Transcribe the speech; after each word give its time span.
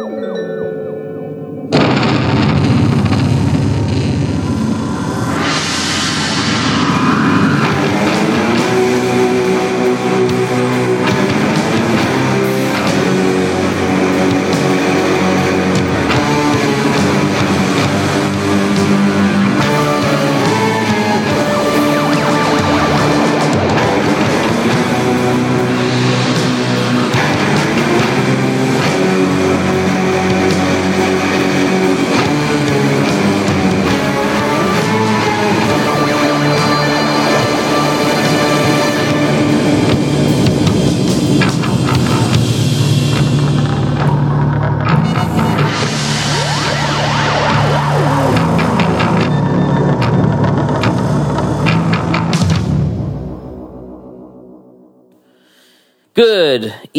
Good 0.00 0.49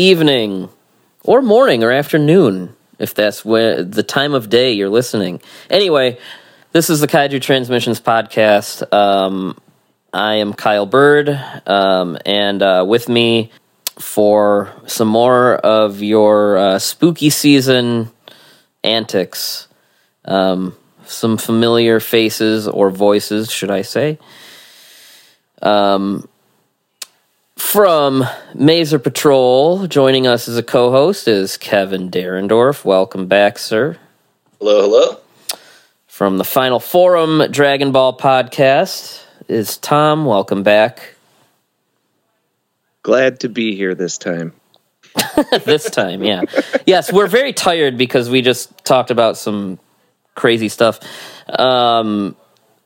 evening, 0.01 0.69
or 1.23 1.41
morning, 1.41 1.83
or 1.83 1.91
afternoon, 1.91 2.75
if 2.97 3.13
that's 3.13 3.45
when 3.45 3.91
the 3.91 4.03
time 4.03 4.33
of 4.33 4.49
day 4.49 4.71
you're 4.73 4.89
listening. 4.89 5.39
Anyway, 5.69 6.17
this 6.71 6.89
is 6.89 7.01
the 7.01 7.07
Kaiju 7.07 7.41
Transmissions 7.41 8.01
podcast. 8.01 8.91
Um, 8.91 9.57
I 10.11 10.35
am 10.35 10.53
Kyle 10.53 10.87
Byrd, 10.87 11.29
um, 11.67 12.17
and 12.25 12.61
uh, 12.63 12.83
with 12.87 13.07
me 13.09 13.51
for 13.99 14.73
some 14.87 15.07
more 15.07 15.55
of 15.55 16.01
your 16.01 16.57
uh, 16.57 16.79
spooky 16.79 17.29
season 17.29 18.09
antics, 18.83 19.67
um, 20.25 20.75
some 21.05 21.37
familiar 21.37 21.99
faces 21.99 22.67
or 22.67 22.89
voices, 22.89 23.51
should 23.51 23.69
I 23.69 23.83
say? 23.83 24.17
Um, 25.61 26.27
from 27.57 28.23
Maser 28.53 29.01
Patrol, 29.01 29.87
joining 29.87 30.27
us 30.27 30.47
as 30.47 30.57
a 30.57 30.63
co-host 30.63 31.27
is 31.27 31.57
Kevin 31.57 32.09
Derendorf. 32.09 32.85
Welcome 32.85 33.27
back, 33.27 33.57
sir. 33.57 33.97
Hello, 34.59 34.81
hello. 34.81 35.17
From 36.07 36.37
the 36.37 36.43
Final 36.43 36.79
Forum 36.79 37.43
Dragon 37.51 37.91
Ball 37.91 38.17
podcast 38.17 39.23
is 39.47 39.77
Tom. 39.77 40.25
Welcome 40.25 40.63
back. 40.63 41.15
Glad 43.03 43.39
to 43.41 43.49
be 43.49 43.75
here 43.75 43.95
this 43.95 44.17
time. 44.17 44.53
this 45.65 45.89
time, 45.89 46.23
yeah. 46.23 46.43
Yes, 46.85 47.11
we're 47.11 47.27
very 47.27 47.53
tired 47.53 47.97
because 47.97 48.29
we 48.29 48.41
just 48.41 48.85
talked 48.85 49.11
about 49.11 49.37
some 49.37 49.79
crazy 50.35 50.69
stuff. 50.69 50.99
Um, 51.49 52.35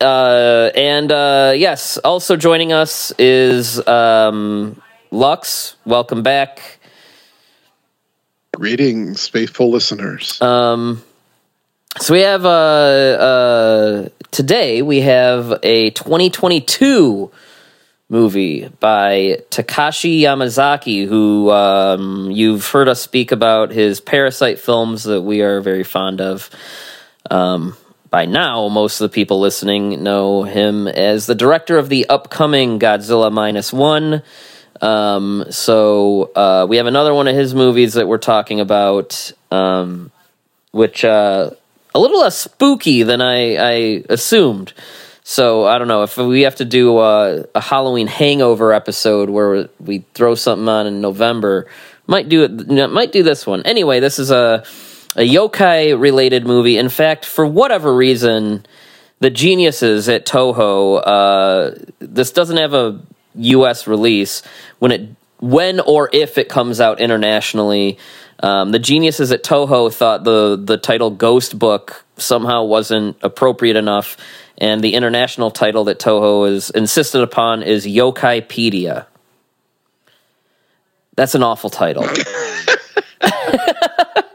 uh, 0.01 0.71
and 0.75 1.11
uh, 1.11 1.53
yes, 1.55 1.97
also 1.97 2.35
joining 2.35 2.73
us 2.73 3.11
is 3.17 3.85
um, 3.87 4.81
Lux. 5.11 5.75
Welcome 5.85 6.23
back. 6.23 6.79
Greetings, 8.53 9.27
faithful 9.27 9.69
listeners. 9.69 10.41
Um, 10.41 11.03
so 11.99 12.13
we 12.13 12.21
have 12.21 12.45
uh, 12.45 12.49
uh, 12.49 14.09
today 14.31 14.81
we 14.81 15.01
have 15.01 15.59
a 15.63 15.91
2022 15.91 17.31
movie 18.09 18.67
by 18.79 19.41
Takashi 19.49 20.21
Yamazaki, 20.21 21.07
who 21.07 21.49
um, 21.51 22.29
you've 22.31 22.67
heard 22.67 22.87
us 22.87 23.01
speak 23.01 23.31
about 23.31 23.71
his 23.71 23.99
Parasyte 23.99 24.59
films 24.59 25.03
that 25.03 25.21
we 25.21 25.41
are 25.41 25.61
very 25.61 25.83
fond 25.83 26.21
of. 26.21 26.49
Um, 27.31 27.75
by 28.15 28.23
now, 28.23 28.69
most 28.69 29.01
of 29.01 29.11
the 29.11 29.13
people 29.13 29.41
listening 29.41 30.01
know 30.01 30.43
him 30.43 30.87
as 30.87 31.25
the 31.25 31.35
director 31.35 31.77
of 31.77 31.89
the 31.89 32.07
upcoming 32.07 32.79
Godzilla 32.79 33.29
Minus 33.29 33.73
One. 33.73 34.23
Um, 34.79 35.43
so 35.49 36.31
uh, 36.33 36.65
we 36.69 36.77
have 36.77 36.85
another 36.85 37.13
one 37.13 37.27
of 37.27 37.35
his 37.35 37.53
movies 37.53 37.95
that 37.95 38.07
we're 38.07 38.17
talking 38.17 38.61
about, 38.61 39.33
um, 39.51 40.11
which 40.71 41.03
uh, 41.03 41.49
a 41.93 41.99
little 41.99 42.21
less 42.21 42.37
spooky 42.37 43.03
than 43.03 43.19
I, 43.19 43.57
I 43.57 44.03
assumed. 44.07 44.71
So 45.25 45.65
I 45.65 45.77
don't 45.77 45.89
know 45.89 46.03
if 46.03 46.15
we 46.15 46.43
have 46.43 46.55
to 46.55 46.65
do 46.65 46.99
a, 46.99 47.43
a 47.53 47.59
Halloween 47.59 48.07
hangover 48.07 48.71
episode 48.71 49.29
where 49.29 49.67
we 49.81 50.05
throw 50.13 50.35
something 50.35 50.69
on 50.69 50.87
in 50.87 51.01
November. 51.01 51.67
Might 52.07 52.29
do 52.29 52.45
it. 52.45 52.91
Might 52.91 53.11
do 53.11 53.23
this 53.23 53.45
one 53.45 53.63
anyway. 53.63 53.99
This 53.99 54.19
is 54.19 54.31
a 54.31 54.63
a 55.15 55.27
yokai 55.27 55.99
related 55.99 56.45
movie. 56.45 56.77
In 56.77 56.89
fact, 56.89 57.25
for 57.25 57.45
whatever 57.45 57.93
reason, 57.93 58.65
the 59.19 59.29
geniuses 59.29 60.09
at 60.09 60.25
Toho, 60.25 61.01
uh, 61.05 61.75
this 61.99 62.31
doesn't 62.31 62.57
have 62.57 62.73
a 62.73 62.99
U.S. 63.35 63.87
release 63.87 64.41
when 64.79 64.91
it 64.91 65.09
when 65.39 65.79
or 65.79 66.09
if 66.13 66.37
it 66.37 66.49
comes 66.49 66.79
out 66.79 66.99
internationally. 66.99 67.97
Um, 68.39 68.71
the 68.71 68.79
geniuses 68.79 69.31
at 69.31 69.43
Toho 69.43 69.93
thought 69.93 70.23
the 70.23 70.59
the 70.61 70.77
title 70.77 71.09
Ghost 71.11 71.57
Book 71.57 72.05
somehow 72.17 72.63
wasn't 72.63 73.17
appropriate 73.21 73.77
enough, 73.77 74.17
and 74.57 74.81
the 74.81 74.93
international 74.93 75.51
title 75.51 75.85
that 75.85 75.99
Toho 75.99 76.49
is 76.49 76.69
insisted 76.69 77.21
upon 77.21 77.63
is 77.63 77.85
Yokaipedia. 77.85 79.05
That's 81.15 81.35
an 81.35 81.43
awful 81.43 81.69
title. 81.69 82.05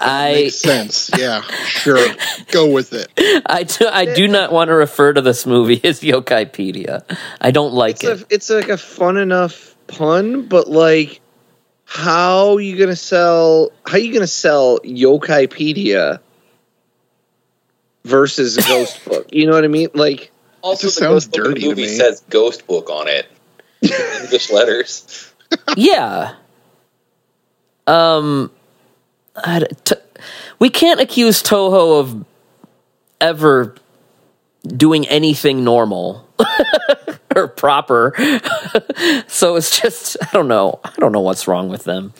I 0.00 0.32
Makes 0.34 0.56
sense. 0.56 1.10
Yeah, 1.16 1.42
sure. 1.42 2.06
Go 2.52 2.70
with 2.70 2.92
it. 2.92 3.08
I 3.46 3.64
do, 3.64 3.86
I 3.88 4.04
do 4.14 4.28
not 4.28 4.52
want 4.52 4.68
to 4.68 4.74
refer 4.74 5.12
to 5.12 5.20
this 5.20 5.44
movie 5.46 5.80
as 5.84 6.00
Yokaipedia. 6.00 7.02
I 7.40 7.50
don't 7.50 7.72
like 7.74 7.96
It's 7.96 8.04
it. 8.04 8.22
a, 8.22 8.26
it's 8.34 8.50
like 8.50 8.68
a 8.68 8.76
fun 8.78 9.16
enough 9.16 9.74
pun, 9.86 10.46
but 10.46 10.68
like, 10.68 11.20
how 11.84 12.54
are 12.54 12.60
you 12.60 12.76
gonna 12.78 12.94
sell? 12.96 13.72
How 13.86 13.94
are 13.94 13.98
you 13.98 14.12
gonna 14.12 14.26
sell 14.26 14.78
Yokaipedia 14.80 16.20
versus 18.04 18.56
Ghost 18.68 19.04
Book? 19.04 19.26
You 19.32 19.46
know 19.46 19.52
what 19.52 19.64
I 19.64 19.68
mean? 19.68 19.88
Like, 19.94 20.30
Also, 20.62 20.86
just 20.88 20.98
the 20.98 21.04
sounds 21.04 21.26
Ghost 21.26 21.30
Book 21.32 21.38
of 21.40 21.44
dirty 21.54 21.60
the 21.60 21.64
to 21.64 21.68
movie 21.70 21.82
me. 21.82 21.96
says 21.96 22.22
Ghost 22.30 22.66
Book 22.66 22.90
on 22.90 23.08
it. 23.08 23.26
English 24.22 24.50
letters. 24.50 25.32
yeah. 25.76 26.34
Um, 27.86 28.50
I, 29.44 29.64
t- 29.84 29.94
we 30.58 30.70
can't 30.70 31.00
accuse 31.00 31.42
Toho 31.42 32.00
of 32.00 32.24
ever 33.20 33.74
doing 34.66 35.06
anything 35.08 35.64
normal 35.64 36.28
or 37.36 37.48
proper. 37.48 38.14
so 39.26 39.56
it's 39.56 39.80
just 39.80 40.16
I 40.22 40.28
don't 40.32 40.48
know. 40.48 40.80
I 40.84 40.92
don't 40.98 41.12
know 41.12 41.20
what's 41.20 41.46
wrong 41.48 41.68
with 41.68 41.84
them. 41.84 42.12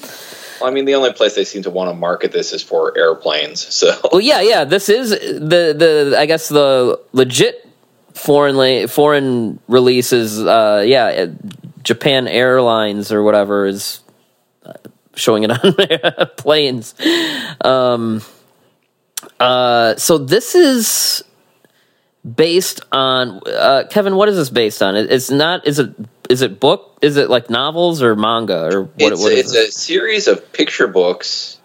I 0.62 0.70
mean, 0.70 0.86
the 0.86 0.94
only 0.96 1.12
place 1.12 1.34
they 1.34 1.44
seem 1.44 1.62
to 1.62 1.70
want 1.70 1.90
to 1.90 1.94
market 1.94 2.32
this 2.32 2.52
is 2.52 2.62
for 2.62 2.96
airplanes. 2.98 3.60
So 3.72 3.96
Well, 4.10 4.20
yeah, 4.20 4.40
yeah. 4.40 4.64
This 4.64 4.88
is 4.88 5.10
the 5.10 5.74
the 5.76 6.16
I 6.18 6.26
guess 6.26 6.48
the 6.48 7.00
legit 7.12 7.66
foreign 8.14 8.56
la- 8.56 8.86
foreign 8.86 9.60
release 9.68 10.12
is 10.12 10.40
uh, 10.40 10.82
yeah, 10.86 11.26
Japan 11.82 12.26
Airlines 12.28 13.12
or 13.12 13.22
whatever 13.22 13.66
is 13.66 14.00
showing 15.18 15.44
it 15.44 15.50
on 16.18 16.26
planes. 16.36 16.94
Um, 17.60 18.22
uh, 19.40 19.96
so 19.96 20.18
this 20.18 20.54
is 20.54 21.24
based 22.24 22.80
on 22.92 23.40
uh, 23.46 23.84
Kevin. 23.90 24.16
What 24.16 24.28
is 24.28 24.36
this 24.36 24.50
based 24.50 24.82
on? 24.82 24.96
It, 24.96 25.10
it's 25.10 25.30
not. 25.30 25.66
Is 25.66 25.78
it? 25.78 25.94
Is 26.28 26.42
it 26.42 26.60
book? 26.60 26.98
Is 27.02 27.16
it 27.16 27.30
like 27.30 27.50
novels 27.50 28.02
or 28.02 28.14
manga 28.16 28.64
or 28.64 28.82
what? 28.82 29.12
it's, 29.12 29.22
what 29.22 29.32
is 29.32 29.38
it's 29.38 29.52
this? 29.52 29.68
a 29.68 29.80
series 29.80 30.28
of 30.28 30.52
picture 30.52 30.88
books 30.88 31.58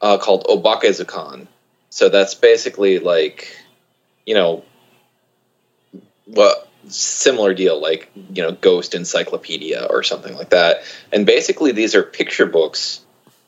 uh, 0.00 0.18
called 0.18 0.44
Obakezukan. 0.44 1.46
So 1.90 2.08
that's 2.08 2.34
basically 2.34 2.98
like, 2.98 3.56
you 4.26 4.34
know, 4.34 4.64
what 6.26 6.68
similar 6.88 7.54
deal 7.54 7.80
like 7.80 8.10
you 8.14 8.42
know 8.42 8.52
Ghost 8.52 8.94
Encyclopedia 8.94 9.86
or 9.88 10.02
something 10.02 10.34
like 10.36 10.50
that. 10.50 10.82
And 11.12 11.26
basically, 11.26 11.72
these 11.72 11.94
are 11.94 12.02
picture 12.02 12.46
books 12.46 13.00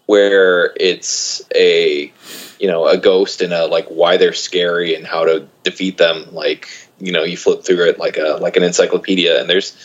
where 0.06 0.72
it's 0.78 1.42
a 1.54 2.12
you 2.58 2.68
know 2.68 2.86
a 2.86 2.96
ghost 2.96 3.42
and 3.42 3.52
a 3.52 3.66
like 3.66 3.86
why 3.88 4.16
they're 4.16 4.32
scary 4.32 4.94
and 4.94 5.06
how 5.06 5.24
to 5.24 5.48
defeat 5.62 5.98
them. 5.98 6.28
Like 6.32 6.68
you 6.98 7.12
know, 7.12 7.24
you 7.24 7.36
flip 7.36 7.64
through 7.64 7.88
it 7.88 7.98
like 7.98 8.16
a 8.16 8.38
like 8.40 8.56
an 8.56 8.62
encyclopedia, 8.62 9.40
and 9.40 9.50
there's 9.50 9.76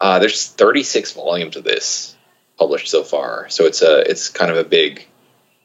uh, 0.00 0.18
there's 0.18 0.48
36 0.48 1.12
volumes 1.12 1.56
of 1.56 1.64
this 1.64 2.16
published 2.58 2.88
so 2.88 3.02
far. 3.02 3.48
So 3.50 3.64
it's 3.64 3.82
a 3.82 4.08
it's 4.08 4.28
kind 4.28 4.50
of 4.50 4.56
a 4.56 4.64
big 4.64 5.06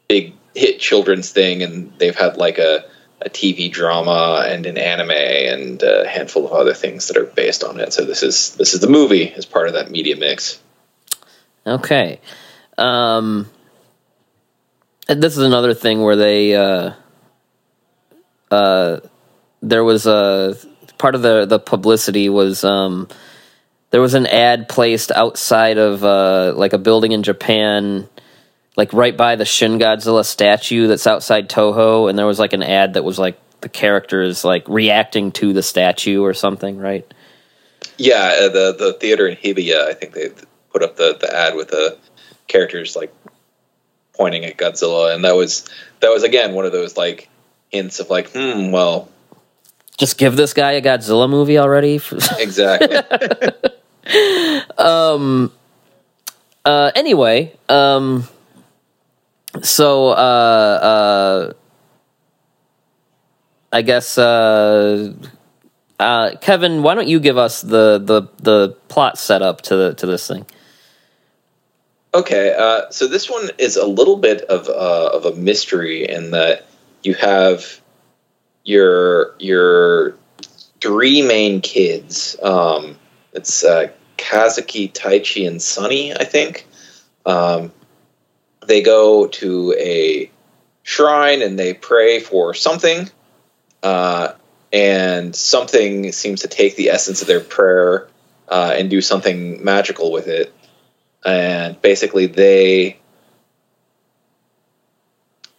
big 0.08 0.34
hit 0.54 0.80
children's 0.80 1.32
thing, 1.32 1.64
and 1.64 1.94
they've 1.98 2.16
had 2.16 2.38
like 2.38 2.58
a 2.58 2.86
a 3.24 3.30
TV 3.30 3.72
drama 3.72 4.46
and 4.48 4.66
an 4.66 4.78
anime 4.78 5.12
and 5.12 5.84
a 5.84 6.08
handful 6.08 6.46
of 6.46 6.54
other 6.54 6.74
things 6.74 7.08
that 7.08 7.18
are 7.18 7.26
based 7.26 7.64
on 7.64 7.80
it. 7.80 7.94
So 7.94 8.04
this 8.04 8.24
is 8.24 8.56
this 8.56 8.74
is 8.74 8.80
the 8.80 8.90
movie 8.90 9.32
as 9.32 9.46
part 9.46 9.68
of 9.68 9.74
that 9.74 9.92
media 9.92 10.18
mix. 10.18 10.60
Okay. 11.66 12.20
Um, 12.78 13.48
this 15.08 15.38
is 15.38 15.44
another 15.44 15.74
thing 15.74 16.02
where 16.02 16.16
they 16.16 16.56
uh, 16.56 16.94
uh, 18.50 19.00
there 19.62 19.84
was 19.84 20.06
a 20.06 20.56
part 20.98 21.16
of 21.16 21.22
the 21.22 21.46
the 21.46 21.60
publicity 21.60 22.30
was 22.30 22.64
um, 22.64 23.08
there 23.92 24.02
was 24.02 24.14
an 24.14 24.28
ad 24.28 24.70
placed 24.70 25.12
outside 25.12 25.78
of 25.78 26.04
uh, 26.04 26.54
like 26.56 26.74
a 26.74 26.78
building 26.78 27.12
in 27.12 27.24
Japan, 27.24 28.08
like 28.76 28.94
right 28.94 29.16
by 29.16 29.36
the 29.36 29.46
Shin 29.46 29.80
Godzilla 29.80 30.26
statue 30.26 30.88
that's 30.88 31.08
outside 31.08 31.50
Toho, 31.50 32.10
and 32.10 32.18
there 32.18 32.26
was 32.28 32.40
like 32.40 32.54
an 32.54 32.64
ad 32.64 32.94
that 32.94 33.04
was 33.04 33.20
like 33.20 33.40
the 33.62 33.70
characters 33.70 34.44
like 34.44 34.68
reacting 34.68 35.32
to 35.34 35.54
the 35.54 35.64
statue 35.64 36.22
or 36.22 36.34
something, 36.34 36.78
right? 36.78 37.12
Yeah, 37.98 38.34
uh, 38.42 38.50
the 38.50 38.76
the 38.78 38.94
theater 39.00 39.28
in 39.28 39.38
Hibiya, 39.38 39.88
I 39.88 39.94
think 39.94 40.14
they 40.14 40.30
put 40.72 40.84
up 40.84 40.98
the 40.98 41.18
the 41.20 41.36
ad 41.36 41.56
with 41.56 41.70
the 41.70 41.98
characters 42.48 42.96
like 42.96 43.14
pointing 44.22 44.46
at 44.46 44.56
Godzilla, 44.56 45.16
and 45.16 45.26
that 45.26 45.36
was 45.36 45.68
that 46.02 46.10
was 46.10 46.22
again 46.22 46.54
one 46.54 46.66
of 46.66 46.72
those 46.72 46.96
like 46.96 47.28
hints 47.72 48.00
of 48.00 48.12
like, 48.12 48.30
hmm, 48.30 48.70
well, 48.70 49.10
Just 49.98 50.20
give 50.20 50.36
this 50.36 50.54
guy 50.54 50.74
a 50.74 50.82
Godzilla 50.82 51.28
movie 51.28 51.58
already. 51.58 52.00
exactly. 52.38 52.98
um. 54.78 55.52
uh, 56.64 56.92
anyway, 56.94 57.52
um, 57.68 58.28
so 59.64 60.10
uh, 60.10 60.14
uh, 60.14 61.54
I 63.72 63.82
guess 63.82 64.20
uh, 64.20 65.14
uh, 66.00 66.36
Kevin, 66.42 66.84
why 66.84 66.94
don't 66.94 67.08
you 67.08 67.20
give 67.20 67.40
us 67.40 67.62
the 67.62 67.98
the 67.98 68.30
the 68.38 68.76
plot 68.88 69.18
setup 69.18 69.62
to 69.62 69.76
the 69.76 69.94
to 69.96 70.06
this 70.06 70.28
thing? 70.28 70.46
Okay, 72.14 72.54
uh, 72.54 72.90
so 72.90 73.08
this 73.08 73.30
one 73.30 73.52
is 73.58 73.78
a 73.78 73.86
little 73.86 74.18
bit 74.18 74.42
of 74.42 74.68
uh, 74.68 75.12
of 75.14 75.26
a 75.26 75.34
mystery 75.34 76.10
in 76.10 76.32
that 76.32 76.66
you 77.04 77.14
have 77.14 77.80
your 78.66 79.34
your 79.40 80.16
three 80.82 81.22
main 81.22 81.62
kids. 81.62 82.36
Um, 82.44 82.98
it's 83.32 83.64
uh, 83.64 83.92
Kazuki, 84.18 84.92
Taichi, 84.92 85.48
and 85.48 85.62
Sunny. 85.62 86.14
I 86.14 86.26
think 86.26 86.68
um, 87.26 87.72
they 88.68 88.82
go 88.82 89.28
to 89.28 89.74
a 89.80 90.30
shrine 90.84 91.42
and 91.42 91.58
they 91.58 91.74
pray 91.74 92.20
for 92.20 92.54
something, 92.54 93.10
uh, 93.84 94.34
and 94.74 95.34
something 95.34 96.12
seems 96.12 96.42
to 96.42 96.50
take 96.50 96.76
the 96.76 96.90
essence 96.90 97.22
of 97.22 97.30
their 97.30 97.40
prayer 97.40 98.10
uh, 98.50 98.74
and 98.76 98.90
do 98.90 99.00
something 99.00 99.64
magical 99.64 100.12
with 100.12 100.28
it 100.28 100.54
and 101.26 101.82
basically 101.82 102.28
they 102.28 102.98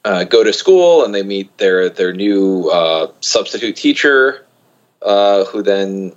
uh, 0.04 0.24
go 0.24 0.42
to 0.42 0.52
school 0.52 1.04
and 1.04 1.14
they 1.14 1.22
meet 1.22 1.56
their 1.58 1.88
their 1.88 2.12
new 2.12 2.68
uh, 2.68 3.12
substitute 3.20 3.76
teacher, 3.76 4.44
uh, 5.00 5.44
who 5.44 5.62
then 5.62 6.12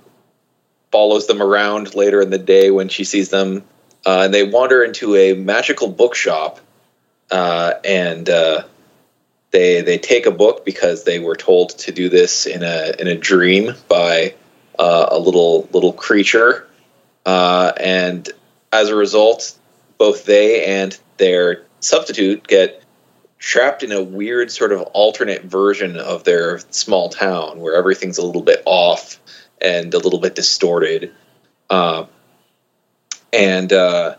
follows 0.90 1.26
them 1.26 1.42
around 1.42 1.94
later 1.94 2.20
in 2.20 2.30
the 2.30 2.38
day 2.38 2.70
when 2.70 2.88
she 2.88 3.04
sees 3.04 3.28
them, 3.28 3.64
uh, 4.04 4.22
and 4.24 4.34
they 4.34 4.42
wander 4.42 4.82
into 4.82 5.14
a 5.14 5.34
magical 5.34 5.88
bookshop, 5.88 6.60
uh, 7.30 7.74
and 7.84 8.28
uh, 8.28 8.62
they 9.52 9.82
they 9.82 9.98
take 9.98 10.26
a 10.26 10.32
book 10.32 10.64
because 10.64 11.04
they 11.04 11.20
were 11.20 11.36
told 11.36 11.70
to 11.70 11.92
do 11.92 12.08
this 12.08 12.46
in 12.46 12.62
a 12.64 12.92
in 12.98 13.06
a 13.06 13.16
dream 13.16 13.74
by 13.88 14.34
a 14.78 15.18
little 15.18 15.68
little 15.72 15.92
creature, 15.92 16.66
and 17.24 18.28
as 18.72 18.88
a 18.88 18.94
result, 18.96 19.58
both 19.98 20.24
they 20.24 20.64
and 20.64 20.98
their 21.16 21.64
substitute 21.80 22.46
get 22.46 22.82
trapped 23.38 23.82
in 23.82 23.92
a 23.92 24.02
weird 24.02 24.50
sort 24.50 24.72
of 24.72 24.82
alternate 24.94 25.44
version 25.44 25.96
of 25.96 26.24
their 26.24 26.58
small 26.70 27.08
town 27.08 27.60
where 27.60 27.74
everything's 27.74 28.18
a 28.18 28.24
little 28.26 28.42
bit 28.42 28.62
off 28.64 29.20
and 29.60 29.92
a 29.94 29.98
little 29.98 30.18
bit 30.20 30.34
distorted. 30.34 31.12
Uh, 31.70 32.06
and 33.32 33.72
uh, 33.72 34.16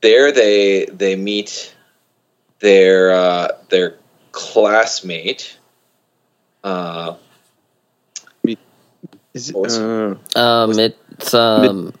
there 0.00 0.32
they 0.32 0.86
they 0.86 1.16
meet 1.16 1.74
their 2.60 3.12
uh, 3.12 3.48
their 3.70 3.96
classmate. 4.32 5.58
Uh, 6.64 7.16
Is 9.34 9.48
it, 9.50 9.54
What 9.54 9.62
was- 9.64 9.78
uh, 9.78 10.14
Um, 10.36 10.78
it's 10.78 11.34
um, 11.34 11.94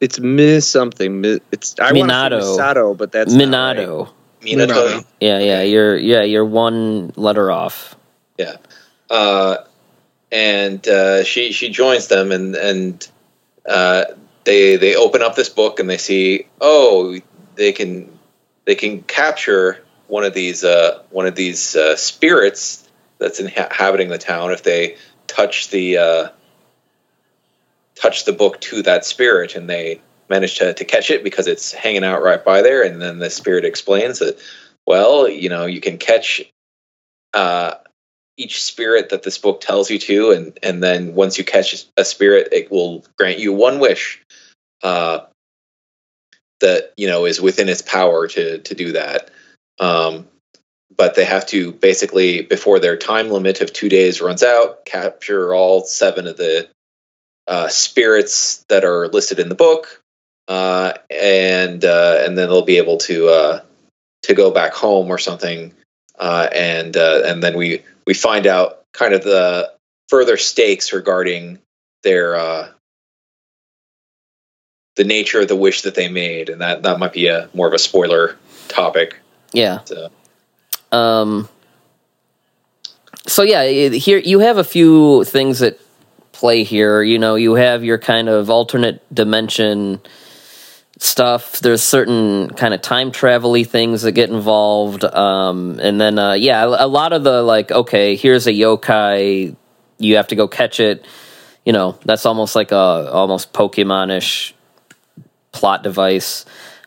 it's 0.00 0.18
Miss 0.18 0.68
something. 0.68 1.24
It's 1.52 1.74
I 1.80 1.92
want 1.92 2.10
to 2.10 2.14
Minato. 2.14 2.42
say 2.42 2.62
Misato, 2.62 2.96
but 2.96 3.12
that's 3.12 3.32
not 3.32 3.76
right. 3.76 3.86
Minato. 3.86 4.08
Minato. 4.42 4.66
Minato. 4.68 5.04
Yeah, 5.20 5.38
yeah, 5.38 5.62
you're 5.62 5.96
yeah, 5.96 6.22
you're 6.22 6.44
one 6.44 7.12
letter 7.16 7.50
off. 7.50 7.96
Yeah, 8.38 8.56
uh, 9.10 9.58
and 10.30 10.86
uh, 10.86 11.24
she 11.24 11.52
she 11.52 11.70
joins 11.70 12.08
them, 12.08 12.32
and 12.32 12.54
and 12.54 13.08
uh, 13.66 14.04
they 14.46 14.76
they 14.76 14.96
open 14.96 15.22
up 15.22 15.34
this 15.34 15.50
book 15.50 15.78
and 15.80 15.90
they 15.90 15.98
see 15.98 16.46
oh 16.60 17.18
they 17.56 17.72
can 17.72 18.18
they 18.64 18.74
can 18.74 19.02
capture 19.02 19.84
one 20.06 20.24
of 20.24 20.32
these 20.32 20.64
uh, 20.64 21.02
one 21.10 21.26
of 21.26 21.34
these 21.34 21.76
uh, 21.76 21.96
spirits 21.96 22.88
that's 23.18 23.40
inhabiting 23.40 24.08
the 24.08 24.18
town 24.18 24.52
if 24.52 24.62
they 24.62 24.96
touch 25.26 25.68
the 25.70 25.98
uh, 25.98 26.28
touch 27.96 28.24
the 28.24 28.32
book 28.32 28.60
to 28.60 28.82
that 28.82 29.04
spirit, 29.04 29.54
and 29.54 29.68
they 29.68 30.00
manage 30.28 30.58
to, 30.58 30.74
to 30.74 30.84
catch 30.84 31.10
it 31.10 31.24
because 31.24 31.46
it's 31.46 31.72
hanging 31.72 32.04
out 32.04 32.22
right 32.22 32.44
by 32.44 32.62
there, 32.62 32.82
and 32.82 33.00
then 33.00 33.18
the 33.18 33.30
spirit 33.30 33.64
explains 33.64 34.18
that 34.18 34.38
well 34.86 35.28
you 35.28 35.48
know 35.48 35.66
you 35.66 35.80
can 35.80 35.98
catch. 35.98 36.42
Uh, 37.34 37.74
each 38.38 38.62
spirit 38.62 39.08
that 39.08 39.22
this 39.22 39.38
book 39.38 39.62
tells 39.62 39.90
you 39.90 39.98
to, 39.98 40.30
and 40.30 40.58
and 40.62 40.82
then 40.82 41.14
once 41.14 41.38
you 41.38 41.44
catch 41.44 41.86
a 41.96 42.04
spirit, 42.04 42.48
it 42.52 42.70
will 42.70 43.02
grant 43.16 43.38
you 43.38 43.52
one 43.52 43.78
wish. 43.78 44.22
Uh, 44.82 45.20
that 46.60 46.92
you 46.96 47.06
know 47.06 47.24
is 47.24 47.40
within 47.40 47.68
its 47.68 47.82
power 47.82 48.26
to 48.28 48.58
to 48.58 48.74
do 48.74 48.92
that. 48.92 49.30
Um, 49.78 50.26
but 50.96 51.14
they 51.14 51.24
have 51.24 51.46
to 51.48 51.72
basically 51.72 52.42
before 52.42 52.78
their 52.78 52.96
time 52.96 53.30
limit 53.30 53.60
of 53.60 53.72
two 53.72 53.88
days 53.88 54.20
runs 54.20 54.42
out, 54.42 54.84
capture 54.86 55.54
all 55.54 55.84
seven 55.84 56.26
of 56.26 56.36
the 56.36 56.68
uh, 57.46 57.68
spirits 57.68 58.64
that 58.68 58.84
are 58.84 59.08
listed 59.08 59.38
in 59.38 59.48
the 59.48 59.54
book, 59.54 60.02
uh, 60.48 60.94
and 61.10 61.84
uh, 61.84 62.22
and 62.24 62.36
then 62.36 62.48
they'll 62.48 62.62
be 62.64 62.78
able 62.78 62.98
to 62.98 63.28
uh, 63.28 63.60
to 64.22 64.34
go 64.34 64.50
back 64.50 64.72
home 64.74 65.10
or 65.10 65.18
something. 65.18 65.72
Uh, 66.18 66.48
and 66.52 66.96
uh, 66.96 67.22
and 67.26 67.42
then 67.42 67.56
we 67.56 67.82
we 68.06 68.14
find 68.14 68.46
out 68.46 68.84
kind 68.92 69.14
of 69.14 69.22
the 69.22 69.72
further 70.08 70.36
stakes 70.36 70.92
regarding 70.92 71.58
their 72.02 72.36
uh, 72.36 72.68
the 74.96 75.04
nature 75.04 75.40
of 75.40 75.48
the 75.48 75.56
wish 75.56 75.82
that 75.82 75.94
they 75.94 76.08
made, 76.08 76.48
and 76.48 76.60
that 76.60 76.82
that 76.82 76.98
might 76.98 77.12
be 77.12 77.28
a 77.28 77.48
more 77.54 77.66
of 77.66 77.74
a 77.74 77.78
spoiler 77.78 78.36
topic. 78.68 79.16
Yeah. 79.52 79.80
So, 79.84 80.10
Um. 80.90 81.48
So 83.26 83.42
yeah, 83.42 83.66
here 83.88 84.18
you 84.18 84.38
have 84.38 84.56
a 84.56 84.64
few 84.64 85.24
things 85.24 85.58
that 85.58 85.80
play 86.36 86.64
here. 86.64 87.02
You 87.02 87.18
know, 87.18 87.34
you 87.34 87.54
have 87.54 87.82
your 87.82 87.98
kind 87.98 88.28
of 88.28 88.50
alternate 88.50 89.02
dimension 89.12 90.00
stuff. 90.98 91.60
There's 91.60 91.82
certain 91.82 92.50
kind 92.50 92.74
of 92.74 92.82
time 92.82 93.10
travel-y 93.10 93.64
things 93.64 94.02
that 94.02 94.12
get 94.12 94.30
involved. 94.30 95.04
Um, 95.04 95.78
and 95.80 96.00
then 96.00 96.18
uh, 96.18 96.34
yeah, 96.34 96.64
a 96.64 96.86
lot 96.86 97.12
of 97.12 97.24
the 97.24 97.42
like, 97.42 97.72
okay, 97.72 98.16
here's 98.16 98.46
a 98.46 98.52
yokai, 98.52 99.56
you 99.98 100.16
have 100.16 100.28
to 100.28 100.36
go 100.36 100.46
catch 100.46 100.78
it. 100.80 101.04
You 101.64 101.72
know, 101.72 101.98
that's 102.04 102.26
almost 102.26 102.54
like 102.54 102.70
a 102.70 103.10
almost 103.10 103.52
Pokemon-ish 103.52 104.54
plot 105.52 105.82
device. 105.82 106.44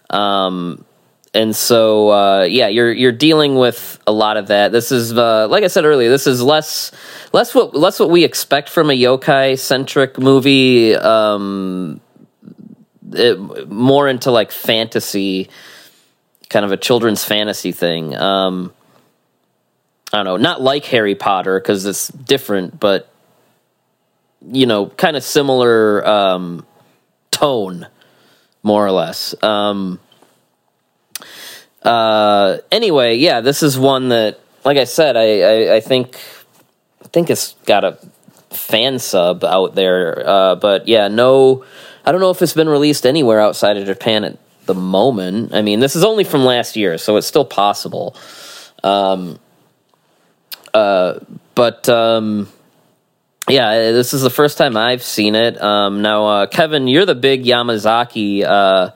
Um, 0.10 0.86
and 1.34 1.56
so 1.56 2.10
uh, 2.10 2.44
yeah, 2.44 2.68
you're 2.68 2.92
you're 2.92 3.12
dealing 3.12 3.56
with 3.56 4.00
a 4.08 4.12
lot 4.12 4.38
of 4.38 4.48
that. 4.48 4.72
This 4.72 4.92
is 4.92 5.16
uh, 5.16 5.48
like 5.48 5.64
I 5.64 5.68
said 5.68 5.86
earlier. 5.86 6.10
This 6.10 6.28
is 6.28 6.42
less 6.42 6.92
less 7.34 7.54
what 7.54 7.76
less 7.76 8.00
what 8.00 8.10
we 8.10 8.24
expect 8.24 8.70
from 8.70 8.90
a 8.90 8.94
yokai 8.94 9.58
centric 9.58 10.18
movie. 10.18 10.96
Um, 10.96 12.02
it, 13.12 13.70
more 13.70 14.08
into 14.08 14.32
like 14.32 14.52
fantasy, 14.52 15.50
kind 16.50 16.66
of 16.66 16.72
a 16.72 16.78
children's 16.78 17.24
fantasy 17.24 17.72
thing. 17.72 18.16
Um, 18.16 18.74
I 20.12 20.18
don't 20.18 20.26
know, 20.26 20.38
not 20.38 20.62
like 20.62 20.86
Harry 20.86 21.16
Potter 21.16 21.60
because 21.60 21.86
it's 21.86 22.08
different, 22.08 22.80
but 22.80 23.12
you 24.42 24.66
know, 24.66 24.88
kind 24.88 25.16
of 25.16 25.24
similar 25.24 26.06
um, 26.08 26.66
tone, 27.30 27.88
more 28.64 28.84
or 28.86 28.92
less. 28.92 29.36
Um, 29.44 30.00
uh, 31.84 32.58
anyway, 32.72 33.16
yeah, 33.16 33.42
this 33.42 33.64
is 33.64 33.78
one 33.78 34.10
that, 34.10 34.40
like 34.66 34.78
I 34.78 34.84
said, 34.84 35.16
I, 35.16 35.42
I, 35.42 35.76
I 35.76 35.80
think 35.80 36.16
I 37.04 37.08
think 37.08 37.30
it's 37.30 37.54
got 37.66 37.84
a 37.84 37.98
fan 38.50 39.00
sub 39.00 39.44
out 39.44 39.76
there, 39.76 40.28
uh, 40.28 40.56
but 40.56 40.88
yeah, 40.88 41.08
no, 41.08 41.66
I 42.06 42.12
don't 42.12 42.22
know 42.22 42.32
if 42.32 42.42
it's 42.42 42.54
been 42.54 42.70
released 42.70 43.06
anywhere 43.06 43.40
outside 43.40 43.78
of 43.78 43.86
Japan 43.86 44.24
at 44.24 44.38
the 44.66 44.74
moment. 44.74 45.54
I 45.54 45.62
mean, 45.62 45.80
this 45.80 45.96
is 45.96 46.04
only 46.04 46.24
from 46.24 46.44
last 46.44 46.76
year, 46.76 46.98
so 46.98 47.18
it's 47.18 47.28
still 47.28 47.46
possible. 47.46 48.16
Um, 48.84 49.40
uh, 50.74 51.20
but 51.56 51.88
um, 51.90 52.50
yeah, 53.48 53.92
this 53.92 54.14
is 54.14 54.22
the 54.22 54.30
first 54.30 54.58
time 54.58 54.78
I've 54.78 55.04
seen 55.04 55.36
it. 55.36 55.62
Um, 55.62 56.02
now, 56.02 56.28
uh, 56.28 56.46
Kevin, 56.46 56.88
you're 56.88 57.06
the 57.06 57.16
big 57.16 57.44
Yamazaki 57.44 58.44
uh, 58.46 58.92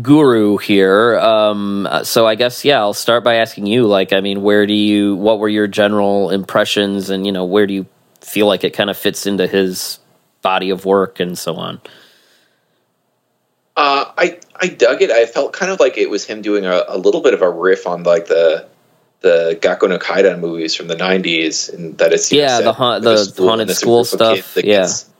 guru 0.00 0.56
here. 0.56 1.18
Um, 1.18 1.88
so 2.04 2.26
I 2.26 2.34
guess 2.34 2.64
yeah, 2.64 2.78
I'll 2.78 2.94
start 2.94 3.24
by 3.24 3.36
asking 3.36 3.66
you. 3.66 3.86
Like, 3.86 4.12
I 4.12 4.20
mean, 4.20 4.42
where 4.42 4.66
do 4.66 4.74
you? 4.74 5.16
What 5.16 5.38
were 5.38 5.48
your 5.48 5.66
general 5.66 6.30
impressions, 6.30 7.10
and 7.10 7.26
you 7.26 7.32
know, 7.32 7.44
where 7.44 7.66
do 7.66 7.74
you 7.74 7.86
feel 8.20 8.46
like 8.46 8.64
it 8.64 8.70
kind 8.70 8.90
of 8.90 8.96
fits 8.96 9.26
into 9.26 9.46
his 9.46 9.98
body 10.40 10.70
of 10.70 10.84
work 10.84 11.20
and 11.20 11.38
so 11.38 11.56
on? 11.56 11.80
Uh, 13.76 14.12
I 14.16 14.38
I 14.60 14.68
dug 14.68 15.02
it. 15.02 15.10
I 15.10 15.26
felt 15.26 15.52
kind 15.52 15.72
of 15.72 15.80
like 15.80 15.98
it 15.98 16.10
was 16.10 16.24
him 16.24 16.42
doing 16.42 16.64
a, 16.64 16.84
a 16.88 16.98
little 16.98 17.22
bit 17.22 17.34
of 17.34 17.42
a 17.42 17.50
riff 17.50 17.86
on 17.86 18.02
like 18.02 18.26
the 18.26 18.68
the 19.20 19.58
Gakko 19.60 19.88
no 19.88 19.98
Kaidan 19.98 20.40
movies 20.40 20.74
from 20.74 20.88
the 20.88 20.96
'90s, 20.96 21.72
and 21.72 21.96
that 21.98 22.12
it's 22.12 22.30
know, 22.32 22.38
Yeah, 22.38 22.60
the 22.60 22.72
ha- 22.72 22.98
the 22.98 23.24
school, 23.24 23.48
haunted 23.48 23.70
school 23.70 24.04
group 24.04 24.20
of 24.20 24.34
kids 24.34 24.46
stuff, 24.46 24.64
yeah. 24.64 24.80
gets 24.82 25.11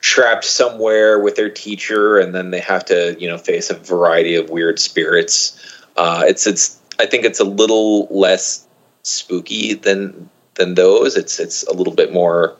trapped 0.00 0.44
somewhere 0.44 1.18
with 1.18 1.36
their 1.36 1.50
teacher, 1.50 2.18
and 2.18 2.34
then 2.34 2.50
they 2.50 2.60
have 2.60 2.84
to 2.86 3.16
you 3.18 3.28
know 3.28 3.38
face 3.38 3.70
a 3.70 3.74
variety 3.74 4.34
of 4.36 4.50
weird 4.50 4.78
spirits. 4.78 5.58
Uh, 5.96 6.24
it's 6.26 6.46
it's 6.46 6.78
I 6.98 7.06
think 7.06 7.24
it's 7.24 7.40
a 7.40 7.44
little 7.44 8.06
less 8.10 8.66
spooky 9.02 9.74
than 9.74 10.28
than 10.54 10.74
those. 10.74 11.16
It's 11.16 11.38
it's 11.38 11.62
a 11.64 11.72
little 11.72 11.94
bit 11.94 12.12
more. 12.12 12.56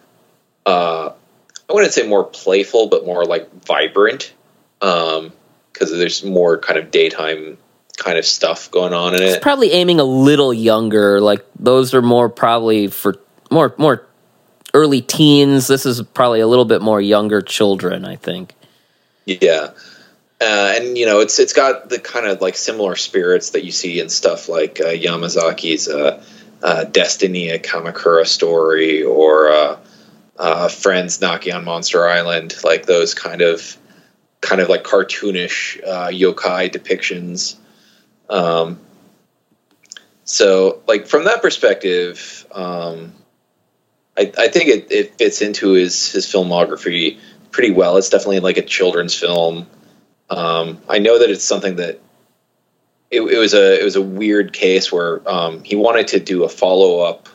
Uh, 0.66 1.12
I 1.68 1.72
wouldn't 1.72 1.92
say 1.92 2.06
more 2.06 2.24
playful, 2.24 2.88
but 2.88 3.06
more 3.06 3.24
like 3.24 3.48
vibrant, 3.64 4.32
because 4.80 5.30
there's 5.90 6.24
more 6.24 6.58
kind 6.58 6.78
of 6.78 6.90
daytime 6.90 7.56
kind 7.96 8.18
of 8.18 8.24
stuff 8.24 8.70
going 8.70 8.92
on 8.94 9.14
in 9.14 9.22
It's 9.22 9.36
it. 9.36 9.42
probably 9.42 9.72
aiming 9.72 10.00
a 10.00 10.04
little 10.04 10.52
younger. 10.52 11.20
Like 11.20 11.44
those 11.58 11.94
are 11.94 12.02
more 12.02 12.28
probably 12.28 12.88
for 12.88 13.16
more 13.50 13.74
more 13.78 14.06
early 14.74 15.00
teens. 15.00 15.66
This 15.66 15.86
is 15.86 16.02
probably 16.02 16.40
a 16.40 16.46
little 16.46 16.64
bit 16.64 16.82
more 16.82 17.00
younger 17.00 17.40
children. 17.40 18.04
I 18.04 18.16
think. 18.16 18.54
Yeah. 19.26 19.70
Uh, 20.40 20.72
and 20.74 20.96
you 20.96 21.04
know 21.04 21.20
it's 21.20 21.38
it's 21.38 21.52
got 21.52 21.90
the 21.90 21.98
kind 21.98 22.26
of 22.26 22.40
like 22.40 22.56
similar 22.56 22.96
spirits 22.96 23.50
that 23.50 23.62
you 23.62 23.70
see 23.70 24.00
in 24.00 24.08
stuff 24.08 24.48
like 24.48 24.80
uh, 24.80 24.86
Yamazaki's 24.86 25.86
uh, 25.86 26.22
uh, 26.62 26.84
Destiny, 26.84 27.50
a 27.50 27.58
Kamakura 27.58 28.26
story, 28.26 29.02
or 29.02 29.50
uh, 29.50 29.78
uh, 30.38 30.68
Friends 30.68 31.20
knocking 31.20 31.52
on 31.52 31.64
Monster 31.64 32.08
Island, 32.08 32.56
like 32.64 32.86
those 32.86 33.12
kind 33.12 33.42
of 33.42 33.76
kind 34.40 34.62
of 34.62 34.70
like 34.70 34.82
cartoonish 34.82 35.84
yokai 35.84 36.72
depictions. 36.72 37.56
Um, 38.30 38.80
so 40.24 40.80
like 40.86 41.06
from 41.06 41.24
that 41.24 41.42
perspective, 41.42 42.46
um, 42.52 43.12
I, 44.20 44.32
I 44.36 44.48
think 44.48 44.68
it, 44.68 44.92
it 44.92 45.14
fits 45.16 45.40
into 45.40 45.70
his 45.72 46.12
his 46.12 46.26
filmography 46.26 47.18
pretty 47.50 47.70
well. 47.70 47.96
It's 47.96 48.10
definitely 48.10 48.40
like 48.40 48.58
a 48.58 48.62
children's 48.62 49.14
film. 49.14 49.66
Um, 50.28 50.78
I 50.88 50.98
know 50.98 51.18
that 51.18 51.30
it's 51.30 51.44
something 51.44 51.76
that 51.76 52.00
it, 53.10 53.22
it 53.22 53.38
was 53.38 53.54
a 53.54 53.80
it 53.80 53.84
was 53.84 53.96
a 53.96 54.02
weird 54.02 54.52
case 54.52 54.92
where 54.92 55.26
um, 55.28 55.64
he 55.64 55.74
wanted 55.74 56.08
to 56.08 56.20
do 56.20 56.44
a 56.44 56.48
follow 56.48 57.00
up 57.00 57.28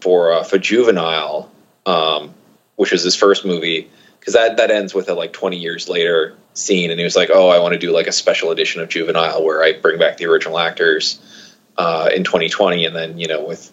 for 0.00 0.32
uh, 0.32 0.42
for 0.42 0.58
Juvenile, 0.58 1.50
um, 1.86 2.34
which 2.74 2.90
was 2.90 3.04
his 3.04 3.14
first 3.14 3.44
movie, 3.44 3.88
because 4.18 4.34
that 4.34 4.56
that 4.56 4.72
ends 4.72 4.92
with 4.92 5.08
a 5.08 5.14
like 5.14 5.32
twenty 5.32 5.58
years 5.58 5.88
later 5.88 6.36
scene, 6.54 6.90
and 6.90 6.98
he 6.98 7.04
was 7.04 7.14
like, 7.14 7.30
"Oh, 7.32 7.48
I 7.48 7.60
want 7.60 7.74
to 7.74 7.78
do 7.78 7.92
like 7.92 8.08
a 8.08 8.12
special 8.12 8.50
edition 8.50 8.82
of 8.82 8.88
Juvenile 8.88 9.44
where 9.44 9.62
I 9.62 9.72
bring 9.72 10.00
back 10.00 10.16
the 10.16 10.26
original 10.26 10.58
actors 10.58 11.20
uh, 11.78 12.10
in 12.12 12.24
2020," 12.24 12.86
and 12.86 12.96
then 12.96 13.18
you 13.18 13.28
know 13.28 13.44
with 13.44 13.72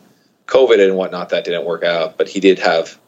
COVID 0.51 0.86
and 0.86 0.98
whatnot, 0.98 1.29
that 1.29 1.46
didn't 1.46 1.65
work 1.65 1.84
out, 1.84 2.17
but 2.17 2.27
he 2.27 2.41
did 2.41 2.60
have 2.60 3.00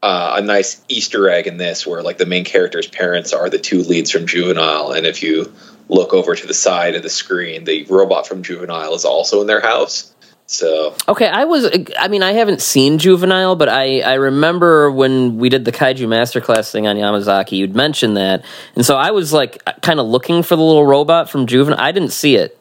uh, 0.00 0.36
a 0.38 0.40
nice 0.40 0.80
Easter 0.88 1.28
egg 1.28 1.48
in 1.48 1.56
this, 1.56 1.84
where 1.84 2.02
like 2.02 2.18
the 2.18 2.26
main 2.26 2.44
character's 2.44 2.86
parents 2.86 3.32
are 3.32 3.50
the 3.50 3.58
two 3.58 3.82
leads 3.82 4.12
from 4.12 4.26
Juvenile, 4.28 4.92
and 4.92 5.06
if 5.06 5.24
you 5.24 5.52
look 5.88 6.12
over 6.14 6.36
to 6.36 6.46
the 6.46 6.54
side 6.54 6.94
of 6.94 7.02
the 7.02 7.10
screen, 7.10 7.64
the 7.64 7.84
robot 7.86 8.28
from 8.28 8.44
Juvenile 8.44 8.94
is 8.94 9.04
also 9.04 9.40
in 9.40 9.48
their 9.48 9.60
house. 9.60 10.12
So 10.46 10.94
Okay, 11.08 11.26
I 11.26 11.44
was. 11.46 11.68
I 11.98 12.06
mean, 12.06 12.22
I 12.22 12.32
haven't 12.32 12.62
seen 12.62 12.98
Juvenile, 12.98 13.56
but 13.56 13.68
I 13.68 14.00
I 14.02 14.14
remember 14.14 14.92
when 14.92 15.38
we 15.38 15.48
did 15.48 15.64
the 15.64 15.72
Kaiju 15.72 16.06
Masterclass 16.06 16.70
thing 16.70 16.86
on 16.86 16.94
Yamazaki, 16.94 17.52
you'd 17.52 17.74
mentioned 17.74 18.16
that, 18.16 18.44
and 18.76 18.86
so 18.86 18.96
I 18.96 19.10
was 19.10 19.32
like 19.32 19.64
kind 19.82 19.98
of 19.98 20.06
looking 20.06 20.44
for 20.44 20.54
the 20.54 20.62
little 20.62 20.86
robot 20.86 21.28
from 21.28 21.48
Juvenile. 21.48 21.80
I 21.80 21.90
didn't 21.90 22.12
see 22.12 22.36
it, 22.36 22.56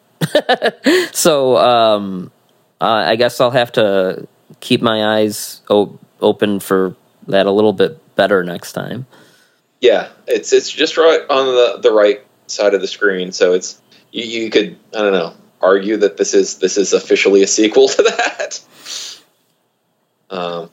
so 1.15 1.57
um, 1.57 2.31
uh, 2.81 2.85
I 2.85 3.15
guess 3.15 3.39
I'll 3.41 3.51
have 3.51 3.71
to 3.73 4.27
keep 4.59 4.81
my 4.81 5.17
eyes 5.17 5.61
o- 5.69 5.97
open 6.21 6.59
for 6.59 6.95
that 7.27 7.45
a 7.45 7.51
little 7.51 7.73
bit 7.73 7.99
better 8.15 8.43
next 8.43 8.73
time. 8.73 9.05
yeah, 9.81 10.09
it's 10.27 10.53
it's 10.53 10.69
just 10.69 10.97
right 10.97 11.21
on 11.29 11.45
the 11.47 11.79
the 11.81 11.91
right 11.91 12.21
side 12.47 12.73
of 12.73 12.81
the 12.81 12.87
screen. 12.87 13.31
So 13.31 13.53
it's 13.53 13.81
you, 14.11 14.23
you 14.23 14.49
could 14.49 14.77
I 14.93 14.99
don't 14.99 15.13
know 15.13 15.33
argue 15.61 15.97
that 15.97 16.17
this 16.17 16.33
is 16.33 16.59
this 16.59 16.77
is 16.77 16.93
officially 16.93 17.41
a 17.43 17.47
sequel 17.47 17.87
to 17.95 18.03
that. 18.03 18.61
Um, 20.29 20.69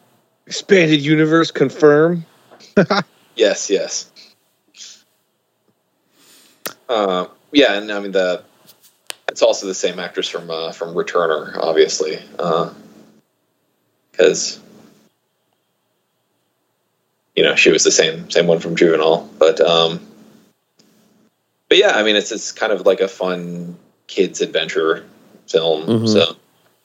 Expanded 0.46 1.00
universe 1.00 1.50
confirm. 1.50 2.24
Yes, 3.34 3.70
yes. 3.70 4.10
Uh, 6.88 7.26
yeah, 7.52 7.74
and 7.78 7.90
I 7.90 8.00
mean 8.00 8.12
the 8.12 8.44
it's 9.32 9.40
also 9.40 9.66
the 9.66 9.74
same 9.74 9.98
actress 9.98 10.28
from 10.28 10.50
uh, 10.50 10.72
from 10.72 10.94
Returner, 10.94 11.56
obviously, 11.56 12.18
because 14.12 14.60
you 17.34 17.42
know 17.42 17.54
she 17.54 17.70
was 17.70 17.82
the 17.82 17.90
same 17.90 18.30
same 18.30 18.46
one 18.46 18.58
from 18.60 18.76
Juvenile, 18.76 19.28
but 19.38 19.58
um, 19.60 20.00
but 21.70 21.78
yeah, 21.78 21.92
I 21.96 22.02
mean 22.02 22.14
it's 22.14 22.30
it's 22.30 22.52
kind 22.52 22.74
of 22.74 22.84
like 22.84 23.00
a 23.00 23.08
fun 23.08 23.78
kids 24.06 24.42
adventure 24.42 25.06
film, 25.48 25.86
Mhm. 25.86 26.08
so. 26.08 26.36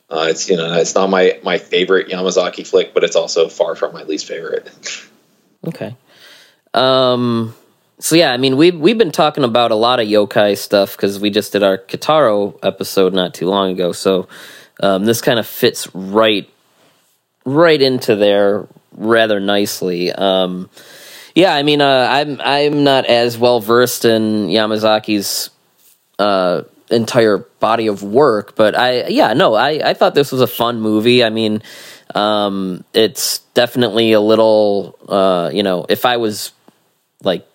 Uh, 0.09 0.27
it's 0.29 0.49
you 0.49 0.55
know 0.55 0.71
it's 0.75 0.95
not 0.95 1.09
my 1.09 1.37
my 1.43 1.57
favorite 1.57 2.07
Yamazaki 2.07 2.65
flick, 2.65 2.93
but 2.93 3.03
it's 3.03 3.17
also 3.17 3.49
far 3.49 3.75
from 3.75 3.91
my 3.91 4.03
least 4.03 4.25
favorite. 4.25 4.71
Okay. 5.67 5.97
Um. 6.73 7.53
So 7.99 8.15
yeah, 8.15 8.31
I 8.31 8.37
mean 8.37 8.57
we've 8.57 8.77
we've 8.77 8.97
been 8.97 9.11
talking 9.11 9.43
about 9.43 9.71
a 9.71 9.75
lot 9.75 9.99
of 9.99 10.07
yokai 10.07 10.55
stuff 10.57 10.95
because 10.95 11.19
we 11.19 11.31
just 11.31 11.51
did 11.51 11.63
our 11.63 11.79
Kitaro 11.79 12.57
episode 12.61 13.13
not 13.13 13.33
too 13.33 13.47
long 13.47 13.71
ago. 13.71 13.91
So 13.91 14.27
um, 14.81 15.05
this 15.05 15.19
kind 15.19 15.39
of 15.39 15.47
fits 15.47 15.93
right 15.95 16.47
right 17.43 17.81
into 17.81 18.15
there 18.15 18.67
rather 18.91 19.39
nicely. 19.39 20.11
Um, 20.11 20.69
yeah, 21.33 21.55
I 21.55 21.63
mean 21.63 21.81
uh, 21.81 22.07
I'm 22.09 22.39
I'm 22.39 22.83
not 22.83 23.07
as 23.07 23.35
well 23.35 23.59
versed 23.61 24.05
in 24.05 24.47
Yamazaki's 24.47 25.49
uh, 26.19 26.63
entire 26.91 27.39
body 27.59 27.87
of 27.87 28.03
work, 28.03 28.55
but 28.55 28.77
I 28.77 29.07
yeah 29.07 29.33
no 29.33 29.55
I 29.55 29.89
I 29.89 29.93
thought 29.95 30.13
this 30.13 30.31
was 30.31 30.41
a 30.41 30.47
fun 30.47 30.81
movie. 30.81 31.23
I 31.23 31.29
mean. 31.29 31.63
Um, 32.15 32.85
it's 32.93 33.39
definitely 33.53 34.13
a 34.13 34.21
little, 34.21 34.97
uh, 35.09 35.51
you 35.53 35.61
know, 35.61 35.85
if 35.89 36.05
I 36.05 36.15
was 36.15 36.53
like 37.21 37.45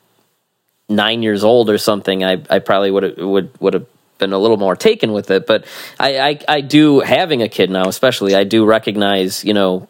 nine 0.95 1.23
years 1.23 1.45
old 1.45 1.71
or 1.71 1.79
something, 1.79 2.25
I, 2.25 2.43
I 2.51 2.59
probably 2.59 2.91
would 2.91 3.19
would 3.19 3.61
would 3.61 3.75
have 3.75 3.87
been 4.23 4.33
a 4.33 4.39
little 4.39 4.57
more 4.57 4.77
taken 4.77 5.13
with 5.13 5.31
it. 5.31 5.47
But 5.47 5.67
I, 5.99 6.19
I, 6.19 6.41
I 6.49 6.61
do 6.61 7.01
having 7.01 7.43
a 7.43 7.49
kid 7.49 7.71
now, 7.71 7.89
especially, 7.89 8.35
I 8.35 8.45
do 8.45 8.65
recognize, 8.65 9.45
you 9.45 9.53
know, 9.53 9.89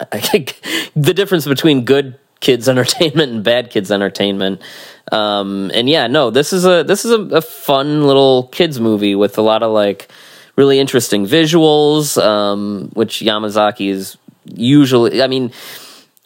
the 0.10 1.12
difference 1.14 1.46
between 1.46 1.84
good 1.84 2.18
kids 2.40 2.68
entertainment 2.74 3.32
and 3.32 3.44
bad 3.44 3.70
kids 3.70 3.92
entertainment. 3.92 4.60
Um, 5.12 5.70
and 5.74 5.88
yeah, 5.88 6.06
no, 6.06 6.30
this 6.30 6.52
is 6.52 6.64
a 6.64 6.82
this 6.82 7.04
is 7.04 7.12
a, 7.12 7.20
a 7.36 7.40
fun 7.40 8.06
little 8.06 8.44
kids 8.48 8.80
movie 8.80 9.14
with 9.14 9.38
a 9.38 9.42
lot 9.42 9.62
of 9.62 9.70
like 9.70 10.08
really 10.56 10.80
interesting 10.80 11.26
visuals, 11.26 12.20
um, 12.22 12.90
which 12.94 13.20
Yamazaki 13.20 13.90
is 13.90 14.16
usually. 14.44 15.22
I 15.22 15.26
mean, 15.26 15.52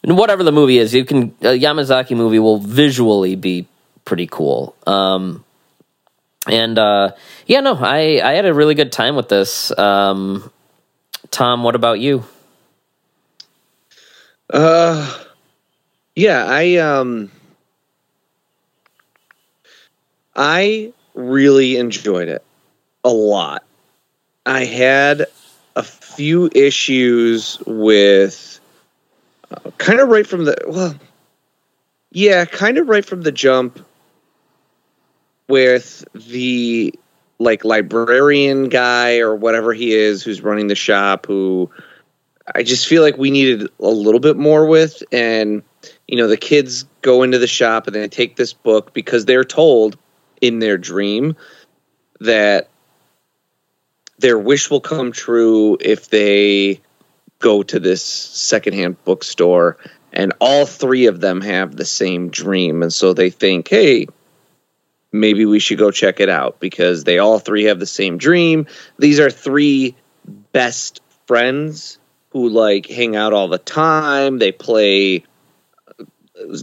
whatever 0.04 0.44
the 0.44 0.52
movie 0.52 0.78
is, 0.78 0.94
you 0.94 1.04
can 1.04 1.34
a 1.40 1.58
Yamazaki 1.58 2.16
movie 2.16 2.38
will 2.38 2.58
visually 2.58 3.34
be 3.34 3.66
pretty 4.08 4.26
cool. 4.26 4.74
Um, 4.86 5.44
and 6.48 6.78
uh, 6.78 7.12
yeah, 7.46 7.60
no, 7.60 7.74
I 7.74 8.22
I 8.24 8.32
had 8.32 8.46
a 8.46 8.54
really 8.54 8.74
good 8.74 8.90
time 8.90 9.16
with 9.16 9.28
this. 9.28 9.76
Um, 9.78 10.50
Tom, 11.30 11.62
what 11.62 11.74
about 11.74 12.00
you? 12.00 12.24
Uh, 14.48 15.24
yeah, 16.16 16.46
I 16.48 16.76
um, 16.76 17.30
I 20.34 20.94
really 21.12 21.76
enjoyed 21.76 22.28
it 22.28 22.42
a 23.04 23.10
lot. 23.10 23.62
I 24.46 24.64
had 24.64 25.26
a 25.76 25.82
few 25.82 26.48
issues 26.54 27.58
with 27.66 28.58
uh, 29.50 29.70
kind 29.76 30.00
of 30.00 30.08
right 30.08 30.26
from 30.26 30.46
the 30.46 30.56
well, 30.66 30.94
yeah, 32.10 32.46
kind 32.46 32.78
of 32.78 32.88
right 32.88 33.04
from 33.04 33.20
the 33.20 33.32
jump 33.32 33.84
with 35.48 36.04
the 36.14 36.94
like 37.38 37.64
librarian 37.64 38.68
guy 38.68 39.18
or 39.18 39.34
whatever 39.34 39.72
he 39.72 39.92
is 39.92 40.22
who's 40.22 40.42
running 40.42 40.66
the 40.66 40.74
shop 40.74 41.26
who 41.26 41.70
I 42.54 42.62
just 42.62 42.86
feel 42.86 43.02
like 43.02 43.16
we 43.16 43.30
needed 43.30 43.68
a 43.78 43.88
little 43.88 44.20
bit 44.20 44.36
more 44.36 44.66
with. 44.66 45.02
And 45.12 45.62
you 46.06 46.16
know 46.16 46.28
the 46.28 46.36
kids 46.36 46.86
go 47.02 47.22
into 47.22 47.38
the 47.38 47.46
shop 47.46 47.86
and 47.86 47.96
they 47.96 48.08
take 48.08 48.36
this 48.36 48.52
book 48.52 48.92
because 48.92 49.24
they're 49.24 49.44
told 49.44 49.96
in 50.40 50.58
their 50.58 50.78
dream 50.78 51.36
that 52.20 52.68
their 54.18 54.38
wish 54.38 54.70
will 54.70 54.80
come 54.80 55.12
true 55.12 55.76
if 55.80 56.08
they 56.08 56.80
go 57.38 57.62
to 57.62 57.78
this 57.78 58.02
secondhand 58.02 59.02
bookstore. 59.04 59.76
And 60.12 60.32
all 60.40 60.64
three 60.64 61.06
of 61.06 61.20
them 61.20 61.42
have 61.42 61.76
the 61.76 61.84
same 61.84 62.30
dream. 62.30 62.82
And 62.82 62.92
so 62.92 63.12
they 63.12 63.30
think 63.30 63.68
hey 63.68 64.06
maybe 65.12 65.44
we 65.44 65.58
should 65.58 65.78
go 65.78 65.90
check 65.90 66.20
it 66.20 66.28
out 66.28 66.60
because 66.60 67.04
they 67.04 67.18
all 67.18 67.38
three 67.38 67.64
have 67.64 67.78
the 67.78 67.86
same 67.86 68.18
dream. 68.18 68.66
These 68.98 69.20
are 69.20 69.30
three 69.30 69.94
best 70.52 71.00
friends 71.26 71.98
who 72.30 72.48
like 72.48 72.86
hang 72.86 73.16
out 73.16 73.32
all 73.32 73.48
the 73.48 73.58
time. 73.58 74.38
They 74.38 74.52
play 74.52 75.24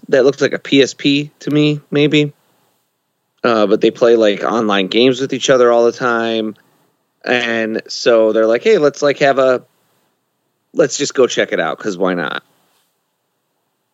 that 0.07 0.23
looks 0.23 0.39
like 0.39 0.53
a 0.53 0.59
psp 0.59 1.31
to 1.39 1.51
me 1.51 1.81
maybe. 1.91 2.33
Uh, 3.43 3.67
but 3.67 3.81
they 3.81 3.91
play 3.91 4.15
like 4.15 4.43
online 4.43 4.87
games 4.87 5.21
with 5.21 5.33
each 5.33 5.49
other 5.49 5.71
all 5.71 5.85
the 5.85 5.91
time. 5.91 6.55
And 7.23 7.81
so 7.87 8.31
they're 8.31 8.47
like 8.47 8.63
hey 8.63 8.77
let's 8.77 9.01
like 9.01 9.19
have 9.19 9.39
a 9.39 9.65
let's 10.73 10.97
just 10.97 11.13
go 11.13 11.27
check 11.27 11.51
it 11.51 11.59
out 11.59 11.77
because 11.77 11.97
why 11.97 12.13
not? 12.13 12.43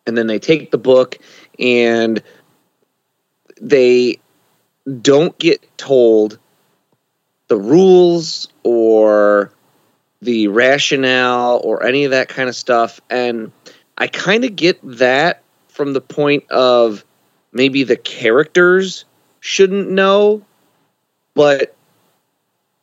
And 0.06 0.16
then 0.16 0.26
they 0.26 0.38
take 0.38 0.70
the 0.70 0.78
book 0.78 1.18
and 1.58 2.22
they 3.60 4.18
don't 5.00 5.36
get 5.38 5.76
told 5.76 6.38
the 7.48 7.56
rules 7.56 8.48
or 8.62 9.52
the 10.20 10.48
rationale 10.48 11.60
or 11.62 11.84
any 11.84 12.04
of 12.04 12.12
that 12.12 12.28
kind 12.28 12.48
of 12.48 12.56
stuff 12.56 13.00
and 13.10 13.52
i 13.98 14.06
kind 14.06 14.44
of 14.44 14.56
get 14.56 14.78
that 14.82 15.42
from 15.68 15.92
the 15.92 16.00
point 16.00 16.50
of 16.50 17.04
maybe 17.52 17.84
the 17.84 17.96
characters 17.96 19.04
shouldn't 19.40 19.90
know 19.90 20.42
but 21.34 21.76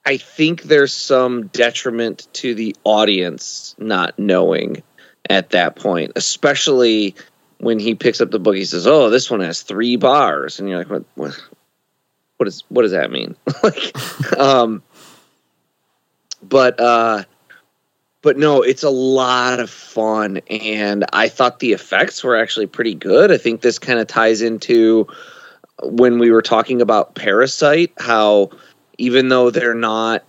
i 0.05 0.17
think 0.17 0.63
there's 0.63 0.93
some 0.93 1.47
detriment 1.47 2.27
to 2.33 2.53
the 2.53 2.75
audience 2.83 3.75
not 3.77 4.17
knowing 4.19 4.83
at 5.29 5.51
that 5.51 5.75
point, 5.75 6.13
especially 6.15 7.15
when 7.59 7.79
he 7.79 7.95
picks 7.95 8.19
up 8.19 8.31
the 8.31 8.39
book. 8.39 8.55
He 8.55 8.65
says, 8.65 8.87
"Oh, 8.87 9.09
this 9.09 9.29
one 9.29 9.41
has 9.41 9.61
three 9.61 9.95
bars," 9.95 10.59
and 10.59 10.67
you're 10.67 10.79
like, 10.79 10.89
"What? 10.89 11.03
What, 11.15 11.43
what 12.39 12.47
is? 12.47 12.63
What 12.69 12.83
does 12.83 12.91
that 12.91 13.11
mean?" 13.11 13.35
like, 13.63 14.37
um, 14.39 14.81
but 16.41 16.79
uh, 16.79 17.23
but 18.21 18.37
no, 18.37 18.61
it's 18.61 18.83
a 18.83 18.89
lot 18.89 19.59
of 19.59 19.69
fun, 19.69 20.37
and 20.49 21.05
I 21.11 21.29
thought 21.29 21.59
the 21.59 21.73
effects 21.73 22.23
were 22.23 22.37
actually 22.37 22.67
pretty 22.67 22.95
good. 22.95 23.31
I 23.31 23.37
think 23.37 23.61
this 23.61 23.77
kind 23.79 23.99
of 23.99 24.07
ties 24.07 24.41
into 24.41 25.07
when 25.83 26.19
we 26.19 26.31
were 26.31 26.41
talking 26.41 26.81
about 26.81 27.15
Parasyte, 27.15 27.91
how 27.99 28.51
even 28.97 29.29
though 29.29 29.49
they're 29.49 29.73
not 29.73 30.23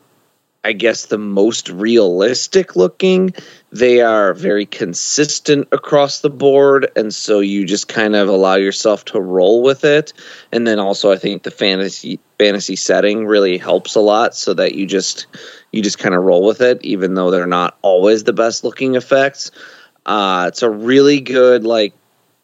I 0.63 0.73
guess 0.73 1.07
the 1.07 1.19
most 1.19 1.71
realistic 1.71 2.77
looking. 2.77 3.35
They 3.73 4.03
are 4.03 4.35
very 4.35 4.67
consistent 4.67 5.69
across 5.73 6.21
the 6.21 6.29
board, 6.29 6.91
and 6.97 7.15
so 7.15 7.41
you 7.41 7.65
just 7.65 7.89
kind 7.89 8.15
of 8.15 8.29
allow 8.29 8.57
yourself 8.57 9.07
to 9.07 9.21
roll 9.21 9.63
with 9.63 9.85
it. 9.85 10.13
And 10.53 10.67
then 10.67 10.79
also, 10.79 11.11
I 11.11 11.17
think 11.17 11.45
the 11.45 11.51
fantasy 11.51 12.21
fantasy 12.39 12.77
setting 12.77 13.27
really 13.27 13.57
helps 13.57 13.95
a 13.95 14.01
lot, 14.01 14.35
so 14.35 14.53
that 14.53 14.75
you 14.75 14.87
just 14.87 15.29
you 15.73 15.83
just 15.83 15.99
kind 15.99 16.15
of 16.15 16.23
roll 16.25 16.45
with 16.45 16.61
it, 16.61 16.85
even 16.85 17.15
though 17.15 17.31
they're 17.31 17.47
not 17.47 17.79
always 17.81 18.25
the 18.25 18.35
best 18.35 18.63
looking 18.63 18.97
effects. 18.97 19.51
Uh, 20.05 20.47
it's 20.49 20.63
a 20.63 20.71
really 20.71 21.21
good 21.21 21.65
like 21.65 21.95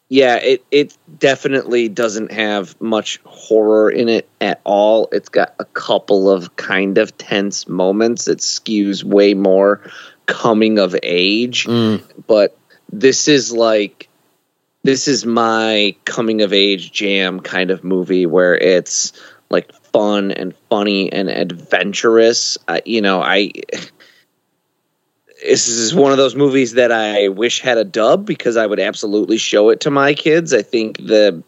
yeah, 0.09 0.35
it 0.37 0.63
it 0.71 0.97
definitely 1.19 1.89
doesn't 1.89 2.31
have 2.31 2.79
much 2.79 3.19
horror 3.25 3.89
in 3.89 4.07
it 4.09 4.29
at 4.39 4.61
all. 4.63 5.09
It's 5.11 5.29
got 5.29 5.53
a 5.59 5.65
couple 5.65 6.29
of 6.29 6.55
kind 6.55 6.97
of 6.97 7.17
tense 7.17 7.67
moments. 7.67 8.27
It 8.27 8.39
skews 8.39 9.03
way 9.03 9.33
more 9.33 9.81
coming 10.25 10.79
of 10.79 10.95
age, 11.03 11.65
Mm. 11.65 12.01
but 12.25 12.57
this 12.91 13.27
is 13.27 13.51
like 13.51 14.07
this 14.83 15.07
is 15.09 15.25
my 15.25 15.95
coming 16.05 16.41
of 16.41 16.53
age 16.53 16.91
jam 16.93 17.41
kind 17.41 17.71
of 17.71 17.83
movie 17.83 18.25
where 18.25 18.55
it's 18.55 19.11
like 19.49 19.73
fun 19.91 20.31
and 20.31 20.55
funny 20.69 21.11
and 21.11 21.29
adventurous. 21.29 22.57
Uh, 22.67 22.79
you 22.85 23.01
know, 23.01 23.21
I 23.21 23.51
this 25.47 25.67
is 25.69 25.95
one 25.95 26.11
of 26.11 26.17
those 26.17 26.35
movies 26.35 26.73
that 26.73 26.91
I 26.91 27.29
wish 27.29 27.61
had 27.61 27.77
a 27.77 27.85
dub 27.85 28.25
because 28.25 28.57
I 28.57 28.65
would 28.65 28.81
absolutely 28.81 29.37
show 29.37 29.69
it 29.69 29.81
to 29.81 29.91
my 29.91 30.13
kids. 30.13 30.53
I 30.53 30.61
think 30.61 30.97
the 30.97 31.43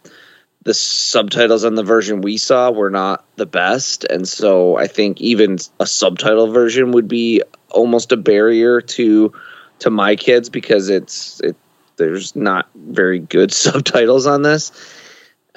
the 0.64 0.74
subtitles 0.74 1.64
on 1.64 1.76
the 1.76 1.84
version 1.84 2.22
we 2.22 2.38
saw 2.38 2.72
were 2.72 2.90
not 2.90 3.26
the 3.36 3.46
best, 3.46 4.06
and 4.06 4.28
so 4.28 4.78
I 4.78 4.88
think 4.88 5.20
even 5.20 5.58
a 5.80 5.86
subtitle 5.86 6.48
version 6.48 6.92
would 6.92 7.08
be 7.08 7.42
almost 7.70 8.12
a 8.12 8.18
barrier 8.18 8.80
to 8.82 9.34
to 9.80 9.90
my 9.90 10.16
kids 10.16 10.50
because 10.50 10.90
it's 10.90 11.42
it 11.42 11.58
there's 11.98 12.36
not 12.36 12.70
very 12.76 13.20
good 13.20 13.52
subtitles 13.66 14.28
on 14.28 14.44
this. 14.44 14.72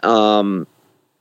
Um, 0.03 0.67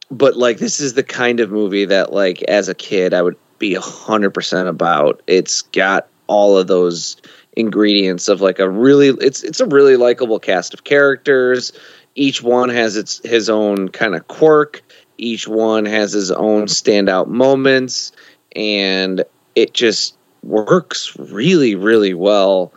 but 0.09 0.35
like 0.35 0.57
this 0.57 0.79
is 0.79 0.95
the 0.95 1.03
kind 1.03 1.39
of 1.39 1.51
movie 1.51 1.85
that 1.85 2.11
like 2.11 2.41
as 2.43 2.67
a 2.67 2.75
kid 2.75 3.13
I 3.13 3.21
would 3.21 3.37
be 3.59 3.75
a 3.75 3.81
hundred 3.81 4.31
percent 4.31 4.67
about. 4.67 5.21
It's 5.27 5.61
got 5.61 6.07
all 6.31 6.57
of 6.57 6.67
those 6.67 7.17
ingredients 7.57 8.29
of 8.29 8.39
like 8.39 8.59
a 8.59 8.69
really 8.69 9.09
it's 9.09 9.43
it's 9.43 9.59
a 9.59 9.65
really 9.65 9.97
likable 9.97 10.39
cast 10.39 10.73
of 10.73 10.85
characters. 10.85 11.73
Each 12.15 12.41
one 12.41 12.69
has 12.69 12.95
its 12.95 13.19
his 13.27 13.49
own 13.49 13.89
kind 13.89 14.15
of 14.15 14.27
quirk. 14.29 14.81
Each 15.17 15.45
one 15.45 15.85
has 15.85 16.13
his 16.13 16.31
own 16.31 16.63
standout 16.63 17.27
moments, 17.27 18.13
and 18.55 19.25
it 19.55 19.73
just 19.73 20.15
works 20.41 21.17
really 21.19 21.75
really 21.75 22.13
well 22.13 22.73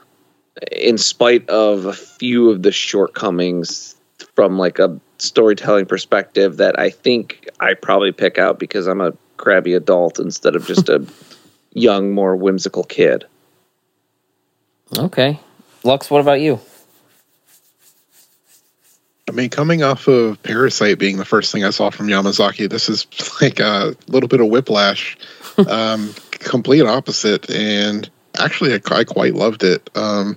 in 0.73 0.99
spite 0.99 1.49
of 1.49 1.85
a 1.87 1.93
few 1.93 2.51
of 2.51 2.63
the 2.63 2.73
shortcomings 2.73 3.95
from 4.35 4.59
like 4.59 4.81
a 4.81 4.99
storytelling 5.19 5.87
perspective 5.87 6.57
that 6.57 6.77
I 6.79 6.91
think 6.91 7.49
I 7.61 7.75
probably 7.75 8.11
pick 8.11 8.37
out 8.37 8.59
because 8.59 8.89
I'm 8.89 9.01
a 9.01 9.13
crabby 9.37 9.75
adult 9.75 10.19
instead 10.19 10.57
of 10.57 10.67
just 10.67 10.89
a 10.89 11.07
young, 11.73 12.13
more 12.13 12.35
whimsical 12.35 12.83
kid. 12.83 13.25
Okay. 14.99 15.41
Lux, 15.83 16.11
what 16.11 16.21
about 16.21 16.41
you? 16.41 16.61
I 19.29 19.33
mean, 19.33 19.51
coming 19.51 19.83
off 19.83 20.07
of 20.07 20.43
Parasyte 20.43 20.99
being 20.99 21.17
the 21.17 21.25
first 21.25 21.51
thing 21.51 21.65
I 21.65 21.71
saw 21.71 21.91
from 21.91 22.09
Yamazaki, 22.09 22.69
this 22.69 22.89
is 22.89 23.07
like 23.41 23.59
a 23.61 23.97
little 24.07 24.29
bit 24.29 24.41
of 24.41 24.49
whiplash, 24.49 25.17
um, 25.69 26.15
complete 26.31 26.83
opposite. 26.83 27.51
And 27.51 28.09
actually, 28.39 28.75
I, 28.75 28.81
I 28.91 29.05
quite 29.05 29.35
loved 29.35 29.65
it. 29.65 29.89
Um, 29.95 30.37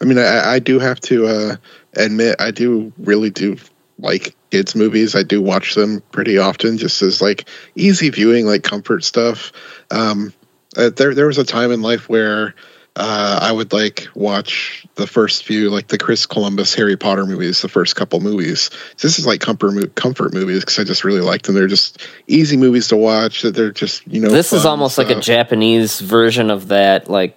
I 0.00 0.04
mean, 0.04 0.18
I, 0.18 0.54
I 0.54 0.58
do 0.58 0.78
have 0.78 1.00
to 1.00 1.26
uh, 1.26 1.56
admit, 1.94 2.36
I 2.38 2.50
do 2.50 2.92
really 2.98 3.30
do 3.30 3.56
like 3.98 4.36
kids' 4.50 4.74
movies. 4.74 5.16
I 5.16 5.22
do 5.22 5.42
watch 5.42 5.74
them 5.74 6.02
pretty 6.12 6.38
often, 6.38 6.78
just 6.78 7.02
as 7.02 7.20
like 7.20 7.48
easy 7.74 8.10
viewing, 8.10 8.46
like 8.46 8.62
comfort 8.62 9.04
stuff. 9.04 9.52
Um, 9.90 10.32
uh, 10.76 10.90
there, 10.90 11.14
there 11.14 11.26
was 11.26 11.38
a 11.38 11.44
time 11.44 11.72
in 11.72 11.82
life 11.82 12.08
where 12.08 12.54
uh, 12.96 13.38
I 13.42 13.52
would 13.52 13.72
like 13.74 14.08
watch 14.14 14.86
the 14.94 15.06
first 15.06 15.44
few, 15.44 15.68
like 15.68 15.88
the 15.88 15.98
Chris 15.98 16.24
Columbus 16.24 16.74
Harry 16.74 16.96
Potter 16.96 17.26
movies, 17.26 17.60
the 17.60 17.68
first 17.68 17.94
couple 17.94 18.20
movies. 18.20 18.70
This 19.02 19.18
is 19.18 19.26
like 19.26 19.40
comfort 19.40 19.94
comfort 19.94 20.32
movies 20.32 20.60
because 20.60 20.78
I 20.78 20.84
just 20.84 21.04
really 21.04 21.20
like 21.20 21.42
them. 21.42 21.54
They're 21.54 21.66
just 21.66 22.06
easy 22.26 22.56
movies 22.56 22.88
to 22.88 22.96
watch. 22.96 23.42
That 23.42 23.54
they're 23.54 23.70
just 23.70 24.06
you 24.06 24.20
know. 24.20 24.30
this 24.30 24.52
is 24.52 24.62
fun 24.62 24.70
almost 24.70 24.96
like 24.96 25.10
a. 25.10 25.20
Japanese 25.20 26.00
version 26.00 26.50
of 26.50 26.68
that, 26.68 27.10
like 27.10 27.36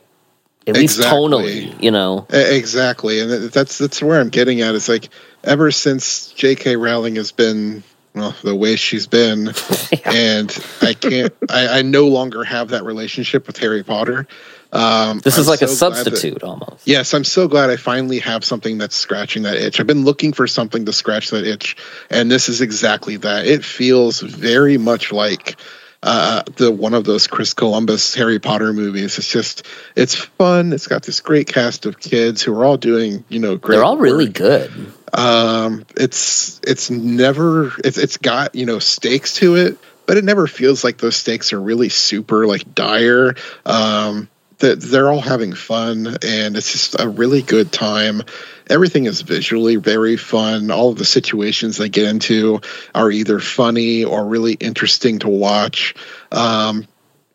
at 0.67 0.75
least 0.75 0.97
Exactly. 0.99 1.19
tonally, 1.19 1.83
you 1.83 1.91
know. 1.91 2.25
Exactly, 2.29 3.19
and 3.19 3.31
that's 3.49 3.77
that's 3.77 4.01
where 4.01 4.19
I'm 4.19 4.29
getting 4.29 4.61
at. 4.61 4.75
Is 4.75 4.87
like 4.87 5.09
ever 5.43 5.71
since 5.71 6.31
J.K. 6.33 6.77
Rowling 6.77 7.15
has 7.15 7.31
been 7.31 7.83
well, 8.13 8.35
the 8.43 8.55
way 8.55 8.75
she's 8.75 9.07
been, 9.07 9.53
and 10.05 10.65
I 10.81 10.93
can't. 10.93 11.33
I, 11.49 11.79
I 11.79 11.81
no 11.81 12.07
longer 12.07 12.43
have 12.43 12.69
that 12.69 12.83
relationship 12.83 13.47
with 13.47 13.57
Harry 13.57 13.83
Potter. 13.83 14.27
Um, 14.71 15.19
This 15.19 15.37
is 15.37 15.47
I'm 15.47 15.51
like 15.51 15.61
a 15.63 15.67
so 15.67 15.89
that- 15.89 16.05
substitute 16.05 16.43
almost. 16.43 16.85
Yes, 16.87 17.13
I'm 17.13 17.23
so 17.23 17.47
glad 17.47 17.69
I 17.69 17.75
finally 17.75 18.19
have 18.19 18.45
something 18.45 18.77
that's 18.77 18.95
scratching 18.95 19.43
that 19.43 19.55
itch. 19.57 19.79
I've 19.79 19.87
been 19.87 20.05
looking 20.05 20.31
for 20.33 20.45
something 20.47 20.85
to 20.85 20.93
scratch 20.93 21.31
that 21.31 21.45
itch, 21.45 21.75
and 22.09 22.29
this 22.29 22.49
is 22.49 22.61
exactly 22.61 23.17
that. 23.17 23.47
It 23.47 23.65
feels 23.65 24.19
very 24.21 24.77
much 24.77 25.11
like 25.11 25.55
uh, 26.03 26.43
the 26.55 26.71
one 26.71 26.93
of 26.93 27.03
those 27.03 27.27
Chris 27.27 27.53
Columbus 27.53 28.13
Harry 28.15 28.39
Potter 28.39 28.71
movies. 28.71 29.17
It's 29.17 29.31
just 29.31 29.65
it's 29.95 30.15
fun. 30.15 30.71
It's 30.71 30.87
got 30.87 31.03
this 31.03 31.19
great 31.21 31.47
cast 31.47 31.85
of 31.87 31.99
kids 31.99 32.41
who 32.43 32.53
are 32.57 32.63
all 32.63 32.77
doing 32.77 33.23
you 33.27 33.39
know 33.39 33.57
great. 33.57 33.77
They're 33.77 33.83
all 33.83 33.97
really 33.97 34.25
work. 34.27 34.33
good. 34.35 34.71
Um, 35.11 35.85
it's 35.97 36.61
it's 36.65 36.89
never 36.91 37.73
it's 37.83 37.97
it's 37.97 38.17
got 38.17 38.53
you 38.55 38.65
know 38.67 38.77
stakes 38.79 39.33
to 39.37 39.55
it, 39.55 39.77
but 40.05 40.17
it 40.17 40.23
never 40.23 40.45
feels 40.47 40.83
like 40.83 40.99
those 40.99 41.15
stakes 41.15 41.53
are 41.53 41.59
really 41.61 41.89
super 41.89 42.45
like 42.47 42.75
dire. 42.75 43.33
Um, 43.65 44.29
that 44.59 44.81
they're 44.81 45.09
all 45.09 45.21
having 45.21 45.53
fun, 45.53 46.17
and 46.25 46.55
it's 46.55 46.71
just 46.71 46.99
a 46.99 47.07
really 47.07 47.41
good 47.41 47.71
time. 47.71 48.21
Everything 48.69 49.05
is 49.05 49.21
visually 49.21 49.77
very 49.77 50.17
fun. 50.17 50.69
All 50.69 50.89
of 50.89 50.97
the 50.97 51.05
situations 51.05 51.77
they 51.77 51.89
get 51.89 52.07
into 52.07 52.61
are 52.93 53.09
either 53.09 53.39
funny 53.39 54.03
or 54.03 54.25
really 54.25 54.53
interesting 54.53 55.19
to 55.19 55.29
watch. 55.29 55.95
Um, 56.31 56.87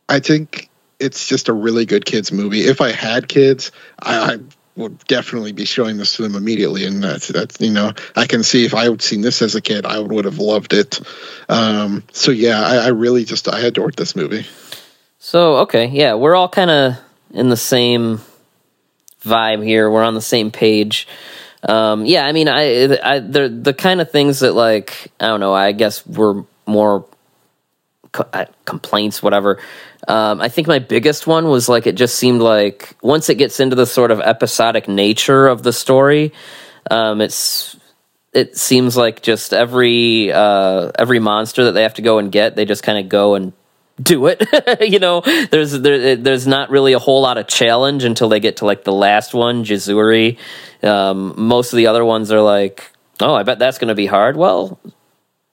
I 0.09 0.21
think 0.21 0.69
it's 1.01 1.27
just 1.27 1.49
a 1.49 1.53
really 1.53 1.87
good 1.87 2.05
kids 2.05 2.31
movie. 2.31 2.61
If 2.61 2.81
I 2.81 2.93
had 2.93 3.27
kids, 3.27 3.73
I, 3.99 4.35
I 4.35 4.39
would 4.77 4.99
definitely 5.05 5.53
be 5.53 5.65
showing 5.65 5.97
this 5.97 6.17
to 6.17 6.23
them 6.23 6.35
immediately, 6.35 6.85
and 6.85 7.03
that's 7.03 7.29
that's 7.29 7.61
you 7.61 7.71
know 7.71 7.93
I 8.17 8.27
can 8.27 8.43
see 8.43 8.65
if 8.65 8.75
I 8.75 8.85
had 8.85 9.03
seen 9.03 9.21
this 9.21 9.41
as 9.43 9.55
a 9.55 9.61
kid, 9.61 9.87
I 9.87 9.99
would 9.99 10.25
have 10.25 10.39
loved 10.39 10.73
it. 10.73 11.01
Um, 11.49 12.05
so 12.13 12.33
yeah, 12.33 12.61
I, 12.61 12.77
I 12.77 12.89
really 12.89 13.25
just 13.25 13.49
I 13.49 13.61
adored 13.61 13.97
this 13.97 14.17
movie. 14.17 14.47
So 15.19 15.59
okay, 15.59 15.87
yeah, 15.87 16.15
we're 16.15 16.35
all 16.35 16.49
kind 16.49 16.71
of 16.71 16.97
in 17.35 17.51
the 17.51 17.57
same 17.57 18.21
vibe 19.23 19.65
here. 19.65 19.91
We're 19.91 20.03
on 20.05 20.15
the 20.15 20.21
same 20.21 20.51
page. 20.51 21.07
Um, 21.63 22.07
yeah, 22.07 22.25
I 22.25 22.33
mean, 22.33 22.49
I, 22.49 22.99
I, 23.03 23.19
they're 23.21 23.49
the 23.49 23.75
kind 23.75 24.01
of 24.01 24.11
things 24.11 24.41
that 24.41 24.53
like 24.53 25.13
I 25.19 25.27
don't 25.27 25.41
know. 25.41 25.55
I 25.55 25.73
guess 25.73 26.07
we're 26.07 26.45
more 26.67 27.07
co- 28.13 28.29
uh, 28.33 28.47
complaints, 28.65 29.23
whatever. 29.23 29.59
Um, 30.07 30.41
I 30.41 30.49
think 30.49 30.69
my 30.69 30.79
biggest 30.79 31.27
one 31.27 31.49
was 31.49 31.69
like 31.69 31.87
it 31.87 31.95
just 31.95 32.17
seemed 32.17 32.43
like 32.43 32.97
once 33.03 33.31
it 33.31 33.37
gets 33.37 33.61
into 33.61 33.77
the 33.77 33.87
sort 33.87 34.11
of 34.11 34.21
episodic 34.21 34.89
nature 34.89 35.47
of 35.47 35.63
the 35.63 35.73
story, 35.73 36.33
um, 36.91 37.21
it's 37.21 37.77
it 38.35 38.57
seems 38.57 38.97
like 38.97 39.23
just 39.23 39.55
every 39.55 40.33
uh, 40.33 40.91
every 40.99 41.19
monster 41.19 41.65
that 41.65 41.73
they 41.73 41.83
have 41.83 41.95
to 41.95 42.03
go 42.03 42.19
and 42.19 42.31
get, 42.31 42.57
they 42.57 42.67
just 42.67 42.83
kind 42.83 42.99
of 42.99 43.09
go 43.09 43.35
and 43.37 43.53
do 44.03 44.27
it. 44.27 44.43
you 44.81 44.99
know, 44.99 45.21
there's 45.51 45.73
there, 45.73 46.17
there's 46.17 46.47
not 46.47 46.71
really 46.71 46.93
a 46.93 46.99
whole 46.99 47.23
lot 47.23 47.39
of 47.39 47.47
challenge 47.47 48.05
until 48.05 48.29
they 48.29 48.41
get 48.41 48.59
to 48.59 48.67
like 48.67 48.85
the 48.85 48.93
last 48.93 49.35
one, 49.35 49.65
Jizuri. 49.65 50.39
Um, 50.83 51.35
most 51.37 51.73
of 51.73 51.77
the 51.77 51.87
other 51.87 52.05
ones 52.05 52.31
are 52.31 52.41
like, 52.41 52.91
oh, 53.21 53.35
I 53.35 53.43
bet 53.43 53.59
that's 53.59 53.79
going 53.79 53.89
to 53.89 53.95
be 53.95 54.07
hard. 54.07 54.37
Well, 54.37 54.79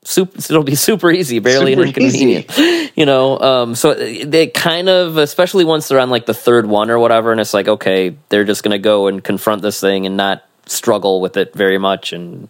super, 0.04 0.38
it'll 0.38 0.64
be 0.64 0.76
super 0.90 1.12
easy, 1.12 1.40
barely 1.40 1.74
Super 1.74 1.82
an 1.84 1.88
inconvenience. 1.90 2.58
you 2.96 3.06
know, 3.06 3.40
um, 3.40 3.76
so 3.76 3.94
they 3.94 4.48
kind 4.48 4.90
of, 4.90 5.18
especially 5.18 5.66
once 5.66 5.88
they're 5.88 6.00
on 6.00 6.10
like 6.10 6.26
the 6.26 6.34
third 6.34 6.66
one 6.66 6.90
or 6.90 7.00
whatever, 7.00 7.32
and 7.32 7.40
it's 7.40 7.54
like, 7.54 7.68
okay, 7.68 8.16
they're 8.30 8.44
just 8.44 8.64
going 8.64 8.72
to 8.72 8.80
go 8.80 9.08
and 9.08 9.24
confront 9.24 9.62
this 9.62 9.80
thing 9.80 10.06
and 10.06 10.18
not 10.18 10.44
struggle 10.66 11.22
with 11.22 11.38
it 11.38 11.54
very 11.54 11.78
much 11.78 12.14
and 12.14 12.50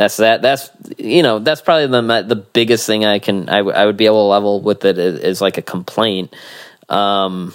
that's 0.00 0.16
that 0.16 0.40
that's 0.40 0.70
you 0.96 1.22
know 1.22 1.40
that's 1.40 1.60
probably 1.60 1.86
the 1.86 2.22
the 2.26 2.34
biggest 2.34 2.86
thing 2.86 3.04
i 3.04 3.18
can 3.18 3.50
i, 3.50 3.58
w- 3.58 3.76
I 3.76 3.84
would 3.84 3.98
be 3.98 4.06
able 4.06 4.24
to 4.24 4.28
level 4.28 4.62
with 4.62 4.82
it 4.86 4.96
is, 4.96 5.20
is 5.20 5.40
like 5.42 5.58
a 5.58 5.62
complaint. 5.62 6.34
Um 6.88 7.52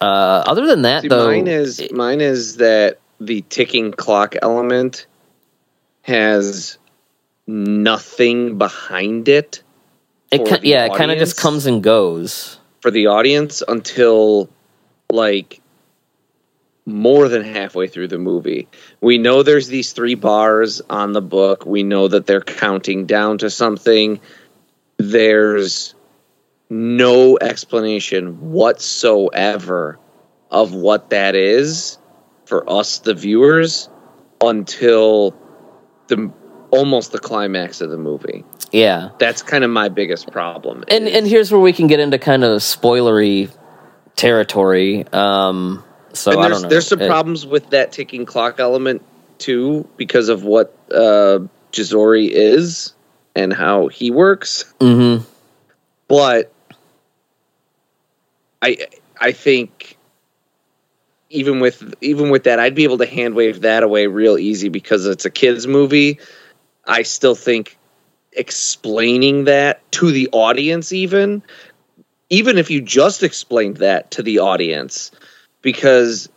uh 0.00 0.44
other 0.46 0.66
than 0.66 0.80
that 0.82 1.02
See, 1.02 1.08
though 1.08 1.26
mine 1.26 1.46
is 1.46 1.92
mine 1.92 2.22
is 2.22 2.56
that 2.56 3.00
the 3.20 3.44
ticking 3.50 3.92
clock 3.92 4.34
element 4.40 5.04
has 6.04 6.78
nothing 7.46 8.56
behind 8.56 9.28
it 9.28 9.62
it 10.30 10.38
for 10.38 10.46
ki- 10.46 10.60
the 10.62 10.68
yeah 10.68 10.86
it 10.86 10.94
kind 10.94 11.10
of 11.10 11.18
just 11.18 11.36
comes 11.36 11.66
and 11.66 11.82
goes. 11.82 12.58
For 12.80 12.90
the 12.90 13.08
audience 13.08 13.62
until 13.68 14.48
like 15.12 15.59
more 16.92 17.28
than 17.28 17.42
halfway 17.44 17.86
through 17.88 18.08
the 18.08 18.18
movie. 18.18 18.68
We 19.00 19.18
know 19.18 19.42
there's 19.42 19.68
these 19.68 19.92
three 19.92 20.14
bars 20.14 20.80
on 20.90 21.12
the 21.12 21.22
book. 21.22 21.64
We 21.66 21.82
know 21.82 22.08
that 22.08 22.26
they're 22.26 22.40
counting 22.40 23.06
down 23.06 23.38
to 23.38 23.50
something. 23.50 24.20
There's 24.98 25.94
no 26.68 27.38
explanation 27.40 28.50
whatsoever 28.50 29.98
of 30.50 30.74
what 30.74 31.10
that 31.10 31.34
is 31.34 31.98
for 32.44 32.68
us 32.70 32.98
the 33.00 33.14
viewers 33.14 33.88
until 34.40 35.34
the 36.08 36.32
almost 36.70 37.12
the 37.12 37.18
climax 37.18 37.80
of 37.80 37.90
the 37.90 37.96
movie. 37.98 38.44
yeah 38.70 39.10
That's 39.18 39.42
kind 39.42 39.64
of 39.64 39.70
my 39.70 39.88
biggest 39.88 40.30
problem. 40.30 40.84
and 40.88 41.08
is- 41.08 41.14
and 41.16 41.26
here's 41.26 41.50
where 41.50 41.60
we 41.60 41.72
can 41.72 41.88
get 41.88 41.98
into 41.98 42.18
kind 42.18 42.44
of 42.44 42.60
spoilery 42.60 43.50
territory 44.16 45.04
um 45.12 45.82
so 46.12 46.32
and 46.32 46.40
i 46.40 46.42
there's, 46.44 46.52
don't 46.54 46.62
know 46.62 46.68
There's 46.68 46.86
some 46.86 47.00
It- 47.00 47.08
problems 47.08 47.46
with 47.46 47.70
that 47.70 47.92
ticking 47.92 48.26
clock 48.26 48.58
element 48.60 49.02
too, 49.38 49.88
because 49.96 50.28
of 50.28 50.44
what 50.44 50.76
uh, 50.92 51.38
Jizori 51.72 52.28
is 52.28 52.92
and 53.34 53.52
how 53.54 53.88
he 53.88 54.10
works. 54.10 54.64
mhm. 54.80 55.24
But 56.08 56.52
I 58.60 58.76
I 59.20 59.32
think 59.32 59.96
even 61.30 61.60
with 61.60 61.94
even 62.00 62.28
with 62.30 62.44
that, 62.44 62.58
I'd 62.58 62.74
be 62.74 62.84
able 62.84 62.98
to 62.98 63.06
hand 63.06 63.34
wave 63.34 63.62
that 63.62 63.82
away 63.82 64.06
real 64.08 64.36
easy 64.36 64.68
because 64.68 65.06
it's 65.06 65.24
a 65.24 65.30
kids 65.30 65.66
movie. 65.66 66.18
I 66.86 67.02
still 67.02 67.34
think 67.34 67.78
explaining 68.32 69.44
that 69.44 69.80
to 69.92 70.10
the 70.10 70.28
audience, 70.32 70.92
even 70.92 71.42
even 72.28 72.58
if 72.58 72.70
you 72.70 72.80
just 72.82 73.22
explained 73.22 73.78
that 73.78 74.10
to 74.12 74.22
the 74.22 74.40
audience, 74.40 75.10
because 75.62 76.28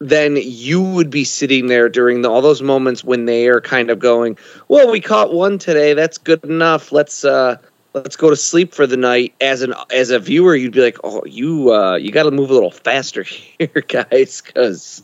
then 0.00 0.38
you 0.40 0.82
would 0.82 1.10
be 1.10 1.24
sitting 1.24 1.66
there 1.66 1.88
during 1.88 2.22
the, 2.22 2.30
all 2.30 2.40
those 2.40 2.62
moments 2.62 3.02
when 3.02 3.24
they 3.24 3.48
are 3.48 3.60
kind 3.60 3.90
of 3.90 3.98
going, 3.98 4.38
"Well, 4.68 4.90
we 4.90 5.00
caught 5.00 5.32
one 5.32 5.58
today. 5.58 5.94
That's 5.94 6.18
good 6.18 6.44
enough. 6.44 6.92
Let's 6.92 7.24
uh, 7.24 7.56
let's 7.94 8.16
go 8.16 8.30
to 8.30 8.36
sleep 8.36 8.74
for 8.74 8.86
the 8.86 8.96
night." 8.96 9.34
As 9.40 9.62
an 9.62 9.74
as 9.90 10.10
a 10.10 10.18
viewer, 10.18 10.54
you'd 10.54 10.72
be 10.72 10.82
like, 10.82 10.98
"Oh, 11.02 11.24
you 11.24 11.72
uh, 11.72 11.96
you 11.96 12.12
got 12.12 12.24
to 12.24 12.30
move 12.30 12.50
a 12.50 12.54
little 12.54 12.70
faster 12.70 13.22
here, 13.58 13.84
guys, 13.86 14.40
because 14.40 15.02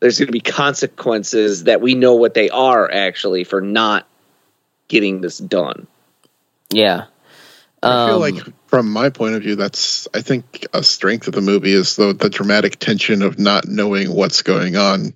there's 0.00 0.18
going 0.18 0.28
to 0.28 0.32
be 0.32 0.40
consequences 0.40 1.64
that 1.64 1.80
we 1.80 1.94
know 1.94 2.14
what 2.14 2.34
they 2.34 2.50
are 2.50 2.90
actually 2.90 3.44
for 3.44 3.60
not 3.60 4.06
getting 4.88 5.20
this 5.20 5.38
done." 5.38 5.86
yeah 6.70 7.06
I 7.82 8.06
feel 8.06 8.14
Um, 8.16 8.20
like, 8.20 8.68
from 8.68 8.90
my 8.90 9.10
point 9.10 9.34
of 9.34 9.42
view, 9.42 9.56
that's 9.56 10.08
I 10.12 10.20
think 10.20 10.66
a 10.72 10.82
strength 10.82 11.28
of 11.28 11.34
the 11.34 11.40
movie 11.40 11.72
is 11.72 11.96
the 11.96 12.12
the 12.12 12.30
dramatic 12.30 12.78
tension 12.78 13.22
of 13.22 13.38
not 13.38 13.68
knowing 13.68 14.12
what's 14.12 14.42
going 14.42 14.76
on 14.76 15.14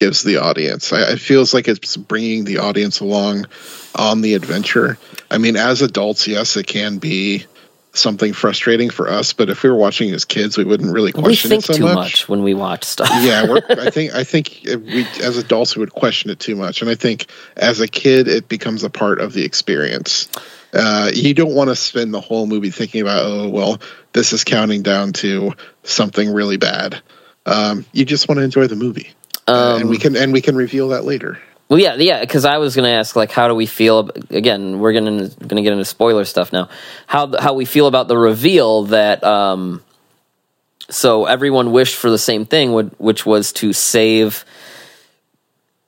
gives 0.00 0.24
the 0.24 0.38
audience. 0.38 0.92
I, 0.92 1.12
it 1.12 1.20
feels 1.20 1.54
like 1.54 1.68
it's 1.68 1.96
bringing 1.96 2.44
the 2.44 2.58
audience 2.58 2.98
along 2.98 3.46
on 3.94 4.20
the 4.20 4.34
adventure. 4.34 4.98
I 5.30 5.38
mean, 5.38 5.56
as 5.56 5.80
adults, 5.82 6.26
yes, 6.26 6.56
it 6.56 6.66
can 6.66 6.98
be 6.98 7.44
something 7.94 8.32
frustrating 8.32 8.90
for 8.90 9.08
us, 9.08 9.32
but 9.32 9.50
if 9.50 9.62
we 9.62 9.70
were 9.70 9.76
watching 9.76 10.10
as 10.12 10.24
kids, 10.24 10.56
we 10.56 10.64
wouldn't 10.64 10.92
really 10.92 11.12
we 11.14 11.22
question 11.22 11.50
think 11.50 11.62
it 11.62 11.66
so 11.66 11.74
too 11.74 11.84
much. 11.84 11.94
much 11.94 12.28
when 12.28 12.42
we 12.42 12.54
watch 12.54 12.84
stuff 12.84 13.08
yeah, 13.20 13.46
we're, 13.46 13.60
I 13.68 13.90
think 13.90 14.14
I 14.14 14.24
think 14.24 14.60
we 14.64 15.06
as 15.20 15.36
adults 15.36 15.76
we 15.76 15.80
would 15.80 15.92
question 15.92 16.30
it 16.30 16.40
too 16.40 16.56
much, 16.56 16.80
and 16.82 16.90
I 16.90 16.94
think 16.94 17.26
as 17.56 17.80
a 17.80 17.88
kid 17.88 18.28
it 18.28 18.48
becomes 18.48 18.82
a 18.82 18.90
part 18.90 19.20
of 19.20 19.32
the 19.32 19.44
experience. 19.44 20.28
Uh, 20.72 21.10
you 21.12 21.34
don't 21.34 21.54
want 21.54 21.68
to 21.68 21.76
spend 21.76 22.14
the 22.14 22.20
whole 22.20 22.46
movie 22.46 22.70
thinking 22.70 23.02
about 23.02 23.24
oh 23.26 23.48
well 23.48 23.78
this 24.12 24.32
is 24.32 24.42
counting 24.44 24.82
down 24.82 25.12
to 25.12 25.52
something 25.82 26.32
really 26.32 26.56
bad. 26.56 27.02
Um, 27.44 27.84
you 27.92 28.04
just 28.04 28.28
want 28.28 28.38
to 28.38 28.44
enjoy 28.44 28.66
the 28.68 28.76
movie, 28.76 29.10
Uh, 29.46 29.78
and 29.80 29.88
we 29.88 29.98
can 29.98 30.16
and 30.16 30.32
we 30.32 30.40
can 30.40 30.56
reveal 30.56 30.88
that 30.88 31.04
later. 31.04 31.38
Well, 31.68 31.80
yeah, 31.80 31.94
yeah. 31.94 32.20
Because 32.20 32.44
I 32.44 32.58
was 32.58 32.76
going 32.76 32.84
to 32.84 32.90
ask, 32.90 33.16
like, 33.16 33.30
how 33.30 33.48
do 33.48 33.54
we 33.54 33.64
feel? 33.64 34.10
Again, 34.28 34.78
we're 34.78 34.92
going 34.92 35.30
to 35.30 35.36
going 35.40 35.56
to 35.56 35.62
get 35.62 35.72
into 35.72 35.86
spoiler 35.86 36.24
stuff 36.26 36.52
now. 36.52 36.68
How 37.06 37.32
how 37.38 37.54
we 37.54 37.64
feel 37.64 37.86
about 37.86 38.08
the 38.08 38.16
reveal 38.16 38.84
that 38.84 39.24
um, 39.24 39.82
so 40.90 41.24
everyone 41.24 41.72
wished 41.72 41.96
for 41.96 42.10
the 42.10 42.18
same 42.18 42.44
thing, 42.44 42.72
which 42.98 43.24
was 43.24 43.52
to 43.54 43.72
save 43.72 44.44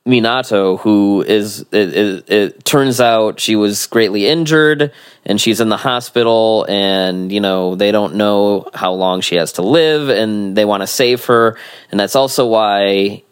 Minato, 0.06 0.78
who 0.80 1.24
is 1.26 1.62
it, 1.72 1.94
it, 1.94 2.30
it 2.30 2.64
turns 2.64 3.00
out 3.00 3.40
she 3.40 3.56
was 3.56 3.86
greatly 3.86 4.26
injured 4.26 4.92
and 5.24 5.40
she's 5.40 5.60
in 5.60 5.70
the 5.70 5.78
hospital, 5.78 6.66
and 6.68 7.32
you 7.32 7.40
know 7.40 7.74
they 7.74 7.90
don't 7.90 8.14
know 8.16 8.68
how 8.74 8.92
long 8.92 9.22
she 9.22 9.36
has 9.36 9.52
to 9.52 9.62
live, 9.62 10.10
and 10.10 10.56
they 10.56 10.66
want 10.66 10.82
to 10.82 10.86
save 10.86 11.24
her, 11.26 11.56
and 11.90 11.98
that's 11.98 12.16
also 12.16 12.46
why 12.46 13.22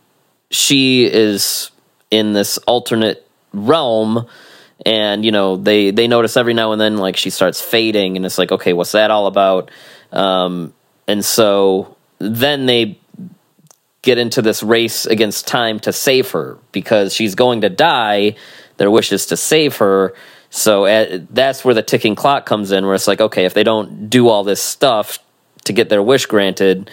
she 0.50 1.04
is 1.04 1.70
in 2.10 2.32
this 2.32 2.58
alternate 2.58 3.26
realm 3.52 4.26
and 4.84 5.24
you 5.24 5.30
know 5.30 5.56
they 5.56 5.90
they 5.90 6.08
notice 6.08 6.36
every 6.36 6.54
now 6.54 6.72
and 6.72 6.80
then 6.80 6.96
like 6.96 7.16
she 7.16 7.30
starts 7.30 7.60
fading, 7.60 8.16
and 8.16 8.26
it's 8.26 8.38
like, 8.38 8.52
okay, 8.52 8.72
what's 8.72 8.92
that 8.92 9.10
all 9.10 9.26
about? 9.26 9.70
Um, 10.10 10.74
and 11.06 11.24
so 11.24 11.96
then 12.18 12.66
they 12.66 12.98
get 14.02 14.18
into 14.18 14.42
this 14.42 14.62
race 14.62 15.06
against 15.06 15.46
time 15.46 15.78
to 15.80 15.92
save 15.92 16.30
her 16.32 16.58
because 16.72 17.14
she's 17.14 17.34
going 17.34 17.60
to 17.62 17.68
die. 17.68 18.34
Their 18.76 18.90
wish 18.90 19.12
is 19.12 19.26
to 19.26 19.36
save 19.36 19.76
her. 19.76 20.14
So 20.50 20.84
uh, 20.84 21.20
that's 21.30 21.64
where 21.64 21.74
the 21.74 21.82
ticking 21.82 22.14
clock 22.14 22.44
comes 22.44 22.72
in, 22.72 22.84
where 22.84 22.94
it's 22.94 23.06
like, 23.06 23.20
okay, 23.20 23.44
if 23.44 23.54
they 23.54 23.62
don't 23.62 24.10
do 24.10 24.28
all 24.28 24.44
this 24.44 24.60
stuff 24.60 25.18
to 25.64 25.72
get 25.72 25.88
their 25.88 26.02
wish 26.02 26.26
granted, 26.26 26.90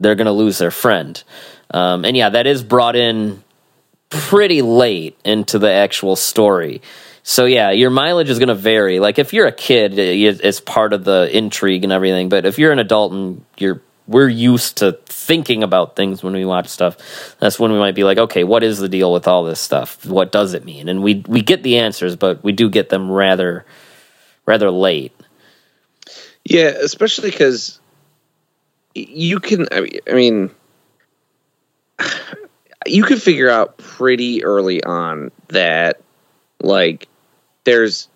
they're 0.00 0.14
going 0.14 0.26
to 0.26 0.32
lose 0.32 0.58
their 0.58 0.70
friend. 0.70 1.22
Um, 1.72 2.04
and 2.04 2.16
yeah, 2.16 2.30
that 2.30 2.46
is 2.46 2.64
brought 2.64 2.96
in 2.96 3.44
pretty 4.08 4.62
late 4.62 5.18
into 5.24 5.58
the 5.58 5.70
actual 5.70 6.16
story. 6.16 6.82
So 7.22 7.44
yeah, 7.44 7.70
your 7.70 7.90
mileage 7.90 8.30
is 8.30 8.38
going 8.38 8.48
to 8.48 8.54
vary. 8.54 8.98
Like 8.98 9.18
if 9.18 9.32
you're 9.32 9.46
a 9.46 9.52
kid, 9.52 9.98
it's 9.98 10.58
part 10.58 10.92
of 10.92 11.04
the 11.04 11.28
intrigue 11.36 11.84
and 11.84 11.92
everything. 11.92 12.28
But 12.28 12.46
if 12.46 12.58
you're 12.58 12.72
an 12.72 12.78
adult 12.78 13.12
and 13.12 13.44
you're 13.58 13.82
we're 14.10 14.28
used 14.28 14.78
to 14.78 14.98
thinking 15.06 15.62
about 15.62 15.94
things 15.94 16.20
when 16.20 16.32
we 16.32 16.44
watch 16.44 16.66
stuff. 16.66 17.36
That's 17.38 17.60
when 17.60 17.70
we 17.70 17.78
might 17.78 17.94
be 17.94 18.02
like, 18.02 18.18
okay, 18.18 18.42
what 18.42 18.64
is 18.64 18.78
the 18.78 18.88
deal 18.88 19.12
with 19.12 19.28
all 19.28 19.44
this 19.44 19.60
stuff? 19.60 20.04
What 20.04 20.32
does 20.32 20.52
it 20.52 20.64
mean? 20.64 20.88
And 20.88 21.00
we 21.00 21.22
we 21.28 21.42
get 21.42 21.62
the 21.62 21.78
answers, 21.78 22.16
but 22.16 22.42
we 22.42 22.50
do 22.50 22.68
get 22.68 22.88
them 22.88 23.08
rather 23.08 23.64
rather 24.46 24.68
late. 24.72 25.14
Yeah, 26.44 26.72
especially 26.82 27.30
because 27.30 27.78
you 28.96 29.38
can. 29.38 29.68
I 29.72 30.12
mean, 30.12 30.50
you 32.86 33.04
can 33.04 33.18
figure 33.18 33.48
out 33.48 33.78
pretty 33.78 34.42
early 34.42 34.82
on 34.82 35.30
that, 35.48 36.00
like, 36.60 37.06
there's 37.62 38.08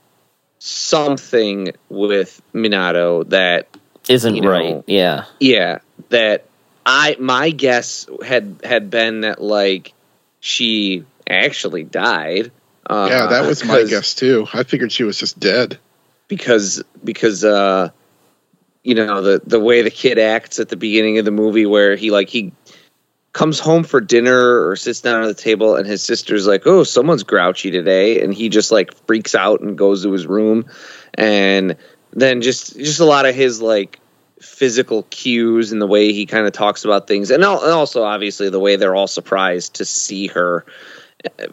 something 0.59 1.71
with 1.89 2.43
Minato 2.53 3.29
that 3.31 3.69
isn't 4.09 4.35
you 4.35 4.43
know, 4.43 4.51
right. 4.51 4.85
Yeah. 4.87 5.25
Yeah. 5.41 5.79
That 6.11 6.47
I 6.85 7.17
my 7.19 7.51
guess 7.51 8.07
had 8.25 8.61
had 8.65 8.91
been 8.91 9.23
that 9.23 9.41
like 9.41 9.93
she 10.41 11.05
actually 11.29 11.85
died. 11.85 12.53
Uh, 12.89 13.09
yeah, 13.11 13.27
that 13.29 13.47
was 13.47 13.65
my 13.65 13.85
guess 13.85 14.15
too. 14.15 14.47
I 14.53 14.63
figured 14.65 14.93
she 14.93 15.05
was 15.05 15.19
just 15.19 15.39
dead. 15.39 15.79
Because 16.29 16.83
because 17.03 17.45
uh 17.45 17.91
you 18.83 18.95
know 18.95 19.23
the 19.23 19.41
the 19.47 19.61
way 19.61 19.83
the 19.83 19.91
kid 19.91 20.19
acts 20.19 20.59
at 20.59 20.69
the 20.69 20.77
beginning 20.77 21.19
of 21.19 21.25
the 21.25 21.31
movie 21.31 21.67
where 21.67 21.97
he 21.97 22.11
like 22.11 22.29
he 22.29 22.53
comes 23.33 23.59
home 23.59 23.83
for 23.83 24.01
dinner 24.01 24.69
or 24.69 24.77
sits 24.77 25.01
down 25.01 25.23
at 25.23 25.27
the 25.27 25.35
table 25.35 25.77
and 25.77 25.87
his 25.87 26.03
sister's 26.03 26.47
like, 26.47 26.67
"Oh, 26.67 26.85
someone's 26.85 27.25
grouchy 27.25 27.71
today." 27.71 28.23
And 28.23 28.33
he 28.33 28.49
just 28.49 28.71
like 28.71 28.95
freaks 29.07 29.35
out 29.35 29.61
and 29.61 29.77
goes 29.77 30.03
to 30.05 30.13
his 30.13 30.27
room 30.27 30.67
and 31.15 31.77
then 32.13 32.43
just 32.43 32.77
just 32.77 33.01
a 33.01 33.05
lot 33.05 33.27
of 33.27 33.35
his 33.35 33.61
like 33.61 33.99
physical 34.45 35.05
cues 35.05 35.73
and 35.73 35.81
the 35.81 35.87
way 35.87 36.13
he 36.13 36.27
kind 36.27 36.47
of 36.47 36.53
talks 36.53 36.85
about 36.85 37.07
things 37.07 37.31
and 37.31 37.45
also 37.45 38.03
obviously 38.03 38.51
the 38.51 38.61
way 38.61 38.77
they're 38.77 38.95
all 38.95 39.07
surprised 39.07 39.75
to 39.75 39.85
see 39.85 40.27
her 40.27 40.65
uh, 41.39 41.47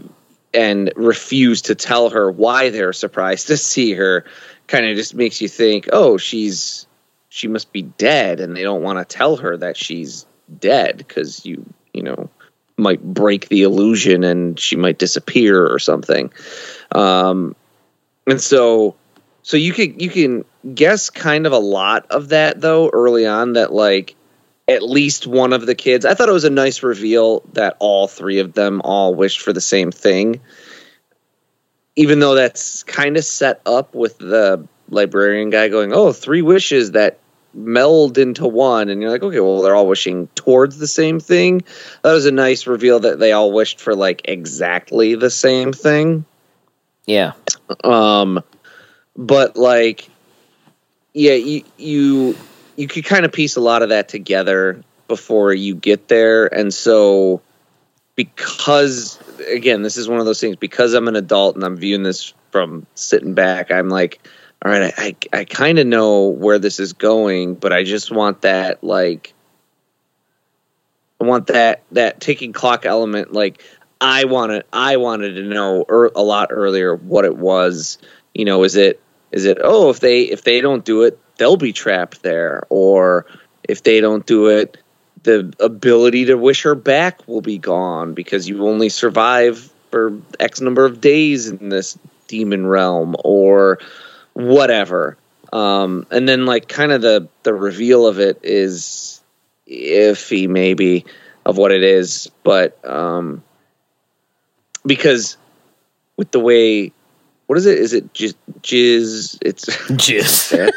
and 0.53 0.91
refuse 0.95 1.61
to 1.63 1.75
tell 1.75 2.09
her 2.09 2.29
why 2.29 2.69
they're 2.69 2.93
surprised 2.93 3.47
to 3.47 3.57
see 3.57 3.93
her 3.93 4.25
kind 4.67 4.85
of 4.85 4.95
just 4.95 5.15
makes 5.15 5.41
you 5.41 5.47
think 5.47 5.87
oh 5.91 6.17
she's 6.17 6.85
she 7.29 7.47
must 7.47 7.71
be 7.71 7.81
dead 7.81 8.39
and 8.39 8.55
they 8.55 8.63
don't 8.63 8.83
want 8.83 8.99
to 8.99 9.05
tell 9.05 9.37
her 9.37 9.55
that 9.57 9.77
she's 9.77 10.25
dead 10.59 10.97
because 10.97 11.45
you 11.45 11.65
you 11.93 12.03
know 12.03 12.29
might 12.77 13.01
break 13.01 13.47
the 13.47 13.61
illusion 13.61 14.23
and 14.23 14.59
she 14.59 14.75
might 14.75 14.97
disappear 14.97 15.65
or 15.65 15.79
something. 15.79 16.31
Um 16.91 17.55
and 18.27 18.41
so 18.41 18.95
so 19.43 19.57
you 19.57 19.73
can 19.73 19.99
you 19.99 20.09
can 20.09 20.45
guess 20.75 21.09
kind 21.09 21.45
of 21.45 21.53
a 21.53 21.59
lot 21.59 22.05
of 22.09 22.29
that 22.29 22.61
though 22.61 22.89
early 22.89 23.25
on 23.25 23.53
that 23.53 23.73
like 23.73 24.15
at 24.67 24.83
least 24.83 25.27
one 25.27 25.53
of 25.53 25.65
the 25.65 25.75
kids. 25.75 26.05
I 26.05 26.13
thought 26.13 26.29
it 26.29 26.33
was 26.33 26.45
a 26.45 26.49
nice 26.49 26.83
reveal 26.83 27.41
that 27.53 27.75
all 27.79 28.07
three 28.07 28.39
of 28.39 28.53
them 28.53 28.81
all 28.83 29.13
wished 29.13 29.41
for 29.41 29.51
the 29.51 29.61
same 29.61 29.91
thing. 29.91 30.39
Even 31.95 32.19
though 32.19 32.35
that's 32.35 32.83
kind 32.83 33.17
of 33.17 33.25
set 33.25 33.61
up 33.65 33.93
with 33.93 34.17
the 34.17 34.65
librarian 34.89 35.49
guy 35.49 35.67
going, 35.67 35.91
"Oh, 35.93 36.13
three 36.13 36.41
wishes 36.41 36.91
that 36.91 37.17
meld 37.53 38.17
into 38.17 38.47
one," 38.47 38.87
and 38.87 39.01
you're 39.01 39.11
like, 39.11 39.23
"Okay, 39.23 39.41
well, 39.41 39.61
they're 39.61 39.75
all 39.75 39.87
wishing 39.87 40.27
towards 40.35 40.77
the 40.77 40.87
same 40.87 41.19
thing." 41.19 41.63
That 42.03 42.13
was 42.13 42.25
a 42.25 42.31
nice 42.31 42.65
reveal 42.65 43.01
that 43.01 43.19
they 43.19 43.33
all 43.33 43.51
wished 43.51 43.81
for 43.81 43.93
like 43.93 44.21
exactly 44.25 45.15
the 45.15 45.29
same 45.29 45.73
thing. 45.73 46.23
Yeah. 47.05 47.33
Um 47.83 48.41
but 49.15 49.57
like 49.57 50.09
yeah 51.13 51.33
you 51.33 51.63
you 51.77 52.37
you 52.75 52.87
could 52.87 53.05
kind 53.05 53.25
of 53.25 53.31
piece 53.31 53.55
a 53.55 53.61
lot 53.61 53.83
of 53.83 53.89
that 53.89 54.09
together 54.09 54.81
before 55.07 55.53
you 55.53 55.75
get 55.75 56.07
there. 56.07 56.47
And 56.47 56.73
so 56.73 57.41
because 58.15 59.19
again 59.49 59.81
this 59.81 59.97
is 59.97 60.07
one 60.07 60.19
of 60.19 60.25
those 60.25 60.39
things 60.39 60.55
because 60.57 60.93
i'm 60.93 61.07
an 61.07 61.15
adult 61.15 61.55
and 61.55 61.63
i'm 61.63 61.77
viewing 61.77 62.03
this 62.03 62.33
from 62.51 62.85
sitting 62.93 63.33
back 63.33 63.71
i'm 63.71 63.89
like 63.89 64.27
all 64.63 64.71
right 64.71 64.93
i 64.97 65.15
i, 65.33 65.39
I 65.39 65.45
kind 65.45 65.79
of 65.79 65.87
know 65.87 66.27
where 66.27 66.59
this 66.59 66.79
is 66.79 66.93
going 66.93 67.55
but 67.55 67.73
i 67.73 67.83
just 67.83 68.11
want 68.11 68.41
that 68.41 68.83
like 68.83 69.33
i 71.19 71.23
want 71.23 71.47
that 71.47 71.83
that 71.93 72.19
ticking 72.19 72.53
clock 72.53 72.85
element. 72.85 73.31
Like 73.31 73.63
i 73.99 74.25
wanted 74.25 74.65
i 74.73 74.97
wanted 74.97 75.35
to 75.35 75.43
know 75.43 75.85
er, 75.89 76.11
a 76.15 76.21
lot 76.21 76.49
earlier 76.51 76.93
what 76.95 77.25
it 77.25 77.37
was 77.37 77.97
you 78.33 78.45
know 78.45 78.63
is 78.63 78.75
it 78.75 79.01
is 79.31 79.45
it 79.45 79.57
oh 79.63 79.89
if 79.89 79.99
they 79.99 80.23
if 80.23 80.43
they 80.43 80.61
don't 80.61 80.85
do 80.85 81.03
it 81.03 81.19
they'll 81.41 81.57
be 81.57 81.73
trapped 81.73 82.21
there. 82.21 82.61
Or 82.69 83.25
if 83.63 83.81
they 83.81 83.99
don't 83.99 84.25
do 84.25 84.47
it 84.47 84.77
the 85.23 85.53
ability 85.59 86.25
to 86.25 86.35
wish 86.35 86.63
her 86.63 86.75
back 86.75 87.27
will 87.27 87.41
be 87.41 87.57
gone 87.57 88.13
because 88.13 88.47
you 88.47 88.67
only 88.67 88.89
survive 88.89 89.71
for 89.89 90.19
x 90.39 90.61
number 90.61 90.85
of 90.85 91.01
days 91.01 91.47
in 91.47 91.69
this 91.69 91.97
demon 92.27 92.67
realm 92.67 93.15
or 93.23 93.79
whatever. 94.33 95.17
Um, 95.51 96.05
and 96.11 96.29
then 96.29 96.45
like 96.45 96.67
kind 96.67 96.91
of 96.91 97.01
the 97.01 97.27
the 97.41 97.55
reveal 97.55 98.05
of 98.05 98.19
it 98.19 98.39
is 98.43 99.19
iffy 99.67 100.47
maybe 100.47 101.05
of 101.45 101.57
what 101.57 101.71
it 101.71 101.83
is 101.83 102.29
but 102.43 102.83
um 102.85 103.41
because 104.85 105.37
with 106.17 106.29
the 106.31 106.39
way 106.39 106.91
what 107.51 107.57
is 107.57 107.65
it? 107.65 107.79
Is 107.79 107.91
it 107.91 108.13
jizz? 108.13 108.33
jizz 108.61 109.37
it's 109.41 109.65
jizz. 109.91 110.71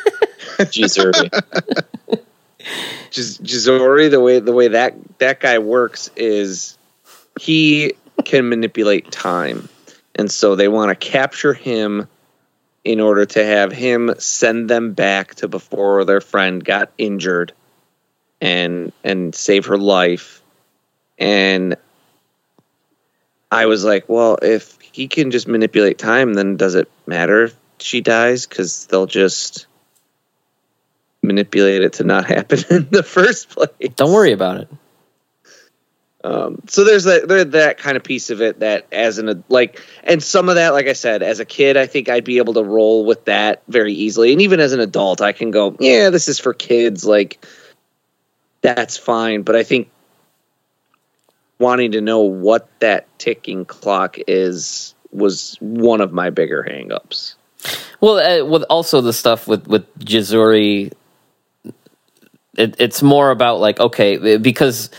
Jizzori, 3.12 4.10
the 4.10 4.18
way 4.18 4.40
the 4.40 4.52
way 4.52 4.66
that 4.66 4.96
that 5.18 5.38
guy 5.38 5.60
works 5.60 6.10
is 6.16 6.76
he 7.40 7.92
can 8.24 8.48
manipulate 8.48 9.12
time, 9.12 9.68
and 10.16 10.28
so 10.28 10.56
they 10.56 10.66
want 10.66 10.88
to 10.88 10.96
capture 10.96 11.54
him 11.54 12.08
in 12.82 12.98
order 12.98 13.24
to 13.24 13.44
have 13.44 13.70
him 13.70 14.12
send 14.18 14.68
them 14.68 14.94
back 14.94 15.36
to 15.36 15.46
before 15.46 16.04
their 16.04 16.20
friend 16.20 16.64
got 16.64 16.90
injured 16.98 17.52
and 18.40 18.92
and 19.04 19.32
save 19.32 19.66
her 19.66 19.78
life 19.78 20.42
and 21.20 21.76
I 23.54 23.66
was 23.66 23.84
like, 23.84 24.08
well, 24.08 24.36
if 24.42 24.76
he 24.80 25.06
can 25.06 25.30
just 25.30 25.46
manipulate 25.46 25.96
time, 25.96 26.34
then 26.34 26.56
does 26.56 26.74
it 26.74 26.90
matter 27.06 27.44
if 27.44 27.56
she 27.78 28.00
dies? 28.00 28.46
Because 28.46 28.86
they'll 28.86 29.06
just 29.06 29.66
manipulate 31.22 31.82
it 31.82 31.94
to 31.94 32.04
not 32.04 32.24
happen 32.28 32.58
in 32.68 32.88
the 32.90 33.04
first 33.04 33.50
place. 33.50 33.68
Don't 33.94 34.12
worry 34.12 34.32
about 34.32 34.62
it. 34.62 34.68
Um, 36.24 36.62
so 36.66 36.84
there's 36.84 37.04
that 37.04 37.28
there's 37.28 37.46
that 37.48 37.78
kind 37.78 37.96
of 37.96 38.02
piece 38.02 38.30
of 38.30 38.40
it 38.40 38.60
that 38.60 38.86
as 38.90 39.18
an 39.18 39.44
like 39.50 39.80
and 40.02 40.22
some 40.22 40.48
of 40.48 40.54
that 40.54 40.72
like 40.72 40.86
I 40.86 40.94
said 40.94 41.22
as 41.22 41.38
a 41.38 41.44
kid 41.44 41.76
I 41.76 41.84
think 41.86 42.08
I'd 42.08 42.24
be 42.24 42.38
able 42.38 42.54
to 42.54 42.64
roll 42.64 43.04
with 43.04 43.26
that 43.26 43.62
very 43.68 43.92
easily 43.92 44.32
and 44.32 44.40
even 44.40 44.58
as 44.58 44.72
an 44.72 44.80
adult 44.80 45.20
I 45.20 45.32
can 45.32 45.50
go 45.50 45.76
yeah 45.80 46.08
this 46.08 46.26
is 46.28 46.38
for 46.38 46.54
kids 46.54 47.04
like 47.04 47.44
that's 48.62 48.96
fine 48.96 49.42
but 49.42 49.54
I 49.54 49.64
think 49.64 49.90
wanting 51.58 51.92
to 51.92 52.00
know 52.00 52.20
what 52.20 52.68
that 52.80 53.06
ticking 53.18 53.64
clock 53.64 54.16
is 54.26 54.94
was 55.12 55.56
one 55.60 56.00
of 56.00 56.12
my 56.12 56.30
bigger 56.30 56.66
hangups. 56.68 57.34
Well, 58.00 58.18
uh, 58.18 58.44
with 58.44 58.64
also 58.64 59.00
the 59.00 59.12
stuff 59.12 59.46
with 59.46 59.66
with 59.66 59.86
Jizzuri, 59.98 60.92
it, 62.56 62.76
it's 62.78 63.02
more 63.02 63.30
about 63.30 63.60
like 63.60 63.80
okay, 63.80 64.36
because 64.36 64.90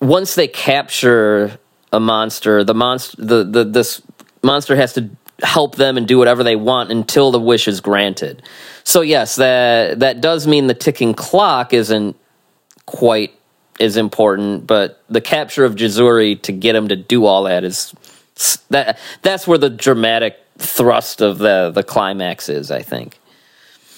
once 0.00 0.34
they 0.34 0.48
capture 0.48 1.58
a 1.92 2.00
monster, 2.00 2.64
the 2.64 2.74
monster, 2.74 3.16
the, 3.24 3.44
the 3.44 3.64
this 3.64 4.02
monster 4.42 4.76
has 4.76 4.92
to 4.94 5.08
help 5.42 5.76
them 5.76 5.96
and 5.96 6.06
do 6.06 6.18
whatever 6.18 6.42
they 6.42 6.56
want 6.56 6.90
until 6.90 7.30
the 7.30 7.40
wish 7.40 7.66
is 7.66 7.80
granted. 7.80 8.42
So 8.82 9.00
yes, 9.00 9.36
that 9.36 10.00
that 10.00 10.20
does 10.20 10.46
mean 10.46 10.66
the 10.66 10.74
ticking 10.74 11.14
clock 11.14 11.72
isn't 11.72 12.16
quite 12.86 13.32
is 13.78 13.96
important, 13.96 14.66
but 14.66 15.02
the 15.08 15.20
capture 15.20 15.64
of 15.64 15.74
Jizzuri 15.74 16.40
to 16.42 16.52
get 16.52 16.74
him 16.76 16.88
to 16.88 16.96
do 16.96 17.24
all 17.24 17.44
that 17.44 17.64
is 17.64 17.94
that 18.70 18.98
that's 19.22 19.46
where 19.46 19.58
the 19.58 19.70
dramatic 19.70 20.38
thrust 20.58 21.20
of 21.20 21.38
the 21.38 21.70
the 21.74 21.82
climax 21.82 22.48
is. 22.48 22.70
I 22.70 22.82
think. 22.82 23.18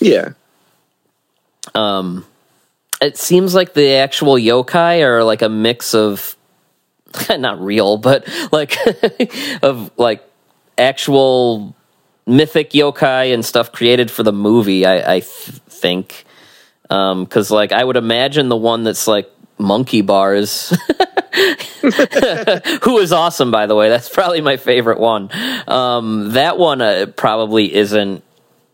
Yeah. 0.00 0.30
Um, 1.74 2.24
it 3.00 3.16
seems 3.16 3.54
like 3.54 3.74
the 3.74 3.94
actual 3.94 4.34
yokai 4.34 5.02
are 5.02 5.24
like 5.24 5.42
a 5.42 5.48
mix 5.48 5.94
of 5.94 6.36
not 7.30 7.60
real, 7.60 7.98
but 7.98 8.28
like 8.52 8.76
of 9.62 9.90
like 9.96 10.22
actual 10.78 11.74
mythic 12.26 12.70
yokai 12.70 13.32
and 13.32 13.44
stuff 13.44 13.72
created 13.72 14.10
for 14.10 14.22
the 14.22 14.32
movie. 14.32 14.84
I, 14.84 15.16
I 15.16 15.20
th- 15.20 15.60
think 15.68 16.24
because 16.82 17.50
um, 17.50 17.54
like 17.54 17.72
I 17.72 17.82
would 17.82 17.96
imagine 17.96 18.48
the 18.48 18.56
one 18.56 18.84
that's 18.84 19.08
like 19.08 19.30
monkey 19.58 20.02
bars. 20.02 20.70
Who 22.82 22.98
is 22.98 23.12
awesome, 23.12 23.50
by 23.50 23.66
the 23.66 23.74
way. 23.74 23.88
That's 23.88 24.08
probably 24.08 24.40
my 24.40 24.56
favorite 24.56 24.98
one. 24.98 25.30
Um, 25.68 26.32
that 26.32 26.58
one 26.58 26.80
uh, 26.80 27.06
probably 27.14 27.74
isn't 27.74 28.22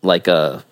like 0.03 0.29
a 0.29 0.65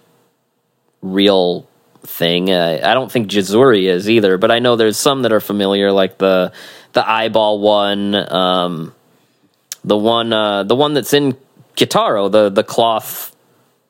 real 1.02 1.68
thing. 2.02 2.50
Uh, 2.50 2.80
I 2.82 2.94
don't 2.94 3.10
think 3.10 3.30
Jizuri 3.30 3.84
is 3.84 4.08
either, 4.08 4.38
but 4.38 4.50
I 4.50 4.58
know 4.58 4.76
there's 4.76 4.96
some 4.96 5.22
that 5.22 5.32
are 5.32 5.40
familiar, 5.40 5.92
like 5.92 6.18
the 6.18 6.52
the 6.92 7.08
eyeball 7.08 7.60
one, 7.60 8.14
um, 8.14 8.94
the 9.84 9.96
one 9.96 10.32
uh, 10.32 10.62
the 10.64 10.74
one 10.74 10.94
that's 10.94 11.12
in 11.12 11.36
Kitaro, 11.76 12.30
the 12.30 12.48
the 12.48 12.64
cloth. 12.64 13.34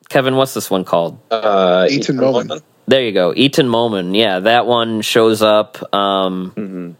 Kevin, 0.09 0.35
what's 0.35 0.53
this 0.53 0.69
one 0.69 0.83
called? 0.83 1.19
Uh, 1.31 1.87
Ittan 1.89 2.17
Momen. 2.17 2.61
There 2.91 3.03
you 3.03 3.13
go, 3.13 3.31
Ittan 3.31 3.69
Momen. 3.69 4.13
Yeah, 4.17 4.39
that 4.39 4.65
one 4.65 4.99
shows 4.99 5.41
up. 5.41 5.77
Um, 5.95 6.51
Mm-hmm. 6.57 6.91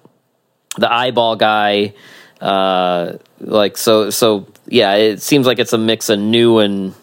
The 0.80 0.89
eyeball 0.89 1.36
guy, 1.36 1.95
uh, 2.39 3.17
like 3.41 3.75
so. 3.75 4.10
So 4.10 4.47
yeah, 4.67 4.93
it 4.93 5.21
seems 5.21 5.45
like 5.45 5.60
it's 5.60 5.73
a 5.73 5.77
mix 5.77 6.08
of 6.08 6.17
new 6.17 6.60
and 6.60 6.93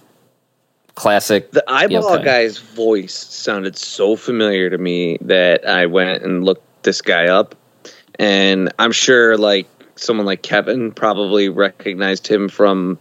classic. 0.94 1.50
The 1.50 1.70
eyeball 1.70 2.16
yokai. 2.16 2.24
guy's 2.24 2.56
voice 2.56 3.12
sounded 3.12 3.76
so 3.76 4.16
familiar 4.16 4.70
to 4.70 4.78
me 4.78 5.18
that 5.20 5.68
I 5.68 5.84
went 5.84 6.22
and 6.22 6.42
looked 6.42 6.82
this 6.82 7.02
guy 7.02 7.26
up, 7.26 7.56
and 8.18 8.72
I'm 8.78 8.92
sure 8.92 9.36
like 9.36 9.68
someone 9.96 10.24
like 10.24 10.40
Kevin 10.40 10.92
probably 10.92 11.50
recognized 11.50 12.26
him 12.26 12.48
from 12.48 12.98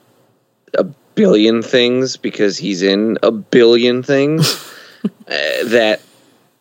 a 0.78 0.84
billion 1.16 1.62
things 1.62 2.18
because 2.18 2.58
he's 2.58 2.82
in 2.82 3.18
a 3.24 3.32
billion 3.32 4.04
things 4.04 4.74
that 5.28 6.02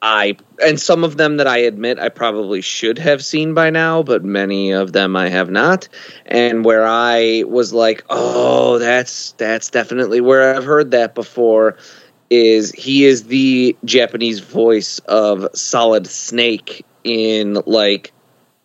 I 0.03 0.37
and 0.63 0.79
some 0.79 1.05
of 1.05 1.17
them 1.17 1.39
that 1.39 1.47
I 1.47 1.59
admit 1.59 1.99
I 1.99 2.09
probably 2.11 2.61
should 2.61 2.99
have 2.99 3.25
seen 3.25 3.55
by 3.55 3.71
now, 3.71 4.03
but 4.03 4.25
many 4.25 4.71
of 4.73 4.93
them 4.93 5.17
I 5.17 5.29
have 5.29 5.51
not. 5.51 5.89
And 6.27 6.65
where 6.65 6.87
I 6.87 7.45
was 7.47 7.73
like, 7.73 8.05
"Oh, 8.11 8.79
that's 8.79 9.33
that's 9.33 9.71
definitely 9.71 10.21
where 10.21 10.55
I've 10.55 10.65
heard 10.65 10.91
that 10.91 11.15
before." 11.15 11.77
Is 12.29 12.73
he 12.73 13.05
is 13.05 13.25
the 13.25 13.77
Japanese 13.85 14.41
voice 14.41 14.99
of 15.07 15.47
Solid 15.55 16.07
Snake 16.09 16.85
in 17.05 17.55
like 17.67 18.13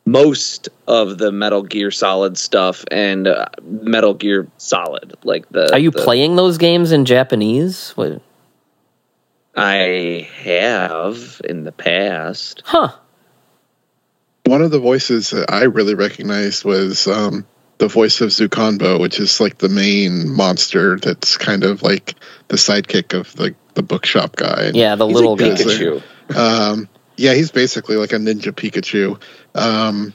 most 0.06 0.68
of 0.88 1.20
the 1.20 1.32
Metal 1.32 1.62
Gear 1.62 1.92
Solid 1.92 2.38
stuff 2.38 2.84
and 2.90 3.28
uh, 3.28 3.46
Metal 3.62 4.16
Gear 4.16 4.48
Solid. 4.58 5.14
Like 5.24 5.48
the 5.50 5.72
Are 5.72 5.80
you 5.80 5.92
the- 5.92 6.02
playing 6.02 6.36
those 6.36 6.58
games 6.58 6.92
in 6.92 7.06
Japanese? 7.06 7.92
What? 7.92 8.22
I 9.56 10.30
have 10.44 11.42
in 11.44 11.64
the 11.64 11.72
past. 11.72 12.64
Huh. 12.66 12.94
One 14.46 14.62
of 14.62 14.72
the 14.72 14.80
voices 14.80 15.32
that 15.32 15.52
I 15.52 15.64
really 15.64 15.94
recognized 15.94 16.64
was 16.64 17.08
um, 17.08 17.46
the 17.78 17.88
voice 17.88 18.22
of 18.22 18.30
Zukonbo, 18.30 19.00
which 19.00 19.20
is 19.20 19.40
like 19.40 19.58
the 19.58 19.70
main 19.70 20.30
monster 20.30 20.98
that's 20.98 21.38
kind 21.38 21.64
of 21.64 21.84
like 21.84 22.16
the 22.48 22.58
sidekick 22.58 23.14
of 23.18 23.34
the, 23.36 23.56
the 23.76 23.84
bookshop 23.84 24.36
guy. 24.36 24.72
Yeah, 24.74 24.96
the 24.96 25.08
He's 25.08 25.16
little 25.16 25.36
like 25.36 25.40
guy. 25.40 25.64
Pikachu. 25.64 26.04
Um, 26.36 26.90
yeah, 27.18 27.34
he's 27.34 27.52
basically 27.52 27.98
like 27.98 28.14
a 28.14 28.18
ninja 28.18 28.52
Pikachu. 28.52 29.22
Um, 29.54 30.14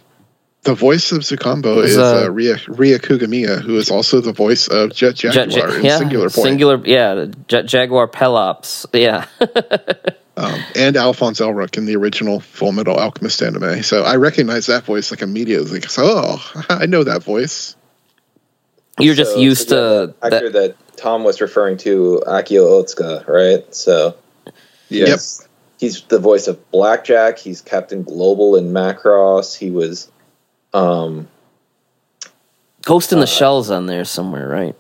the 0.66 0.74
voice 0.74 1.12
of 1.12 1.20
Zukonbo 1.20 1.83
Is, 1.83 1.92
is 1.92 1.98
uh, 1.98 2.24
uh, 2.26 2.31
Rie, 2.31 2.55
Rie 2.68 2.90
Kugimiya, 2.98 3.61
who 3.61 3.76
is 3.76 3.90
also 3.90 4.20
the 4.20 4.33
voice 4.33 4.68
of 4.68 4.92
Jet 4.94 5.14
Jaguar 5.14 5.46
Ja- 5.48 5.66
ja- 5.68 5.74
in 5.79 5.85
yeah, 5.85 5.98
Singular 5.98 6.31
Point. 6.31 6.44
Singular, 6.46 6.81
yeah, 6.85 7.26
Ja- 7.48 7.62
Jaguar 7.62 8.09
Pelops. 8.09 8.87
Yeah. 8.92 9.26
um, 10.37 10.61
and 10.74 10.96
Alphonse 10.96 11.40
Elric 11.40 11.76
in 11.79 11.87
the 11.87 11.96
original 11.96 12.40
Full 12.40 12.72
Metal 12.72 12.94
Alchemist 12.96 13.42
anime. 13.42 13.83
So 13.83 14.02
I 14.02 14.16
recognize 14.16 14.66
that 14.66 14.85
voice 14.85 15.11
like 15.11 15.22
immediately. 15.22 15.81
So, 15.83 16.02
oh, 16.05 16.64
I 16.68 16.87
know 16.87 17.05
that 17.05 17.22
voice. 17.22 17.74
You're 18.98 19.14
just 19.14 19.33
So- 19.33 19.38
used 19.40 19.68
so 19.68 20.07
to 20.09 20.12
the 20.20 20.26
actor 20.26 20.50
that. 20.50 20.76
that, 20.79 20.96
Tom 20.96 21.24
was 21.24 21.40
referring 21.42 21.76
to, 21.79 22.22
Akio 22.26 22.83
Otsuka, 22.83 23.29
right? 23.29 23.74
So 23.74 24.16
Yes. 24.88 25.46
he's 25.79 26.00
the 26.05 26.18
voice 26.18 26.48
of 26.48 26.70
Blackjack. 26.70 27.38
He's 27.38 27.61
Captain 27.61 28.02
Global 28.02 28.57
in 28.57 28.72
Macross. 28.72 29.55
He 29.57 29.70
was, 29.70 30.11
um, 30.76 31.28
Ghost 32.82 33.12
in 33.12 33.18
the 33.18 33.24
uh, 33.24 33.26
Shell's 33.26 33.70
on 33.70 33.86
there 33.86 34.04
somewhere, 34.04 34.48
right? 34.48 34.76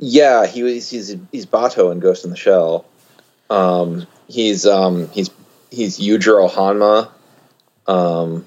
yeah, 0.00 0.46
he 0.46 0.62
was. 0.62 0.90
He's 0.90 1.14
he's 1.30 1.46
Bato 1.46 1.92
in 1.92 2.00
Ghost 2.00 2.24
in 2.24 2.30
the 2.30 2.36
Shell. 2.36 2.86
Um, 3.48 4.06
he's 4.28 4.66
um, 4.66 5.08
he's 5.10 5.30
he's 5.70 5.98
Yujiro 5.98 6.50
Hanma. 6.50 7.10
Um, 7.86 8.46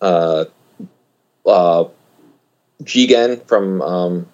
uh, 0.00 0.46
uh, 1.46 1.84
Jigen 2.82 3.46
from 3.46 3.80
um, 3.80 4.26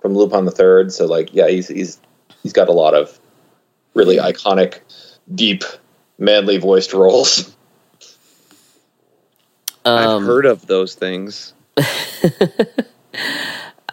from 0.00 0.14
Lupin 0.14 0.46
the 0.46 0.50
Third. 0.50 0.92
So 0.92 1.06
like, 1.06 1.34
yeah, 1.34 1.48
he's 1.48 1.68
he's 1.68 2.00
he's 2.42 2.52
got 2.52 2.68
a 2.68 2.72
lot 2.72 2.94
of 2.94 3.18
really 3.94 4.16
iconic, 4.16 4.80
deep, 5.32 5.64
manly 6.18 6.56
voiced 6.58 6.92
roles. 6.94 7.54
I've 9.84 10.08
Um, 10.08 10.24
heard 10.24 10.46
of 10.46 10.66
those 10.66 10.94
things. 10.94 11.52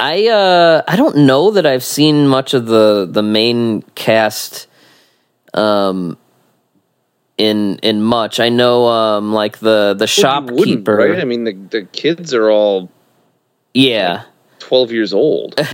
I 0.02 0.28
uh 0.28 0.82
I 0.88 0.96
don't 0.96 1.18
know 1.18 1.52
that 1.52 1.66
I've 1.66 1.84
seen 1.84 2.28
much 2.28 2.54
of 2.54 2.66
the 2.68 3.08
the 3.10 3.24
main 3.24 3.82
cast 3.96 4.68
um 5.54 6.18
in 7.38 7.80
in 7.80 8.02
much. 8.02 8.40
I 8.40 8.50
know 8.50 8.86
um 8.88 9.34
like 9.34 9.60
the 9.60 9.94
the 9.98 10.04
Well, 10.04 10.08
shopkeeper. 10.08 10.96
right? 10.96 11.20
I 11.20 11.26
mean, 11.26 11.44
the 11.44 11.54
the 11.54 11.84
kids 11.86 12.34
are 12.34 12.50
all 12.50 12.90
yeah. 13.74 14.24
twelve 14.60 14.92
years 14.92 15.14
old. 15.14 15.56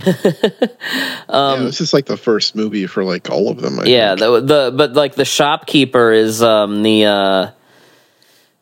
Um, 1.28 1.60
yeah, 1.60 1.66
this 1.66 1.80
is 1.80 1.92
like 1.92 2.06
the 2.06 2.16
first 2.16 2.54
movie 2.54 2.86
for 2.86 3.02
like 3.02 3.28
all 3.30 3.48
of 3.50 3.60
them. 3.60 3.80
I 3.80 3.84
Yeah, 3.84 4.10
think. 4.14 4.20
the 4.20 4.40
the 4.40 4.72
but 4.76 4.92
like 4.92 5.16
the 5.16 5.24
shopkeeper 5.24 6.12
is 6.12 6.40
um 6.40 6.82
the 6.84 7.04
uh 7.06 7.50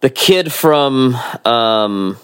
the 0.05 0.11
kid 0.11 0.53
from 0.53 1.15
um 1.47 2.19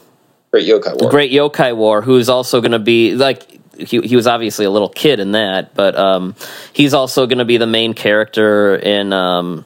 Great 0.51 0.69
yokai 0.69 1.01
war. 1.01 1.11
Great 1.11 1.33
Yokai 1.33 1.75
War, 1.75 2.03
who's 2.03 2.29
also 2.29 2.61
going 2.61 2.73
to 2.73 2.79
be 2.79 3.15
like 3.15 3.43
he 3.79 4.03
he 4.03 4.17
was 4.17 4.27
obviously 4.27 4.67
a 4.67 4.71
little 4.71 4.91
kid 4.91 5.19
in 5.19 5.33
that, 5.33 5.75
but 5.75 5.97
um 5.97 6.35
he's 6.75 6.93
also 6.93 7.27
going 7.27 7.39
to 7.39 7.47
be 7.47 7.57
the 7.57 7.67
main 7.67 7.95
character 7.95 8.77
in 8.77 9.15
um 9.15 9.65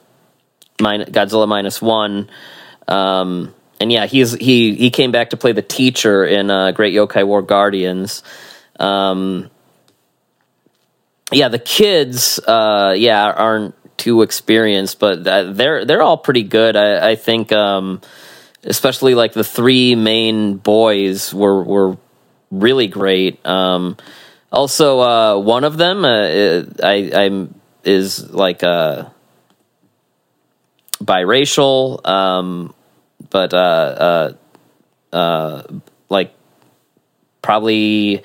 Min- 0.79 1.07
Godzilla 1.11 1.45
minus 1.45 1.81
one. 1.81 2.29
Um 2.87 3.53
and 3.81 3.91
yeah, 3.91 4.05
he's 4.05 4.31
he 4.31 4.75
he 4.75 4.91
came 4.91 5.11
back 5.11 5.31
to 5.31 5.37
play 5.37 5.51
the 5.51 5.61
teacher 5.61 6.23
in 6.23 6.49
uh, 6.49 6.71
Great 6.71 6.93
Yokai 6.93 7.27
War 7.27 7.41
Guardians. 7.41 8.23
Um 8.79 9.49
yeah, 11.33 11.49
the 11.49 11.59
kids, 11.59 12.39
uh, 12.39 12.93
yeah, 12.95 13.29
aren't 13.29 13.75
too 14.05 14.21
experienced, 14.21 14.99
but 14.99 15.23
they're 15.23 15.83
they're 15.83 16.03
all 16.03 16.17
pretty 16.17 16.43
good. 16.43 16.75
I, 16.75 17.09
I 17.09 17.15
think, 17.15 17.51
um, 17.51 18.01
especially 18.63 19.15
like 19.15 19.33
the 19.33 19.43
three 19.43 19.95
main 19.95 20.57
boys 20.57 21.33
were 21.33 21.63
were 21.63 21.97
really 22.51 22.87
great. 22.87 23.43
Um, 23.43 23.97
also, 24.51 24.99
uh, 24.99 25.39
one 25.39 25.63
of 25.63 25.77
them, 25.77 26.05
uh, 26.05 26.61
I 26.83 27.09
I'm 27.15 27.55
is 27.83 28.29
like 28.29 28.61
uh, 28.61 29.09
biracial, 31.01 32.05
um, 32.05 32.75
but 33.31 33.55
uh, 33.55 34.33
uh, 35.11 35.63
like 36.09 36.31
probably 37.41 38.21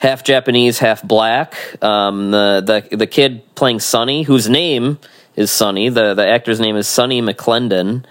half 0.00 0.24
Japanese, 0.24 0.78
half 0.80 1.02
black. 1.02 1.54
Um, 1.82 2.32
the 2.32 2.84
the 2.90 2.96
the 2.96 3.06
kid 3.06 3.54
playing 3.54 3.80
Sonny, 3.80 4.24
whose 4.24 4.48
name 4.48 4.98
is 5.36 5.52
Sonny. 5.52 5.88
The 5.88 6.14
the 6.14 6.26
actor's 6.26 6.58
name 6.58 6.76
is 6.76 6.88
Sonny 6.88 7.22
McClendon. 7.22 8.04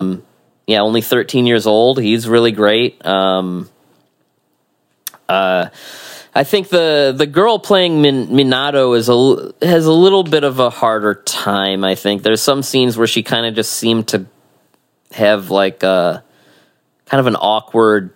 Um, 0.00 0.22
yeah, 0.66 0.80
only 0.80 1.00
13 1.00 1.46
years 1.46 1.66
old. 1.66 1.98
He's 1.98 2.28
really 2.28 2.52
great. 2.52 3.04
Um, 3.06 3.70
uh, 5.26 5.70
I 6.34 6.44
think 6.44 6.68
the 6.68 7.14
the 7.16 7.26
girl 7.26 7.58
playing 7.58 8.02
Min, 8.02 8.28
Minato 8.28 8.96
is 8.96 9.08
a 9.08 9.66
has 9.66 9.86
a 9.86 9.92
little 9.92 10.24
bit 10.24 10.44
of 10.44 10.58
a 10.58 10.70
harder 10.70 11.14
time. 11.14 11.84
I 11.84 11.94
think 11.94 12.22
there's 12.22 12.42
some 12.42 12.62
scenes 12.62 12.98
where 12.98 13.06
she 13.06 13.22
kind 13.22 13.46
of 13.46 13.54
just 13.54 13.72
seemed 13.72 14.08
to 14.08 14.26
have 15.12 15.50
like 15.50 15.82
a 15.82 16.22
kind 17.06 17.20
of 17.20 17.26
an 17.26 17.36
awkward 17.36 18.12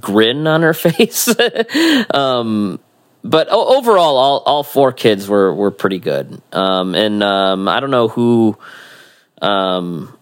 grin 0.00 0.46
on 0.46 0.62
her 0.62 0.74
face. 0.74 1.34
um, 2.12 2.78
but 3.22 3.48
overall, 3.48 4.16
all 4.16 4.38
all 4.44 4.62
four 4.62 4.92
kids 4.92 5.28
were 5.28 5.52
were 5.54 5.70
pretty 5.70 5.98
good. 5.98 6.40
Um, 6.52 6.94
and 6.94 7.22
um, 7.22 7.68
I 7.68 7.80
don't 7.80 7.90
know 7.90 8.08
who. 8.08 8.56
Um, 9.40 10.16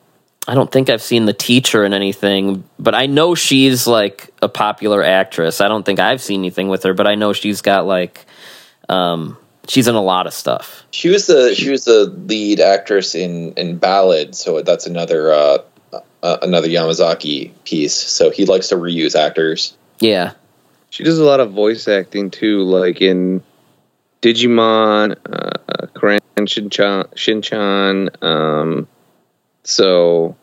I 0.46 0.54
don't 0.54 0.70
think 0.70 0.90
I've 0.90 1.02
seen 1.02 1.24
the 1.24 1.32
teacher 1.32 1.84
in 1.84 1.92
anything, 1.92 2.64
but 2.78 2.94
I 2.94 3.06
know 3.06 3.34
she's 3.34 3.86
like 3.86 4.30
a 4.40 4.48
popular 4.48 5.02
actress. 5.02 5.60
I 5.60 5.68
don't 5.68 5.84
think 5.84 6.00
I've 6.00 6.20
seen 6.20 6.40
anything 6.40 6.68
with 6.68 6.82
her, 6.82 6.94
but 6.94 7.06
I 7.06 7.14
know 7.14 7.32
she's 7.32 7.60
got 7.60 7.86
like 7.86 8.24
um, 8.88 9.36
she's 9.68 9.88
in 9.88 9.94
a 9.94 10.02
lot 10.02 10.26
of 10.26 10.34
stuff. 10.34 10.84
She 10.90 11.08
was 11.08 11.26
the 11.26 11.54
she 11.54 11.70
was 11.70 11.84
the 11.84 12.04
lead 12.06 12.60
actress 12.60 13.14
in 13.14 13.54
in 13.54 13.78
Ballad, 13.78 14.34
so 14.34 14.62
that's 14.62 14.86
another 14.86 15.32
uh, 15.32 15.58
uh, 16.22 16.38
another 16.42 16.68
Yamazaki 16.68 17.50
piece. 17.64 17.94
So 17.94 18.30
he 18.30 18.44
likes 18.46 18.68
to 18.68 18.76
reuse 18.76 19.14
actors. 19.14 19.76
Yeah, 20.00 20.32
She 20.90 21.04
does 21.04 21.18
a 21.18 21.24
lot 21.24 21.40
of 21.40 21.52
voice 21.52 21.86
acting 21.88 22.30
too, 22.30 22.62
like 22.64 23.00
in 23.00 23.42
Digimon, 24.20 25.16
uh, 25.30 25.86
Crayon 25.94 26.20
Shinchan. 26.38 27.06
Shinchan 27.14 28.22
um, 28.22 28.88
so 29.64 30.36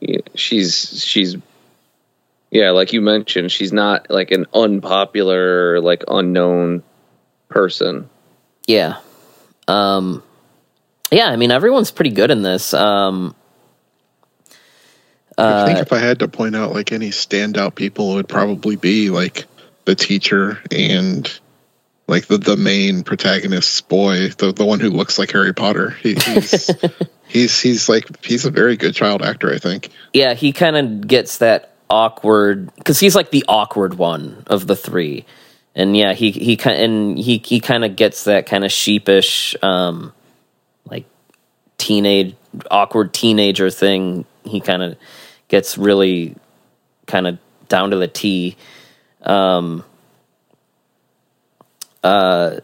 yeah, 0.00 0.18
she's 0.34 1.04
she's 1.04 1.36
yeah, 2.50 2.70
like 2.70 2.92
you 2.92 3.00
mentioned, 3.00 3.50
she's 3.50 3.72
not 3.72 4.08
like 4.10 4.30
an 4.30 4.46
unpopular, 4.54 5.80
like 5.80 6.04
unknown 6.08 6.82
person. 7.48 8.08
yeah, 8.66 8.98
um, 9.66 10.22
yeah. 11.10 11.26
I 11.26 11.36
mean, 11.36 11.50
everyone's 11.50 11.90
pretty 11.90 12.10
good 12.12 12.30
in 12.30 12.42
this. 12.42 12.72
Um, 12.72 13.34
I 15.36 15.66
think 15.66 15.78
uh, 15.78 15.82
if 15.82 15.92
I 15.92 15.98
had 15.98 16.20
to 16.20 16.28
point 16.28 16.54
out 16.54 16.72
like 16.72 16.92
any 16.92 17.10
standout 17.10 17.74
people, 17.74 18.12
it 18.12 18.14
would 18.16 18.28
probably 18.28 18.76
be 18.76 19.10
like 19.10 19.46
the 19.84 19.94
teacher 19.94 20.60
and 20.70 21.30
like 22.06 22.26
the 22.26 22.38
the 22.38 22.56
main 22.56 23.02
protagonist's 23.02 23.80
boy, 23.80 24.28
the 24.28 24.52
the 24.52 24.64
one 24.64 24.80
who 24.80 24.90
looks 24.90 25.18
like 25.18 25.32
Harry 25.32 25.54
Potter. 25.54 25.90
He, 25.90 26.14
he's 26.14 26.70
he's 27.26 27.60
he's 27.60 27.88
like 27.88 28.24
he's 28.24 28.44
a 28.44 28.50
very 28.50 28.76
good 28.76 28.94
child 28.94 29.22
actor. 29.22 29.52
I 29.52 29.58
think. 29.58 29.90
yeah, 30.12 30.34
he 30.34 30.52
kind 30.52 30.76
of 30.76 31.06
gets 31.06 31.38
that 31.38 31.74
awkward 31.90 32.74
because 32.76 33.00
he's 33.00 33.14
like 33.14 33.30
the 33.30 33.44
awkward 33.48 33.94
one 33.94 34.44
of 34.46 34.66
the 34.66 34.76
three, 34.76 35.24
and 35.74 35.96
yeah, 35.96 36.12
he 36.12 36.30
he 36.30 36.56
kind 36.56 36.80
and 36.80 37.18
he 37.18 37.38
he 37.38 37.60
kind 37.60 37.84
of 37.84 37.96
gets 37.96 38.24
that 38.24 38.46
kind 38.46 38.64
of 38.64 38.72
sheepish, 38.72 39.56
um, 39.62 40.12
like 40.84 41.06
teenage 41.78 42.36
awkward 42.70 43.14
teenager 43.14 43.70
thing. 43.70 44.26
He 44.44 44.60
kind 44.60 44.82
of 44.82 44.96
gets 45.54 45.78
really 45.78 46.34
kind 47.06 47.28
of 47.28 47.38
down 47.68 47.90
to 47.92 47.96
the 47.96 48.08
T. 48.08 48.56
Um, 49.22 49.84
uh, 52.02 52.56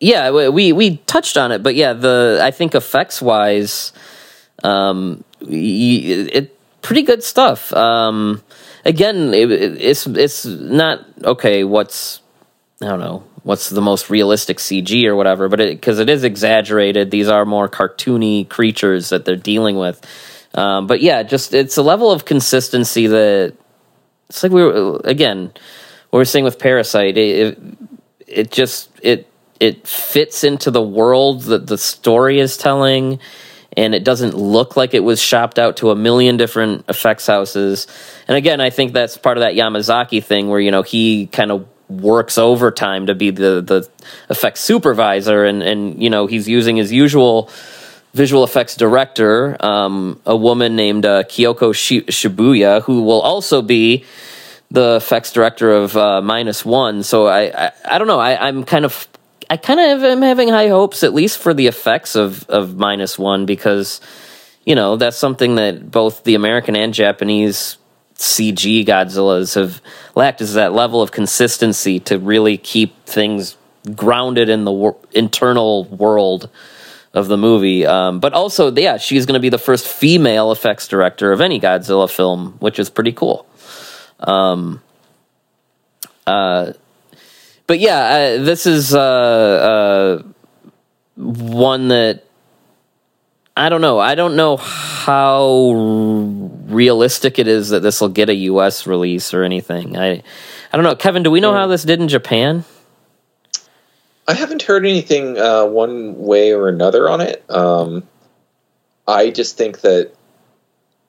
yeah, 0.00 0.30
we- 0.30 0.72
we 0.72 0.96
touched 1.06 1.36
on 1.36 1.52
it, 1.52 1.62
but 1.62 1.74
yeah, 1.74 1.92
the 1.92 2.40
I 2.42 2.50
think 2.50 2.74
effects 2.74 3.20
wise, 3.20 3.92
um, 4.64 5.22
it 5.42 6.56
pretty 6.80 7.02
good 7.02 7.22
stuff. 7.22 7.74
Um, 7.74 8.40
again, 8.86 9.34
it, 9.34 9.52
it- 9.52 9.82
it's 9.82 10.06
it's 10.06 10.46
not 10.46 11.04
okay. 11.22 11.62
What's 11.62 12.20
I 12.80 12.86
don't 12.86 13.00
know 13.00 13.22
what's 13.42 13.68
the 13.68 13.82
most 13.82 14.08
realistic 14.08 14.58
CG 14.60 15.04
or 15.04 15.14
whatever, 15.14 15.50
but 15.50 15.58
because 15.58 15.98
it, 15.98 16.08
is 16.08 16.24
exaggerated, 16.24 17.10
these 17.10 17.28
are 17.28 17.44
more 17.44 17.68
cartoony 17.68 18.48
creatures 18.48 19.10
that 19.10 19.26
they're 19.26 19.36
dealing 19.36 19.76
with. 19.76 20.00
Um, 20.54 20.86
but 20.86 21.00
yeah, 21.00 21.22
just 21.22 21.54
it's 21.54 21.76
a 21.76 21.82
level 21.82 22.10
of 22.10 22.24
consistency 22.24 23.06
that 23.06 23.54
it's 24.28 24.42
like 24.42 24.52
we 24.52 24.62
were 24.62 25.00
again. 25.04 25.52
What 26.10 26.18
we 26.18 26.20
were 26.20 26.24
saying 26.26 26.44
with 26.44 26.58
Parasyte, 26.58 27.16
it, 27.16 27.18
it, 27.18 27.58
it 28.26 28.50
just 28.50 28.90
it 29.02 29.28
it 29.60 29.86
fits 29.86 30.44
into 30.44 30.70
the 30.70 30.82
world 30.82 31.42
that 31.42 31.66
the 31.68 31.78
story 31.78 32.40
is 32.40 32.56
telling 32.56 33.20
and 33.76 33.94
it 33.94 34.04
doesn't 34.04 34.34
look 34.34 34.76
like 34.76 34.92
it 34.92 35.04
was 35.04 35.20
shopped 35.20 35.58
out 35.58 35.76
to 35.78 35.90
a 35.90 35.96
million 35.96 36.36
different 36.36 36.84
effects 36.88 37.26
houses 37.26 37.86
and 38.28 38.36
again 38.36 38.60
i 38.60 38.70
think 38.70 38.92
that's 38.92 39.16
part 39.16 39.36
of 39.36 39.42
that 39.42 39.54
yamazaki 39.54 40.22
thing 40.22 40.48
where 40.48 40.60
you 40.60 40.70
know 40.70 40.82
he 40.82 41.26
kind 41.28 41.50
of 41.52 41.66
works 41.88 42.38
overtime 42.38 43.06
to 43.06 43.14
be 43.14 43.30
the 43.30 43.60
the 43.60 43.88
effects 44.30 44.60
supervisor 44.60 45.44
and 45.44 45.62
and 45.62 46.02
you 46.02 46.10
know 46.10 46.26
he's 46.26 46.48
using 46.48 46.76
his 46.76 46.90
usual 46.90 47.50
visual 48.14 48.44
effects 48.44 48.76
director 48.76 49.56
um, 49.60 50.20
a 50.26 50.36
woman 50.36 50.76
named 50.76 51.06
uh, 51.06 51.22
kyoko 51.24 51.72
shibuya 51.72 52.82
who 52.82 53.02
will 53.02 53.20
also 53.20 53.62
be 53.62 54.04
the 54.72 54.96
effects 54.96 55.32
director 55.32 55.70
of 55.70 55.96
uh, 55.96 56.22
minus 56.22 56.64
one. 56.64 57.02
So 57.02 57.26
I, 57.26 57.66
I, 57.66 57.72
I 57.84 57.98
don't 57.98 58.06
know. 58.06 58.18
I, 58.18 58.48
I'm 58.48 58.64
kind 58.64 58.86
of, 58.86 59.06
I 59.50 59.58
kind 59.58 59.78
of 59.78 60.02
am 60.02 60.22
having 60.22 60.48
high 60.48 60.68
hopes, 60.68 61.02
at 61.04 61.12
least 61.12 61.38
for 61.38 61.52
the 61.52 61.66
effects 61.66 62.16
of 62.16 62.48
of 62.48 62.76
minus 62.76 63.18
one, 63.18 63.44
because 63.44 64.00
you 64.64 64.74
know 64.74 64.96
that's 64.96 65.18
something 65.18 65.56
that 65.56 65.90
both 65.90 66.24
the 66.24 66.34
American 66.34 66.74
and 66.74 66.94
Japanese 66.94 67.76
CG 68.14 68.86
Godzillas 68.86 69.56
have 69.56 69.82
lacked 70.14 70.40
is 70.40 70.54
that 70.54 70.72
level 70.72 71.02
of 71.02 71.12
consistency 71.12 72.00
to 72.00 72.18
really 72.18 72.56
keep 72.56 73.04
things 73.04 73.56
grounded 73.94 74.48
in 74.48 74.64
the 74.64 74.72
wor- 74.72 74.96
internal 75.12 75.84
world 75.84 76.48
of 77.14 77.28
the 77.28 77.36
movie. 77.36 77.86
Um, 77.86 78.20
but 78.20 78.32
also, 78.32 78.70
yeah, 78.72 78.96
she's 78.96 79.26
going 79.26 79.34
to 79.34 79.40
be 79.40 79.48
the 79.48 79.58
first 79.58 79.86
female 79.86 80.52
effects 80.52 80.88
director 80.88 81.32
of 81.32 81.40
any 81.40 81.60
Godzilla 81.60 82.10
film, 82.10 82.56
which 82.58 82.78
is 82.78 82.88
pretty 82.90 83.12
cool. 83.12 83.46
Um, 84.20 84.82
uh, 86.26 86.72
but 87.66 87.80
yeah, 87.80 87.98
uh, 88.38 88.42
this 88.42 88.66
is 88.66 88.94
uh, 88.94 89.00
uh, 89.00 90.22
one 91.16 91.88
that 91.88 92.24
I 93.56 93.68
don't 93.68 93.82
know. 93.82 93.98
I 93.98 94.14
don't 94.14 94.36
know 94.36 94.56
how 94.56 95.72
realistic 96.68 97.38
it 97.38 97.46
is 97.46 97.68
that 97.68 97.80
this 97.80 98.00
will 98.00 98.08
get 98.08 98.30
a 98.30 98.34
U.S. 98.34 98.86
release 98.86 99.34
or 99.34 99.42
anything. 99.44 99.96
I, 99.96 100.22
I 100.72 100.76
don't 100.76 100.84
know. 100.84 100.94
Kevin, 100.94 101.22
do 101.22 101.30
we 101.30 101.40
know 101.40 101.52
how 101.52 101.66
this 101.66 101.82
did 101.82 102.00
in 102.00 102.08
Japan? 102.08 102.64
I 104.28 104.34
haven't 104.34 104.62
heard 104.62 104.86
anything 104.86 105.36
uh, 105.38 105.64
one 105.66 106.16
way 106.18 106.52
or 106.52 106.68
another 106.68 107.08
on 107.08 107.20
it. 107.20 107.44
Um, 107.50 108.06
I 109.06 109.30
just 109.30 109.56
think 109.56 109.80
that 109.80 110.12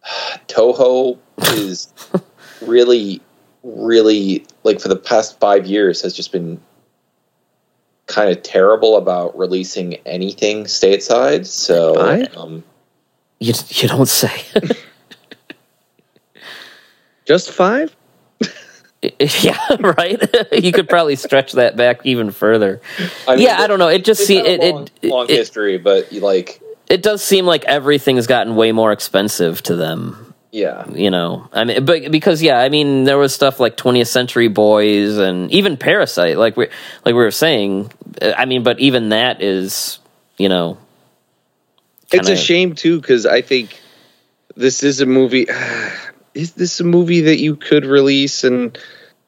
Toho 0.47 1.17
is 1.53 1.93
really, 2.61 3.21
really 3.63 4.45
like 4.63 4.79
for 4.79 4.87
the 4.87 4.95
past 4.95 5.39
five 5.39 5.65
years 5.67 6.01
has 6.01 6.13
just 6.13 6.31
been 6.31 6.59
kind 8.07 8.29
of 8.29 8.41
terrible 8.43 8.97
about 8.97 9.37
releasing 9.37 9.95
anything 10.05 10.65
stateside. 10.65 11.45
So, 11.45 11.95
I- 11.97 12.23
um, 12.35 12.63
You 13.39 13.53
you 13.69 13.87
don't 13.87 14.07
say. 14.07 14.31
Just 17.25 17.51
five? 17.51 17.95
yeah, 19.41 19.75
right. 19.79 20.21
you 20.63 20.71
could 20.71 20.87
probably 20.87 21.15
stretch 21.15 21.53
that 21.53 21.75
back 21.75 22.05
even 22.05 22.31
further. 22.31 22.81
I 23.27 23.35
mean, 23.35 23.45
yeah, 23.45 23.59
I 23.59 23.67
don't 23.67 23.79
know. 23.79 23.89
It 23.89 24.05
just 24.05 24.25
seems 24.25 24.45
see 24.45 24.53
it, 24.53 24.73
long, 24.73 24.89
it, 25.01 25.09
long 25.09 25.25
it, 25.25 25.31
history, 25.31 25.77
but 25.77 26.11
like, 26.13 26.61
it 26.87 27.01
does 27.01 27.23
seem 27.23 27.45
like 27.45 27.65
everything's 27.65 28.27
gotten 28.27 28.55
way 28.55 28.71
more 28.71 28.91
expensive 28.91 29.61
to 29.63 29.75
them. 29.75 30.33
yeah, 30.51 30.87
You 30.89 31.11
know, 31.11 31.49
I 31.51 31.63
mean, 31.65 31.85
but 31.85 32.11
because 32.11 32.41
yeah, 32.41 32.59
I 32.59 32.69
mean, 32.69 33.03
there 33.03 33.17
was 33.17 33.33
stuff 33.33 33.59
like 33.59 33.75
20th 33.77 34.07
Century 34.07 34.47
Boys 34.47 35.17
and 35.17 35.51
even 35.51 35.75
Parasyte, 35.75 36.37
like 36.37 36.55
we 36.55 36.67
like 37.03 37.05
we 37.05 37.13
were 37.13 37.31
saying. 37.31 37.91
uh, 38.21 38.33
I 38.37 38.45
mean, 38.45 38.63
but 38.63 38.79
even 38.79 39.09
that 39.09 39.41
is, 39.41 39.99
you 40.37 40.49
know, 40.49 40.77
It's 42.11 42.29
a 42.29 42.37
shame 42.37 42.75
too 42.75 43.01
because 43.01 43.25
I 43.25 43.41
think 43.41 43.81
this 44.55 44.83
is 44.83 45.01
a 45.01 45.05
movie. 45.05 45.47
Is 46.33 46.53
this 46.53 46.79
a 46.79 46.83
movie 46.83 47.21
that 47.21 47.39
you 47.39 47.55
could 47.55 47.85
release 47.85 48.43
and 48.43 48.77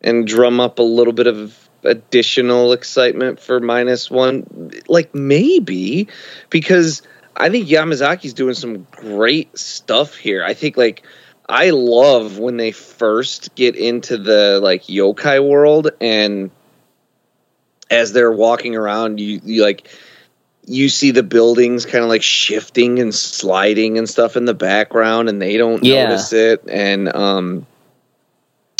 and 0.01 0.27
drum 0.27 0.59
up 0.59 0.79
a 0.79 0.83
little 0.83 1.13
bit 1.13 1.27
of 1.27 1.69
additional 1.83 2.73
excitement 2.73 3.39
for 3.39 3.59
minus 3.59 4.09
one? 4.09 4.71
Like 4.87 5.13
maybe 5.13 6.07
because 6.49 7.01
I 7.35 7.49
think 7.49 7.67
Yamazaki's 7.67 8.33
doing 8.33 8.53
some 8.53 8.87
great 8.91 9.57
stuff 9.57 10.15
here. 10.15 10.43
I 10.43 10.53
think 10.53 10.77
like 10.77 11.03
I 11.47 11.71
love 11.71 12.39
when 12.39 12.57
they 12.57 12.71
first 12.71 13.53
get 13.55 13.75
into 13.75 14.17
the 14.17 14.59
like 14.61 14.83
yokai 14.83 15.45
world 15.47 15.91
and 16.01 16.49
as 17.89 18.13
they're 18.13 18.31
walking 18.31 18.75
around 18.75 19.19
you, 19.19 19.39
you 19.43 19.63
like 19.63 19.87
you 20.67 20.89
see 20.89 21.11
the 21.11 21.23
buildings 21.23 21.85
kind 21.85 22.03
of 22.03 22.09
like 22.09 22.23
shifting 22.23 22.99
and 22.99 23.13
sliding 23.13 23.97
and 23.97 24.09
stuff 24.09 24.35
in 24.35 24.45
the 24.45 24.53
background 24.53 25.29
and 25.29 25.41
they 25.41 25.57
don't 25.57 25.83
Yeah. 25.83 26.05
notice 26.05 26.33
it 26.33 26.63
and 26.67 27.13
um 27.15 27.67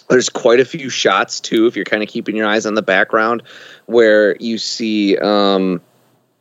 there's 0.10 0.30
quite 0.30 0.60
a 0.60 0.66
few 0.66 0.90
shots 0.90 1.40
too 1.40 1.68
if 1.68 1.76
you're 1.76 1.86
kind 1.86 2.04
of 2.04 2.10
keeping 2.10 2.36
your 2.36 2.48
eyes 2.48 2.66
on 2.66 2.74
the 2.76 2.82
background 2.82 3.44
where 3.86 4.36
you 4.40 4.58
see 4.58 5.18
um 5.18 5.82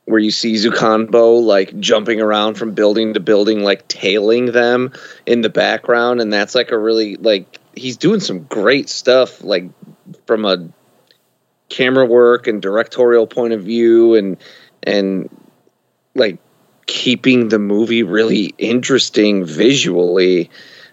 where 0.07 0.21
you 0.21 0.31
see 0.31 0.55
Zukanbo 0.55 1.43
like 1.43 1.79
jumping 1.81 2.21
around 2.21 2.55
from 2.55 2.73
building 2.73 3.15
to 3.15 3.21
building 3.21 3.63
like 3.63 3.89
tailing 3.89 4.47
them 4.47 4.93
in 5.27 5.41
the 5.41 5.49
background 5.49 6.21
and 6.21 6.33
that's 6.33 6.55
like 6.55 6.71
a 6.73 6.79
really 6.79 7.17
like 7.17 7.59
he's 7.75 7.97
doing 7.97 8.21
some 8.21 8.45
great 8.45 8.89
stuff 8.89 9.43
like 9.43 9.65
from 10.27 10.45
a 10.45 10.69
camera 11.71 12.05
work 12.05 12.47
and 12.47 12.61
directorial 12.61 13.27
point 13.27 13.53
of 13.55 13.63
view 13.63 14.15
and 14.15 14.37
and 14.87 15.29
like 16.15 16.39
keeping 16.87 17.49
the 17.49 17.59
movie 17.59 18.03
really 18.03 18.55
interesting 18.59 19.45
visually 19.45 20.51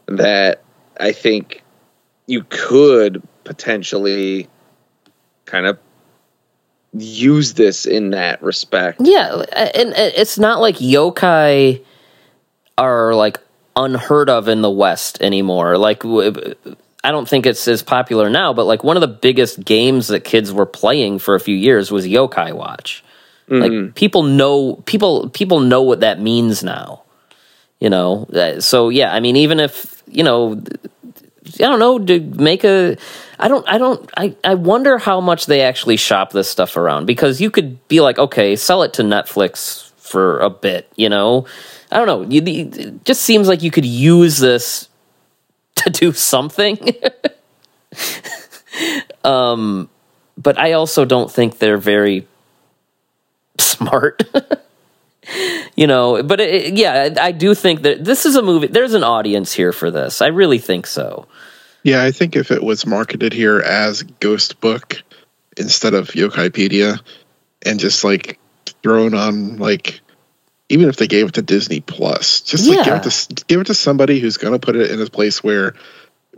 that 0.08 0.64
I 1.00 1.12
think 1.12 1.64
you 2.28 2.46
could 2.50 3.22
potentially 3.44 4.48
kind 5.46 5.66
of 5.66 5.78
use 6.94 7.54
this 7.54 7.86
in 7.86 8.12
that 8.12 8.42
respect. 8.42 9.02
Yeah, 9.02 9.44
and 9.54 9.94
it's 9.96 10.38
not 10.38 10.60
like 10.60 10.76
yokai 10.76 11.84
are 12.78 13.14
like 13.14 13.38
unheard 13.76 14.30
of 14.30 14.48
in 14.48 14.62
the 14.62 14.70
West 14.70 15.22
anymore. 15.22 15.78
Like, 15.78 16.04
I 16.04 17.12
don't 17.12 17.28
think 17.28 17.46
it's 17.46 17.68
as 17.68 17.84
popular 17.84 18.30
now, 18.30 18.54
but 18.54 18.66
like 18.66 18.84
one 18.84 18.98
of 18.98 19.02
the 19.02 19.08
biggest 19.08 19.64
games 19.64 20.08
that 20.08 20.24
kids 20.24 20.52
were 20.52 20.66
playing 20.66 21.20
for 21.20 21.36
a 21.36 21.40
few 21.40 21.56
years 21.56 21.92
was 21.92 22.06
Yokai 22.06 22.54
Watch. 22.54 23.04
Mm-hmm. 23.50 23.86
Like 23.86 23.96
people 23.96 24.24
know 24.24 24.76
people 24.86 25.30
people 25.30 25.60
know 25.60 25.82
what 25.82 26.02
that 26.02 26.20
means 26.20 26.64
now. 26.64 27.04
You 27.80 27.90
know, 27.90 28.26
uh, 28.26 28.62
so 28.62 28.90
yeah, 28.90 29.12
I 29.12 29.20
mean, 29.20 29.36
even 29.36 29.60
if 29.60 30.04
you 30.08 30.24
know, 30.24 30.62
I 31.56 31.58
don't 31.58 31.80
know 31.80 32.00
to 32.00 32.20
make 32.20 32.64
a. 32.64 32.98
I 33.40 33.48
don't. 33.48 33.68
I 33.68 33.78
don't. 33.78 34.10
I. 34.16 34.36
I 34.44 34.54
wonder 34.54 34.98
how 34.98 35.20
much 35.20 35.48
they 35.48 35.62
actually 35.62 35.98
shop 35.98 36.32
this 36.32 36.48
stuff 36.48 36.78
around 36.78 37.08
because 37.08 37.42
you 37.42 37.50
could 37.50 37.86
be 37.88 38.00
like, 38.00 38.20
okay, 38.20 38.56
sell 38.56 38.84
it 38.84 38.94
to 38.94 39.04
Netflix 39.04 39.90
for 39.98 40.40
a 40.40 40.50
bit. 40.50 40.92
You 40.96 41.10
know, 41.10 41.48
I 41.92 41.98
don't 41.98 42.08
know. 42.08 42.22
You, 42.22 42.42
it 42.46 43.04
just 43.04 43.24
seems 43.24 43.48
like 43.48 43.64
you 43.64 43.72
could 43.72 43.86
use 43.86 44.38
this 44.38 44.88
to 45.78 45.90
do 45.90 46.12
something. 46.12 46.78
um, 49.24 49.90
but 50.38 50.60
I 50.60 50.74
also 50.74 51.06
don't 51.06 51.32
think 51.32 51.58
they're 51.58 51.78
very 51.78 52.28
smart. 53.82 54.24
you 55.76 55.88
know, 55.88 56.24
but 56.24 56.40
it, 56.40 56.74
yeah, 56.74 57.16
I 57.20 57.32
do 57.32 57.54
think 57.54 57.82
that 57.84 58.04
this 58.04 58.26
is 58.26 58.36
a 58.36 58.42
movie. 58.42 58.68
There's 58.68 58.94
an 58.94 59.04
audience 59.04 59.54
here 59.54 59.72
for 59.72 59.92
this. 59.92 60.22
I 60.22 60.28
really 60.28 60.60
think 60.60 60.88
so. 60.88 61.28
Yeah, 61.84 62.04
I 62.04 62.12
think 62.12 62.36
if 62.36 62.52
it 62.52 62.64
was 62.64 62.86
marketed 62.86 63.34
here 63.34 63.60
as 63.60 64.04
Ghost 64.04 64.62
Book 64.62 65.02
instead 65.58 65.94
of 65.94 66.10
Yokaipedia 66.10 67.00
and 67.66 67.80
just 67.80 68.04
like 68.04 68.40
thrown 68.84 69.14
on 69.14 69.58
like 69.58 70.02
even 70.70 70.88
if 70.88 70.96
they 70.96 71.08
gave 71.08 71.28
it 71.28 71.34
to 71.34 71.42
Disney 71.42 71.82
Plus, 71.82 72.42
just 72.42 72.68
like 72.68 72.86
give 72.86 72.96
it 72.96 73.04
to 73.04 73.46
give 73.46 73.62
it 73.62 73.68
to 73.68 73.74
somebody 73.74 74.20
who's 74.20 74.38
going 74.38 74.54
to 74.54 74.60
put 74.60 74.76
it 74.76 74.92
in 74.92 75.02
a 75.02 75.06
place 75.08 75.44
where 75.44 75.76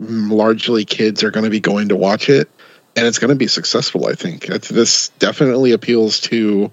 largely 0.00 0.84
kids 0.84 1.22
are 1.22 1.30
going 1.30 1.44
to 1.44 1.50
be 1.50 1.60
going 1.60 1.90
to 1.90 1.96
watch 1.96 2.28
it, 2.28 2.50
and 2.96 3.06
it's 3.06 3.18
going 3.18 3.28
to 3.28 3.36
be 3.36 3.46
successful. 3.46 4.06
I 4.06 4.14
think 4.14 4.46
this 4.46 5.10
definitely 5.20 5.72
appeals 5.72 6.20
to 6.22 6.72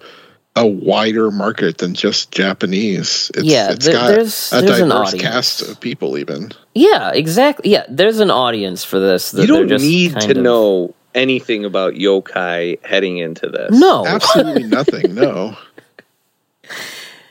a 0.55 0.67
wider 0.67 1.31
market 1.31 1.77
than 1.77 1.93
just 1.93 2.31
Japanese. 2.31 3.31
It's, 3.35 3.43
yeah, 3.43 3.71
it's 3.71 3.87
got 3.87 4.07
there's, 4.07 4.51
a 4.51 4.61
there's 4.61 4.79
diverse 4.79 5.13
cast 5.15 5.61
of 5.61 5.79
people. 5.79 6.17
Even 6.17 6.51
yeah, 6.73 7.11
exactly. 7.13 7.71
Yeah, 7.71 7.85
there's 7.89 8.19
an 8.19 8.31
audience 8.31 8.83
for 8.83 8.99
this. 8.99 9.33
you 9.33 9.47
don't 9.47 9.69
need 9.69 10.19
to 10.19 10.31
of... 10.31 10.37
know 10.37 10.95
anything 11.15 11.65
about 11.65 11.93
yokai 11.93 12.83
heading 12.85 13.17
into 13.17 13.47
this. 13.47 13.77
No, 13.77 14.05
absolutely 14.07 14.63
nothing. 14.63 15.15
No. 15.15 15.57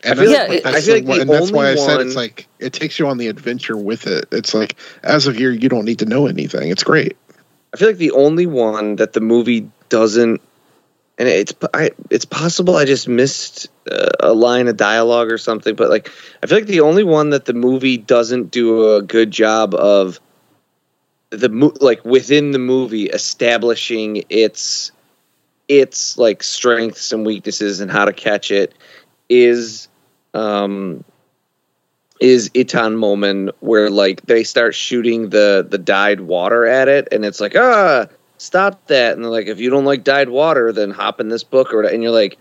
And 0.02 0.18
I 0.18 0.22
feel 0.22 0.32
that's, 0.32 0.48
like, 0.48 0.62
that's, 0.62 0.76
I 0.76 0.80
feel 0.80 0.94
like 0.94 1.04
the, 1.04 1.20
and 1.20 1.30
that's 1.30 1.52
why 1.52 1.70
I 1.70 1.74
said 1.74 2.00
it's 2.00 2.16
like 2.16 2.48
it 2.58 2.72
takes 2.72 2.98
you 2.98 3.08
on 3.08 3.18
the 3.18 3.28
adventure 3.28 3.76
with 3.76 4.06
it. 4.06 4.26
It's 4.32 4.54
like 4.54 4.76
as 5.02 5.26
of 5.26 5.36
here, 5.36 5.50
you 5.50 5.68
don't 5.68 5.84
need 5.84 5.98
to 5.98 6.06
know 6.06 6.26
anything. 6.26 6.70
It's 6.70 6.84
great. 6.84 7.18
I 7.74 7.76
feel 7.76 7.88
like 7.88 7.98
the 7.98 8.12
only 8.12 8.46
one 8.46 8.96
that 8.96 9.12
the 9.12 9.20
movie 9.20 9.70
doesn't, 9.90 10.40
and 11.20 11.28
it's 11.28 11.52
I, 11.74 11.90
it's 12.08 12.24
possible 12.24 12.76
I 12.76 12.86
just 12.86 13.06
missed 13.06 13.68
uh, 13.90 14.08
a 14.20 14.32
line 14.32 14.68
of 14.68 14.78
dialogue 14.78 15.30
or 15.30 15.36
something, 15.36 15.74
but 15.74 15.90
like 15.90 16.10
I 16.42 16.46
feel 16.46 16.56
like 16.56 16.66
the 16.66 16.80
only 16.80 17.04
one 17.04 17.28
that 17.30 17.44
the 17.44 17.52
movie 17.52 17.98
doesn't 17.98 18.50
do 18.50 18.96
a 18.96 19.02
good 19.02 19.30
job 19.30 19.74
of 19.74 20.18
the 21.28 21.50
mo- 21.50 21.74
like 21.78 22.02
within 22.06 22.52
the 22.52 22.58
movie 22.58 23.04
establishing 23.04 24.24
its 24.30 24.92
its 25.68 26.16
like 26.16 26.42
strengths 26.42 27.12
and 27.12 27.26
weaknesses 27.26 27.80
and 27.80 27.90
how 27.90 28.06
to 28.06 28.14
catch 28.14 28.50
it 28.50 28.72
is 29.28 29.88
um, 30.32 31.04
is 32.18 32.48
Ittan 32.54 32.96
Momen 32.96 33.52
where 33.60 33.90
like 33.90 34.22
they 34.22 34.42
start 34.42 34.74
shooting 34.74 35.28
the 35.28 35.66
the 35.68 35.76
dyed 35.76 36.22
water 36.22 36.64
at 36.64 36.88
it, 36.88 37.08
and 37.12 37.26
it's 37.26 37.42
like 37.42 37.56
ah 37.56 38.06
stop 38.40 38.86
that, 38.86 39.14
and 39.14 39.24
they're 39.24 39.30
like 39.30 39.46
if 39.46 39.60
you 39.60 39.70
don't 39.70 39.84
like 39.84 40.02
dyed 40.02 40.28
water, 40.28 40.72
then 40.72 40.90
hop 40.90 41.20
in 41.20 41.28
this 41.28 41.44
book 41.44 41.72
or 41.72 41.82
and 41.82 42.02
you're 42.02 42.12
like 42.12 42.38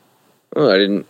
oh 0.55 0.69
I 0.69 0.77
didn't. 0.77 1.05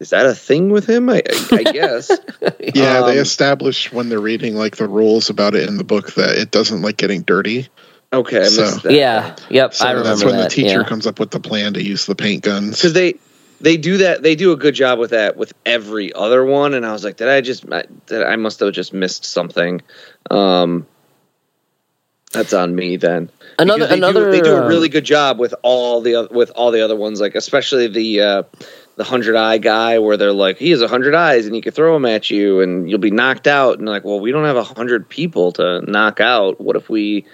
Is 0.00 0.10
that 0.10 0.26
a 0.26 0.34
thing 0.34 0.70
with 0.70 0.88
him? 0.88 1.10
I, 1.10 1.22
I, 1.28 1.56
I 1.56 1.62
guess. 1.64 2.08
yeah, 2.72 2.98
um, 2.98 3.06
they 3.10 3.18
establish 3.18 3.92
when 3.92 4.08
they're 4.08 4.20
reading 4.20 4.54
like 4.54 4.76
the 4.76 4.86
rules 4.86 5.28
about 5.28 5.56
it 5.56 5.68
in 5.68 5.76
the 5.76 5.82
book 5.82 6.14
that 6.14 6.38
it 6.38 6.52
doesn't 6.52 6.82
like 6.82 6.96
getting 6.96 7.22
dirty. 7.22 7.66
Okay, 8.12 8.44
so, 8.44 8.88
Yeah, 8.88 9.34
yep. 9.50 9.74
So 9.74 9.86
I 9.86 9.90
remember 9.90 10.08
that's 10.08 10.24
when 10.24 10.36
that, 10.36 10.50
the 10.50 10.54
teacher 10.54 10.80
yeah. 10.80 10.88
comes 10.88 11.06
up 11.06 11.18
with 11.18 11.32
the 11.32 11.40
plan 11.40 11.74
to 11.74 11.82
use 11.82 12.06
the 12.06 12.14
paint 12.14 12.44
guns 12.44 12.76
because 12.76 12.92
they 12.92 13.14
they 13.60 13.76
do 13.76 13.98
that. 13.98 14.22
They 14.22 14.36
do 14.36 14.52
a 14.52 14.56
good 14.56 14.74
job 14.74 15.00
with 15.00 15.10
that 15.10 15.36
with 15.36 15.52
every 15.66 16.12
other 16.12 16.44
one. 16.44 16.74
And 16.74 16.86
I 16.86 16.92
was 16.92 17.02
like, 17.02 17.16
did 17.16 17.28
I 17.28 17.40
just? 17.40 17.68
Did 18.06 18.22
I 18.22 18.36
must 18.36 18.60
have 18.60 18.72
just 18.72 18.92
missed 18.92 19.24
something. 19.24 19.82
Um, 20.30 20.86
that's 22.32 22.52
on 22.52 22.74
me 22.74 22.96
then. 22.96 23.30
Another 23.58 23.86
they 23.86 23.94
another 23.94 24.26
do, 24.26 24.30
they 24.32 24.40
do 24.40 24.54
a 24.54 24.64
uh, 24.64 24.68
really 24.68 24.88
good 24.88 25.04
job 25.04 25.38
with 25.38 25.54
all 25.62 26.00
the 26.00 26.28
with 26.30 26.50
all 26.50 26.70
the 26.70 26.82
other 26.82 26.96
ones, 26.96 27.20
like 27.20 27.34
especially 27.34 27.88
the 27.88 28.20
uh, 28.20 28.42
the 28.96 29.04
hundred 29.04 29.36
eye 29.36 29.58
guy, 29.58 29.98
where 29.98 30.16
they're 30.16 30.32
like, 30.32 30.58
he 30.58 30.70
has 30.70 30.82
a 30.82 30.88
hundred 30.88 31.14
eyes 31.14 31.46
and 31.46 31.54
he 31.54 31.60
can 31.60 31.72
throw 31.72 31.94
them 31.94 32.04
at 32.04 32.30
you 32.30 32.60
and 32.60 32.90
you'll 32.90 32.98
be 32.98 33.10
knocked 33.10 33.46
out. 33.46 33.78
And 33.78 33.88
like, 33.88 34.04
well, 34.04 34.20
we 34.20 34.32
don't 34.32 34.44
have 34.44 34.56
a 34.56 34.64
hundred 34.64 35.08
people 35.08 35.52
to 35.52 35.80
knock 35.82 36.20
out. 36.20 36.60
What 36.60 36.76
if 36.76 36.90
we? 36.90 37.24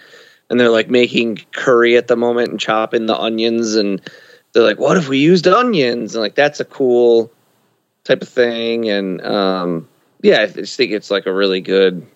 And 0.50 0.60
they're 0.60 0.70
like 0.70 0.90
making 0.90 1.40
curry 1.52 1.96
at 1.96 2.06
the 2.06 2.16
moment 2.16 2.50
and 2.50 2.60
chopping 2.60 3.06
the 3.06 3.18
onions 3.18 3.76
and 3.76 4.00
they're 4.52 4.62
like, 4.62 4.78
what 4.78 4.96
if 4.96 5.08
we 5.08 5.18
used 5.18 5.48
onions? 5.48 6.14
And 6.14 6.22
like, 6.22 6.34
that's 6.34 6.60
a 6.60 6.64
cool 6.64 7.32
type 8.04 8.22
of 8.22 8.28
thing. 8.28 8.88
And 8.88 9.20
um, 9.22 9.88
yeah, 10.22 10.42
I 10.42 10.46
just 10.46 10.76
think 10.76 10.92
it's 10.92 11.10
like 11.10 11.26
a 11.26 11.34
really 11.34 11.60
good. 11.60 12.06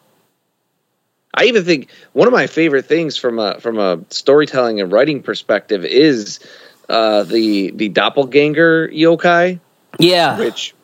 I 1.39 1.45
even 1.45 1.65
think 1.65 1.89
one 2.15 2.27
of 2.27 2.33
my 2.33 2.49
favorite 2.49 2.87
things 2.87 3.17
from 3.17 3.39
a 3.39 3.61
from 3.61 3.79
a 3.79 4.01
storytelling 4.11 4.81
and 4.81 4.91
writing 4.91 5.23
perspective 5.23 5.85
is 5.85 6.41
uh, 6.89 7.23
the 7.23 7.71
the 7.71 7.89
doppelganger 7.91 8.89
yokai. 8.89 9.61
Yeah, 10.01 10.37
which 10.37 10.75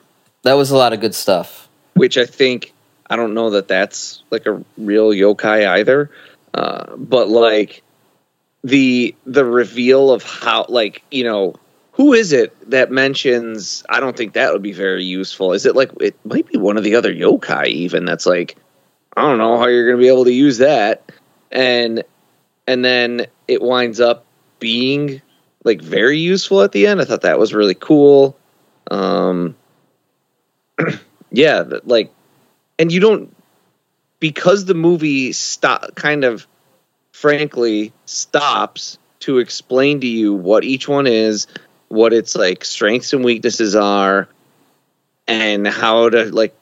that 0.42 0.54
was 0.54 0.70
a 0.70 0.76
lot 0.76 0.92
of 0.92 1.00
good 1.00 1.14
stuff. 1.14 1.68
Which 1.94 2.16
I 2.16 2.24
think 2.24 2.72
I 3.10 3.16
don't 3.16 3.34
know 3.34 3.50
that 3.50 3.66
that's 3.66 4.22
like 4.30 4.46
a 4.46 4.62
real 4.78 5.10
yokai 5.10 5.66
either, 5.66 6.08
uh, 6.54 6.94
but 6.98 7.28
like 7.28 7.82
the 8.62 9.12
the 9.26 9.44
reveal 9.44 10.12
of 10.12 10.22
how 10.22 10.66
like 10.68 11.02
you 11.10 11.24
know 11.24 11.56
who 11.94 12.12
is 12.12 12.32
it 12.32 12.56
that 12.70 12.90
mentions 12.90 13.84
i 13.90 14.00
don't 14.00 14.16
think 14.16 14.32
that 14.32 14.54
would 14.54 14.62
be 14.62 14.72
very 14.72 15.04
useful 15.04 15.52
is 15.52 15.66
it 15.66 15.76
like 15.76 15.90
it 16.00 16.16
might 16.24 16.46
be 16.46 16.56
one 16.56 16.78
of 16.78 16.82
the 16.82 16.94
other 16.94 17.12
yokai 17.12 17.66
even 17.66 18.06
that's 18.06 18.24
like 18.24 18.56
i 19.16 19.22
don't 19.22 19.38
know 19.38 19.58
how 19.58 19.66
you're 19.66 19.86
going 19.86 19.98
to 19.98 20.02
be 20.02 20.08
able 20.08 20.24
to 20.24 20.32
use 20.32 20.58
that. 20.58 21.10
And 21.50 22.02
and 22.66 22.84
then 22.84 23.26
it 23.46 23.62
winds 23.62 24.00
up 24.00 24.24
being 24.58 25.22
like 25.64 25.80
very 25.80 26.18
useful 26.18 26.62
at 26.62 26.72
the 26.72 26.86
end. 26.86 27.00
I 27.00 27.04
thought 27.04 27.22
that 27.22 27.38
was 27.38 27.54
really 27.54 27.74
cool. 27.74 28.36
Um 28.90 29.56
yeah 31.30 31.64
like 31.84 32.12
and 32.78 32.90
you 32.90 33.00
don't 33.00 33.34
because 34.20 34.64
the 34.64 34.74
movie 34.74 35.32
stop 35.32 35.94
kind 35.94 36.24
of 36.24 36.46
frankly 37.12 37.92
stops 38.06 38.98
to 39.20 39.38
explain 39.38 40.00
to 40.00 40.06
you 40.06 40.34
what 40.34 40.64
each 40.64 40.88
one 40.88 41.06
is, 41.06 41.46
what 41.88 42.12
its 42.12 42.34
like 42.34 42.64
strengths 42.64 43.12
and 43.12 43.24
weaknesses 43.24 43.74
are, 43.74 44.28
and 45.26 45.66
how 45.66 46.10
to 46.10 46.24
like 46.26 46.54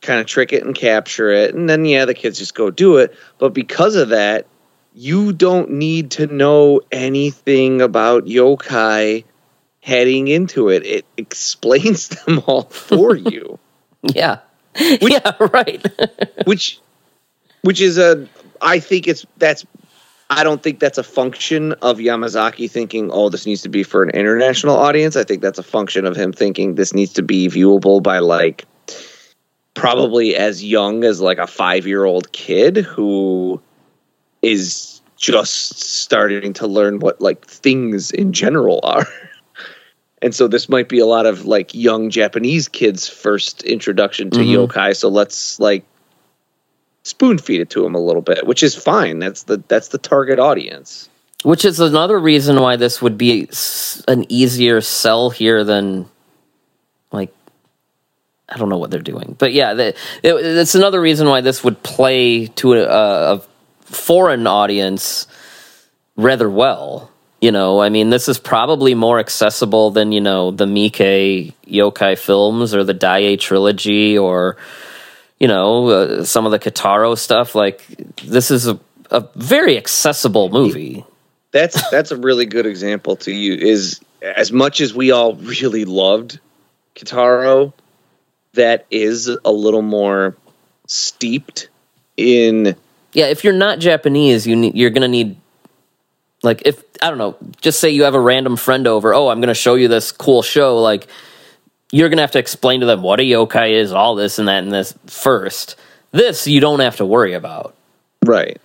kind 0.00 0.20
of 0.20 0.26
trick 0.26 0.52
it 0.52 0.64
and 0.64 0.74
capture 0.74 1.30
it. 1.30 1.54
And 1.54 1.68
then 1.68 1.84
yeah, 1.84 2.04
the 2.04 2.14
kids 2.14 2.38
just 2.38 2.54
go 2.54 2.70
do 2.70 2.98
it. 2.98 3.14
But 3.38 3.54
because 3.54 3.96
of 3.96 4.10
that, 4.10 4.46
you 4.94 5.32
don't 5.32 5.70
need 5.72 6.12
to 6.12 6.26
know 6.26 6.80
anything 6.90 7.80
about 7.80 8.24
yokai 8.24 9.24
heading 9.82 10.28
into 10.28 10.68
it. 10.68 10.84
It 10.84 11.06
explains 11.16 12.08
them 12.24 12.42
all 12.46 12.62
for 12.62 13.14
you. 13.16 13.58
yeah. 14.02 14.38
Which, 15.00 15.12
yeah, 15.12 15.32
right. 15.52 15.84
which 16.44 16.78
which 17.62 17.80
is 17.80 17.98
a 17.98 18.28
I 18.62 18.78
think 18.78 19.08
it's 19.08 19.26
that's 19.36 19.66
I 20.30 20.44
don't 20.44 20.62
think 20.62 20.78
that's 20.78 20.96
a 20.96 21.02
function 21.02 21.72
of 21.82 21.98
Yamazaki 21.98 22.70
thinking, 22.70 23.10
oh, 23.12 23.30
this 23.30 23.46
needs 23.46 23.62
to 23.62 23.68
be 23.68 23.82
for 23.82 24.04
an 24.04 24.10
international 24.10 24.76
audience. 24.76 25.16
I 25.16 25.24
think 25.24 25.42
that's 25.42 25.58
a 25.58 25.64
function 25.64 26.06
of 26.06 26.14
him 26.14 26.32
thinking 26.32 26.76
this 26.76 26.94
needs 26.94 27.12
to 27.14 27.22
be 27.22 27.48
viewable 27.48 28.00
by 28.00 28.20
like 28.20 28.64
probably 29.80 30.36
as 30.36 30.62
young 30.62 31.04
as 31.04 31.20
like 31.20 31.38
a 31.38 31.46
five 31.46 31.86
year 31.86 32.04
old 32.04 32.30
kid 32.32 32.76
who 32.76 33.60
is 34.42 35.00
just 35.16 35.80
starting 35.80 36.52
to 36.54 36.66
learn 36.66 36.98
what 36.98 37.20
like 37.20 37.44
things 37.46 38.10
in 38.10 38.32
general 38.32 38.80
are. 38.82 39.06
And 40.22 40.34
so 40.34 40.48
this 40.48 40.68
might 40.68 40.90
be 40.90 40.98
a 40.98 41.06
lot 41.06 41.24
of 41.24 41.46
like 41.46 41.74
young 41.74 42.10
Japanese 42.10 42.68
kids' 42.68 43.08
first 43.08 43.62
introduction 43.62 44.28
to 44.32 44.40
Mhm. 44.40 44.68
yokai. 44.68 44.94
So 44.94 45.08
let's 45.08 45.58
like 45.58 45.82
spoon 47.04 47.38
feed 47.38 47.62
it 47.62 47.70
to 47.70 47.82
them 47.82 47.94
a 47.94 47.98
little 48.00 48.20
bit, 48.20 48.46
which 48.46 48.62
is 48.62 48.74
fine. 48.74 49.18
That's 49.18 49.44
the 49.44 49.62
that's 49.66 49.88
the 49.88 49.96
target 49.96 50.38
audience. 50.38 51.08
Which 51.42 51.64
is 51.64 51.80
another 51.80 52.18
reason 52.18 52.60
why 52.60 52.76
this 52.76 53.00
would 53.00 53.16
be 53.16 53.48
an 54.08 54.26
easier 54.28 54.82
sell 54.82 55.30
here 55.30 55.64
than, 55.64 56.04
I 58.50 58.56
don't 58.58 58.68
know 58.68 58.78
what 58.78 58.90
they're 58.90 59.00
doing, 59.00 59.36
but 59.38 59.52
yeah, 59.52 59.74
the, 59.74 59.88
it, 60.22 60.34
it's 60.34 60.74
another 60.74 61.00
reason 61.00 61.28
why 61.28 61.40
this 61.40 61.62
would 61.62 61.82
play 61.82 62.46
to 62.46 62.74
a, 62.74 63.34
a 63.34 63.42
foreign 63.82 64.46
audience 64.46 65.26
rather 66.16 66.50
well. 66.50 67.10
You 67.40 67.52
know, 67.52 67.80
I 67.80 67.88
mean, 67.88 68.10
this 68.10 68.28
is 68.28 68.38
probably 68.38 68.94
more 68.94 69.18
accessible 69.18 69.90
than 69.92 70.12
you 70.12 70.20
know 70.20 70.50
the 70.50 70.66
Miike 70.66 71.54
yokai 71.66 72.18
films 72.18 72.74
or 72.74 72.84
the 72.84 72.94
Daiei 72.94 73.40
trilogy 73.40 74.18
or 74.18 74.58
you 75.38 75.48
know 75.48 75.88
uh, 75.88 76.24
some 76.24 76.44
of 76.44 76.52
the 76.52 76.58
Kitaro 76.58 77.16
stuff. 77.16 77.54
Like, 77.54 77.86
this 78.22 78.50
is 78.50 78.66
a, 78.66 78.78
a 79.10 79.26
very 79.36 79.78
accessible 79.78 80.50
movie. 80.50 81.04
That's 81.52 81.90
that's 81.90 82.10
a 82.10 82.16
really 82.16 82.44
good 82.44 82.66
example 82.66 83.16
to 83.16 83.32
you. 83.32 83.54
Is 83.54 84.00
as 84.22 84.52
much 84.52 84.82
as 84.82 84.92
we 84.92 85.10
all 85.10 85.34
really 85.34 85.86
loved 85.86 86.40
Kitaro, 86.94 87.72
that 88.54 88.86
is 88.90 89.28
a 89.44 89.52
little 89.52 89.82
more 89.82 90.36
steeped 90.86 91.68
in 92.16 92.76
Yeah, 93.12 93.26
if 93.26 93.44
you're 93.44 93.52
not 93.52 93.78
Japanese, 93.78 94.46
you 94.46 94.56
need, 94.56 94.74
you're 94.74 94.90
gonna 94.90 95.08
need 95.08 95.36
like 96.42 96.62
if 96.64 96.82
I 97.02 97.08
don't 97.08 97.18
know, 97.18 97.36
just 97.60 97.80
say 97.80 97.90
you 97.90 98.04
have 98.04 98.14
a 98.14 98.20
random 98.20 98.56
friend 98.56 98.86
over. 98.86 99.14
Oh, 99.14 99.28
I'm 99.28 99.40
gonna 99.40 99.54
show 99.54 99.74
you 99.74 99.88
this 99.88 100.12
cool 100.12 100.42
show. 100.42 100.78
Like 100.78 101.06
you're 101.92 102.08
gonna 102.08 102.22
have 102.22 102.32
to 102.32 102.38
explain 102.38 102.80
to 102.80 102.86
them 102.86 103.02
what 103.02 103.20
a 103.20 103.22
yokai 103.22 103.72
is, 103.72 103.92
all 103.92 104.14
this 104.14 104.38
and 104.38 104.48
that 104.48 104.62
and 104.62 104.72
this 104.72 104.94
first. 105.06 105.76
This 106.12 106.46
you 106.46 106.60
don't 106.60 106.80
have 106.80 106.96
to 106.96 107.06
worry 107.06 107.34
about. 107.34 107.74
right. 108.24 108.60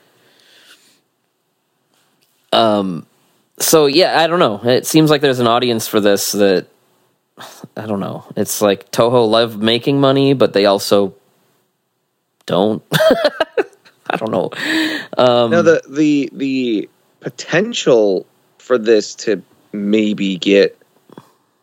Um 2.52 3.06
so 3.60 3.86
yeah, 3.86 4.20
I 4.22 4.28
don't 4.28 4.40
know. 4.40 4.62
It 4.64 4.86
seems 4.86 5.10
like 5.10 5.22
there's 5.22 5.40
an 5.40 5.48
audience 5.48 5.88
for 5.88 6.00
this 6.00 6.32
that 6.34 6.68
I 7.78 7.86
don't 7.86 8.00
know. 8.00 8.26
It's 8.36 8.62
like 8.62 8.92
Toho 8.92 9.30
love 9.30 9.62
making 9.62 10.00
money, 10.00 10.34
but 10.34 10.54
they 10.54 10.66
also 10.66 11.16
don't. 12.46 12.84
I 14.08 14.18
don't 14.18 14.32
know. 14.32 14.52
Um, 15.18 15.52
now 15.52 15.62
the 15.62 15.82
the 15.90 16.30
the 16.32 16.90
potential 17.20 18.26
for 18.60 18.78
this 18.78 19.16
to 19.16 19.42
maybe 19.72 20.38
get 20.38 20.80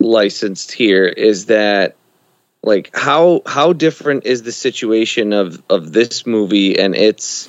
licensed 0.00 0.72
here 0.72 1.06
is 1.06 1.46
that 1.46 1.96
like 2.62 2.90
how 2.94 3.42
how 3.46 3.72
different 3.72 4.26
is 4.26 4.42
the 4.42 4.52
situation 4.52 5.32
of 5.32 5.62
of 5.70 5.92
this 5.92 6.26
movie 6.26 6.78
and 6.78 6.94
its 6.94 7.48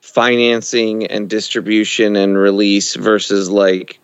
financing 0.00 1.06
and 1.06 1.28
distribution 1.28 2.14
and 2.14 2.38
release 2.38 2.94
versus 2.94 3.50
like 3.50 3.98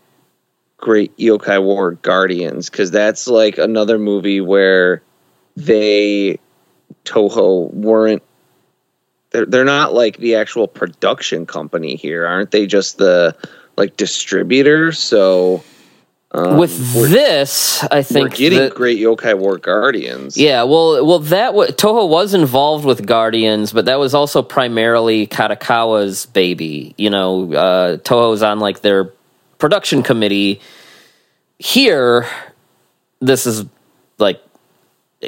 great 0.81 1.16
yokai 1.16 1.62
war 1.62 1.93
guardians 1.93 2.70
because 2.70 2.91
that's 2.91 3.28
like 3.28 3.59
another 3.59 3.99
movie 3.99 4.41
where 4.41 5.03
they 5.57 6.39
toho 7.05 7.72
weren't 7.72 8.22
they're 9.31 9.47
they're 9.47 9.64
not 9.64 9.95
like 9.95 10.16
the 10.16 10.37
actual 10.37 10.66
production 10.66 11.47
company 11.47 11.97
here, 11.97 12.26
aren't 12.26 12.51
they? 12.51 12.66
Just 12.66 12.99
the 12.99 13.37
like 13.76 13.97
distributor. 13.97 14.93
So 14.93 15.62
um, 16.33 16.59
with 16.59 16.95
this, 16.95 17.83
I 17.91 18.03
think 18.03 18.31
we're 18.31 18.37
getting 18.37 18.59
that- 18.59 18.74
great 18.74 18.99
Yokai 18.99 19.39
War 19.39 19.59
Guardians. 19.59 20.37
Yeah, 20.37 20.62
well, 20.64 21.05
well, 21.05 21.18
that 21.20 21.55
wa 21.55 21.66
Toho 21.66 22.09
was 22.09 22.35
involved 22.35 22.85
with 22.85 23.07
Guardians, 23.07 23.72
but 23.72 23.85
that 23.87 23.99
was 23.99 24.14
also 24.14 24.43
primarily 24.43 25.26
Kadokawa's 25.26 26.26
baby. 26.26 26.95
You 26.99 27.11
know, 27.11 27.53
uh, 27.53 27.97
Toho's 27.99 28.43
on 28.43 28.61
like 28.61 28.81
their 28.81 29.12
production 29.61 30.02
committee. 30.02 30.61
Here, 31.58 32.26
this 33.20 33.46
is 33.46 33.66
like 34.18 34.42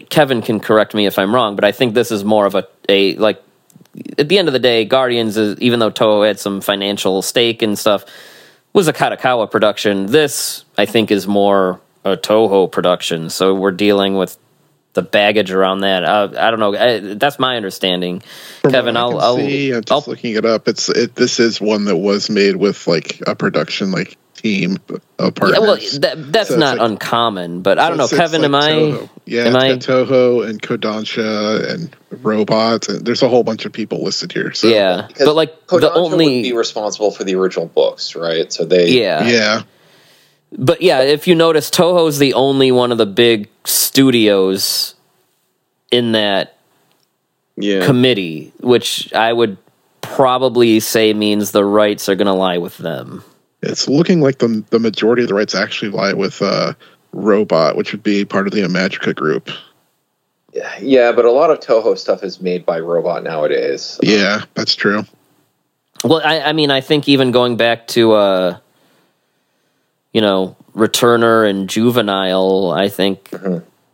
Kevin 0.09 0.43
can 0.43 0.59
correct 0.59 0.95
me 0.95 1.07
if 1.07 1.19
I'm 1.19 1.35
wrong, 1.35 1.55
but 1.55 1.65
I 1.65 1.73
think 1.73 1.95
this 1.95 2.11
is 2.11 2.25
more 2.25 2.47
of 2.47 2.55
a 2.55 2.67
a 2.89 3.15
like 3.17 3.43
at 4.19 4.29
the 4.29 4.39
end 4.39 4.49
of 4.49 4.53
the 4.53 4.59
day, 4.59 4.85
Guardians 4.85 5.37
is 5.37 5.59
even 5.61 5.79
though 5.79 5.91
Toho 5.91 6.27
had 6.27 6.39
some 6.39 6.61
financial 6.61 7.23
stake 7.23 7.63
and 7.63 7.79
stuff, 7.79 8.05
was 8.73 8.89
a 8.89 8.93
Kadokawa 8.93 9.51
production. 9.51 10.07
This, 10.07 10.65
I 10.79 10.87
think, 10.87 11.11
is 11.11 11.27
more 11.27 11.81
a 12.05 12.17
Toho 12.17 12.71
production. 12.71 13.31
So 13.31 13.55
we're 13.55 13.71
dealing 13.71 14.17
with 14.17 14.39
the 14.95 15.03
baggage 15.03 15.51
around 15.51 15.81
that. 15.81 16.05
Uh, 16.05 16.33
I 16.39 16.51
don't 16.51 16.61
know. 16.61 16.75
I, 16.75 17.15
that's 17.15 17.39
my 17.39 17.57
understanding. 17.57 18.23
From 18.61 18.73
Kevin, 18.73 18.97
I'll, 18.97 19.19
I'll, 19.19 19.37
see, 19.37 19.73
I'm 19.73 19.83
just 19.83 19.93
I'll 19.93 20.05
looking 20.07 20.37
it 20.37 20.45
up. 20.45 20.69
It's 20.69 20.89
it. 20.89 21.15
This 21.15 21.41
is 21.41 21.61
one 21.61 21.85
that 21.87 21.97
was 21.97 22.31
made 22.31 22.57
with 22.57 22.87
like 22.87 23.23
a 23.27 23.35
production 23.35 23.91
like 23.91 24.17
team 24.43 24.79
of 25.19 25.35
partners. 25.35 25.59
yeah, 25.61 25.67
well, 25.67 25.77
that, 26.01 26.33
that's 26.33 26.49
So 26.51 26.57
not 26.59 26.79
like- 26.79 26.91
uncommon, 26.91 27.63
but 27.63 27.79
I 27.79 27.89
don't 27.89 27.99
know, 27.99 28.09
Kevin. 28.09 28.43
like 28.43 28.49
am 28.49 28.55
I? 28.55 28.71
Toho. 28.73 29.09
Yeah, 29.25 29.45
am 29.45 29.57
it's 29.57 29.87
Toho 29.87 30.49
and 30.49 30.61
Kodansha 30.61 31.71
and 31.71 31.97
robots, 32.23 32.89
and 32.89 33.05
there's 33.07 33.23
a 33.23 33.29
whole 33.29 33.45
bunch 33.45 33.65
of 33.65 33.73
people 33.73 34.03
listed 34.03 34.33
here. 34.33 34.53
So 34.53 34.67
yeah, 34.69 35.07
Because 35.07 35.27
but 35.27 35.35
like 35.37 35.67
Kodansha 35.67 35.81
the 35.81 35.93
only 35.93 36.25
would 36.37 36.43
be 36.43 36.53
responsible 36.53 37.11
for 37.13 37.25
the 37.25 37.35
original 37.37 37.67
books, 37.67 38.17
right? 38.17 38.53
So 38.53 38.65
they 38.65 38.89
yeah, 38.91 39.27
yeah, 39.29 39.63
But 40.59 40.83
yeah, 40.83 41.01
if 41.03 41.27
you 41.29 41.35
notice, 41.35 41.71
Toho's 41.71 42.19
the 42.19 42.35
only 42.35 42.73
one 42.73 42.91
of 42.93 42.99
the 42.99 43.07
big 43.07 43.49
studios 43.65 44.95
in 45.91 46.13
that 46.13 46.57
yeah. 47.57 47.85
committee, 47.87 48.53
which 48.61 49.13
I 49.15 49.33
would 49.33 49.57
probably 50.01 50.81
say 50.81 51.15
means 51.15 51.53
the 51.53 51.65
rights 51.65 52.09
are 52.09 52.17
going 52.17 52.27
to 52.27 52.33
lie 52.33 52.59
with 52.59 52.77
them. 52.79 53.23
It's 53.63 53.89
looking 53.89 54.21
like 54.21 54.39
the 54.39 54.65
the 54.71 54.79
majority 54.79 55.23
of 55.23 55.29
the 55.29 55.35
rights 55.35 55.55
actually 55.55 55.91
lie 55.91 56.13
with 56.13 56.43
uh, 56.43 56.75
Robot, 57.13 57.77
which 57.77 57.93
would 57.93 58.03
be 58.03 58.25
part 58.25 58.47
of 58.47 58.53
the 58.53 58.63
Imagica 58.63 59.15
group. 59.15 59.51
Yeah, 60.81 61.13
but 61.13 61.25
a 61.25 61.31
lot 61.31 61.51
of 61.51 61.61
Toho 61.61 61.97
stuff 61.97 62.23
is 62.23 62.41
made 62.41 62.67
by 62.67 62.79
Robot 62.79 63.23
nowadays. 63.23 63.99
Yeah, 64.03 64.43
that's 64.55 64.75
true. 64.75 65.05
Well, 66.05 66.21
I, 66.23 66.41
I 66.41 66.53
mean, 66.53 66.71
I 66.71 66.81
think 66.81 67.09
even 67.09 67.31
going 67.31 67.57
back 67.57 67.87
to, 67.89 68.13
uh, 68.13 68.59
you 70.13 70.21
know, 70.21 70.57
Returner 70.75 71.49
and 71.49 71.71
Juvenile, 71.71 72.71
I 72.71 72.89
think, 72.89 73.31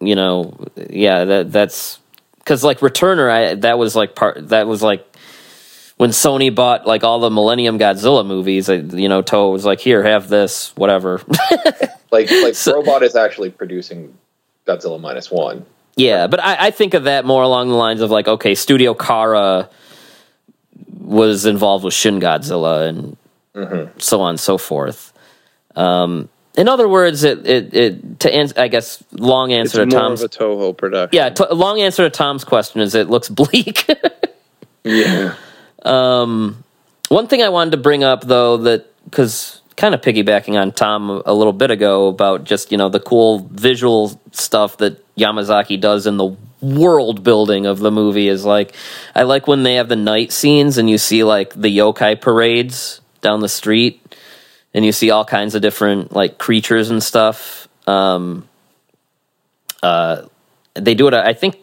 you 0.00 0.16
know, 0.16 0.58
yeah, 0.90 1.24
that 1.24 1.52
that's 1.52 2.00
because 2.38 2.64
like 2.64 2.80
Returner, 2.80 3.30
I 3.30 3.54
that 3.56 3.78
was 3.78 3.94
like 3.94 4.16
part 4.16 4.48
that 4.48 4.66
was 4.66 4.82
like 4.82 5.06
when 5.98 6.10
Sony 6.10 6.52
bought 6.54 6.86
like 6.86 7.04
all 7.04 7.20
the 7.20 7.30
Millennium 7.30 7.78
Godzilla 7.78 8.26
movies. 8.26 8.68
You 8.68 9.08
know, 9.08 9.22
Toho 9.22 9.52
was 9.52 9.64
like, 9.64 9.80
here, 9.80 10.02
have 10.02 10.28
this, 10.28 10.74
whatever. 10.76 11.20
Like 12.10 12.30
like 12.30 12.54
So- 12.54 12.72
Robot 12.76 13.02
is 13.02 13.14
actually 13.14 13.50
producing 13.50 14.16
Godzilla 14.66 14.98
minus 14.98 15.30
one. 15.30 15.66
Yeah, 15.94 16.26
but 16.26 16.40
I, 16.42 16.68
I 16.68 16.70
think 16.70 16.94
of 16.94 17.04
that 17.04 17.26
more 17.26 17.42
along 17.42 17.68
the 17.68 17.74
lines 17.74 18.00
of 18.00 18.10
like, 18.10 18.26
okay, 18.26 18.54
Studio 18.54 18.94
Khara 18.94 19.68
was 21.00 21.44
involved 21.44 21.84
with 21.84 21.92
Shin 21.92 22.18
Godzilla 22.18 22.88
and 22.88 23.16
so 24.00 24.22
on 24.22 24.30
and 24.30 24.40
so 24.40 24.56
forth. 24.56 25.12
Um, 25.76 26.30
in 26.56 26.66
other 26.66 26.88
words, 26.88 27.24
it 27.24 27.46
it, 27.46 27.74
it 27.74 28.20
to 28.20 28.32
answer, 28.34 28.54
I 28.58 28.68
guess 28.68 29.04
long 29.12 29.50
It's 29.50 29.74
answer 29.74 29.84
to 29.84 29.90
more 29.94 30.00
Tom's 30.00 30.22
of 30.22 30.30
a 30.32 30.34
Toho 30.34 30.74
production. 30.76 31.14
yeah 31.14 31.28
to, 31.28 31.52
long 31.54 31.78
answer 31.80 32.04
to 32.04 32.10
Tom's 32.10 32.42
question 32.44 32.80
is 32.80 32.94
it 32.94 33.10
looks 33.10 33.28
bleak. 33.40 33.86
yeah. 34.82 35.34
One 35.84 37.26
thing 37.26 37.42
I 37.42 37.48
wanted 37.48 37.70
to 37.72 37.76
bring 37.78 38.04
up 38.04 38.22
though 38.22 38.58
that 38.58 38.86
because 39.04 39.60
kind 39.76 39.94
of 39.94 40.00
piggybacking 40.00 40.60
on 40.60 40.72
Tom 40.72 41.22
a 41.24 41.32
little 41.32 41.52
bit 41.52 41.70
ago 41.70 42.08
about 42.08 42.44
just 42.44 42.72
you 42.72 42.78
know 42.78 42.88
the 42.88 43.00
cool 43.00 43.48
visual 43.50 44.20
stuff 44.32 44.76
that 44.78 45.02
Yamazaki 45.16 45.80
does 45.80 46.06
in 46.06 46.16
the 46.16 46.36
world 46.60 47.22
building 47.22 47.66
of 47.66 47.78
the 47.78 47.90
movie 47.90 48.28
is 48.28 48.44
like 48.44 48.74
I 49.14 49.22
like 49.22 49.46
when 49.46 49.62
they 49.62 49.76
have 49.76 49.88
the 49.88 49.96
night 49.96 50.32
scenes 50.32 50.76
and 50.76 50.90
you 50.90 50.98
see 50.98 51.24
like 51.24 51.54
the 51.54 51.74
yokai 51.74 52.20
parades 52.20 53.00
down 53.20 53.40
the 53.40 53.48
street 53.48 54.02
and 54.74 54.84
you 54.84 54.92
see 54.92 55.10
all 55.10 55.24
kinds 55.24 55.54
of 55.54 55.62
different 55.62 56.12
like 56.12 56.38
creatures 56.38 56.90
and 56.90 57.02
stuff. 57.02 57.68
Um, 57.86 58.48
uh, 59.82 60.22
they 60.74 60.94
do 60.94 61.08
it. 61.08 61.14
I 61.14 61.32
think. 61.32 61.56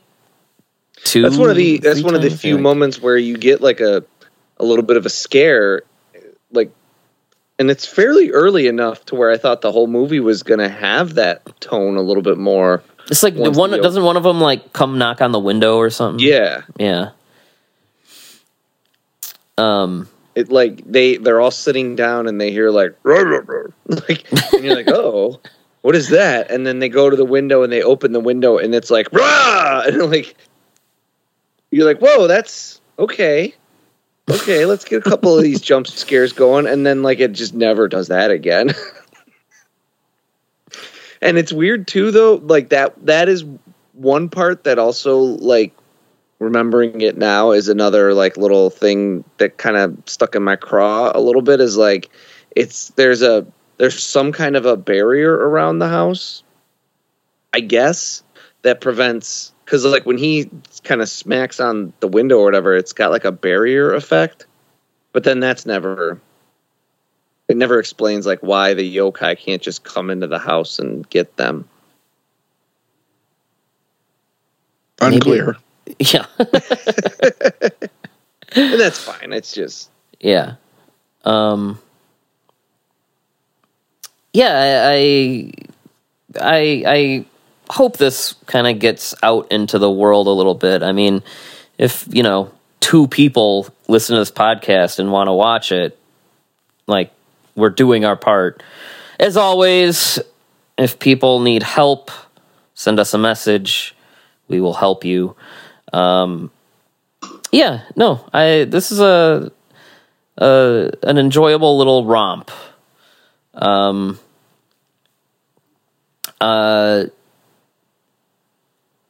Two, 1.06 1.22
That's 1.22 1.38
one 1.38 1.52
of 1.52 1.56
the 1.56 1.78
that's 1.78 2.02
one 2.02 2.16
of 2.16 2.24
the 2.24 2.32
few 2.32 2.56
think. 2.56 2.62
moments 2.62 3.00
where 3.00 3.16
you 3.16 3.38
get 3.38 3.62
like 3.62 3.80
a 3.80 4.04
a 4.58 4.66
little 4.66 4.84
bit 4.84 4.98
of 4.98 5.06
a 5.06 5.10
scare 5.10 5.84
like 6.52 6.72
and 7.60 7.70
it's 7.70 7.86
fairly 7.86 8.32
early 8.32 8.66
enough 8.68 9.06
to 9.06 9.16
where 9.16 9.32
I 9.32 9.38
thought 9.38 9.62
the 9.62 9.72
whole 9.72 9.86
movie 9.86 10.20
was 10.20 10.42
going 10.42 10.60
to 10.60 10.68
have 10.68 11.16
that 11.16 11.62
tone 11.62 11.96
a 11.96 12.02
little 12.02 12.24
bit 12.24 12.38
more. 12.38 12.84
It's 13.10 13.22
like 13.22 13.36
one 13.36 13.70
doesn't 13.70 14.04
one 14.04 14.18
of 14.18 14.24
them 14.24 14.42
like 14.42 14.74
come 14.74 14.98
knock 14.98 15.22
on 15.22 15.32
the 15.32 15.40
window 15.40 15.78
or 15.78 15.92
something. 15.92 16.26
Yeah. 16.26 16.64
yeah. 16.78 17.12
Um, 19.60 20.10
it 20.34 20.50
like 20.50 20.84
they 20.92 21.18
they're 21.18 21.40
all 21.40 21.52
sitting 21.52 21.96
down 21.96 22.28
and 22.28 22.42
they 22.42 22.52
hear 22.52 22.72
like 22.72 22.98
"Rah, 23.04 23.22
rah, 23.22 23.42
rah." 23.46 23.68
like 23.88 24.26
and 24.54 24.66
you're 24.66 24.76
like 24.76 24.90
oh 24.90 25.40
what 25.82 25.96
is 25.96 26.10
that 26.10 26.50
and 26.52 26.66
then 26.66 26.80
they 26.80 26.90
go 26.90 27.10
to 27.10 27.16
the 27.16 27.24
window 27.24 27.64
and 27.64 27.72
they 27.72 27.84
open 27.84 28.12
the 28.12 28.20
window 28.20 28.58
and 28.58 28.74
it's 28.74 28.90
like 28.90 29.14
Rah! 29.14 29.84
and 29.86 30.12
like 30.12 30.36
you're 31.76 31.86
like 31.86 32.00
whoa 32.00 32.28
that's 32.28 32.80
okay. 32.98 33.54
Okay 34.30 34.66
let's 34.66 34.86
get 34.86 35.06
a 35.06 35.10
couple 35.10 35.38
of 35.38 35.44
these 35.44 35.62
jump 35.62 35.88
scares 35.88 36.34
going 36.34 36.66
and 36.66 36.86
then 36.86 37.04
like 37.04 37.20
it 37.20 37.34
just 37.34 37.54
never 37.54 37.88
does 37.88 38.08
that 38.08 38.32
again. 38.32 38.72
And 41.22 41.40
it's 41.40 41.52
weird 41.52 41.88
too 41.88 42.12
though 42.12 42.36
like 42.36 42.70
that 42.70 42.94
that 43.08 43.28
is 43.30 43.44
one 43.94 44.30
part 44.30 44.66
that 44.66 44.78
also 44.78 45.18
like 45.18 45.74
remembering 46.38 47.02
it 47.02 47.18
now 47.18 47.50
is 47.50 47.68
another 47.68 48.14
like 48.14 48.38
little 48.38 48.70
thing 48.70 49.24
that 49.38 49.58
kind 49.58 49.76
of 49.76 49.98
stuck 50.06 50.36
in 50.36 50.44
my 50.44 50.56
craw 50.56 51.12
a 51.16 51.20
little 51.20 51.42
bit 51.42 51.60
is 51.60 51.78
like 51.78 52.10
it's 52.56 52.90
there's 52.90 53.24
a 53.24 53.44
there's 53.78 54.02
some 54.02 54.32
kind 54.32 54.56
of 54.56 54.68
a 54.68 54.78
barrier 54.78 55.34
around 55.34 55.80
the 55.80 55.88
house 55.88 56.44
i 57.54 57.60
guess 57.60 58.22
that 58.62 58.80
prevents 58.80 59.52
because 59.66 59.84
like 59.84 60.06
when 60.06 60.18
he 60.18 60.50
kind 60.84 61.02
of 61.02 61.10
smacks 61.10 61.60
on 61.60 61.92
the 62.00 62.08
window 62.08 62.38
or 62.38 62.46
whatever 62.46 62.76
it's 62.76 62.94
got 62.94 63.12
like 63.12 63.26
a 63.26 63.32
barrier 63.32 63.94
effect 63.94 64.46
but 65.12 65.24
then 65.24 65.40
that's 65.40 65.66
never 65.66 66.22
it 67.48 67.58
never 67.58 67.80
explains 67.80 68.26
like 68.26 68.40
why 68.40 68.74
the 68.74 68.96
yokai 68.96 69.38
can't 69.38 69.62
just 69.62 69.84
come 69.84 70.10
into 70.10 70.28
the 70.28 70.40
house 70.40 70.80
and 70.80 71.10
get 71.10 71.36
them 71.38 71.68
Maybe- 75.02 75.16
Unclear. 75.18 75.58
Yeah. 76.00 76.26
and 76.40 76.50
that's 78.80 79.00
fine 79.00 79.34
it's 79.34 79.52
just 79.54 79.90
Yeah. 80.20 80.56
Um 81.26 81.80
Yeah, 84.34 84.88
I 84.92 85.52
I 86.40 86.84
I 86.88 87.26
hope 87.70 87.98
this 87.98 88.34
kind 88.46 88.68
of 88.68 88.80
gets 88.80 89.16
out 89.24 89.52
into 89.52 89.80
the 89.80 89.92
world 89.92 90.28
a 90.28 90.32
little 90.32 90.56
bit. 90.56 90.84
I 90.84 90.92
mean, 90.92 91.24
if, 91.78 92.08
you 92.10 92.24
know, 92.24 92.52
two 92.80 93.08
people 93.08 93.68
listen 93.88 94.16
to 94.16 94.22
this 94.22 94.32
podcast 94.32 95.00
and 95.00 95.12
want 95.12 95.28
to 95.28 95.34
watch 95.34 95.72
it, 95.72 95.98
like 96.88 97.12
we're 97.56 97.70
doing 97.70 98.06
our 98.06 98.16
part. 98.16 98.62
As 99.20 99.38
always, 99.38 100.20
if 100.78 101.00
people 101.00 101.40
need 101.40 101.64
help, 101.64 102.12
send 102.74 103.00
us 103.00 103.14
a 103.14 103.18
message. 103.18 103.96
We 104.48 104.62
will 104.62 104.74
help 104.74 105.04
you. 105.04 105.36
Um 105.94 106.52
yeah, 107.52 107.84
no, 107.96 108.28
I 108.34 108.66
this 108.66 108.92
is 108.92 109.00
a 109.00 109.52
uh, 110.38 110.90
an 111.04 111.18
enjoyable 111.18 111.78
little 111.78 112.06
romp. 112.06 112.52
Um, 113.54 114.20
uh, 116.42 117.06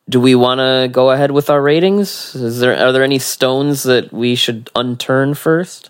do 0.08 0.20
we 0.20 0.36
want 0.36 0.60
to 0.60 0.88
go 0.92 1.12
ahead 1.12 1.32
with 1.32 1.50
our 1.50 1.62
ratings? 1.62 2.36
Is 2.36 2.60
there 2.60 2.78
are 2.78 2.92
there 2.92 3.04
any 3.04 3.20
stones 3.20 3.84
that 3.84 4.14
we 4.14 4.36
should 4.36 4.70
unturn 4.76 5.36
first? 5.36 5.90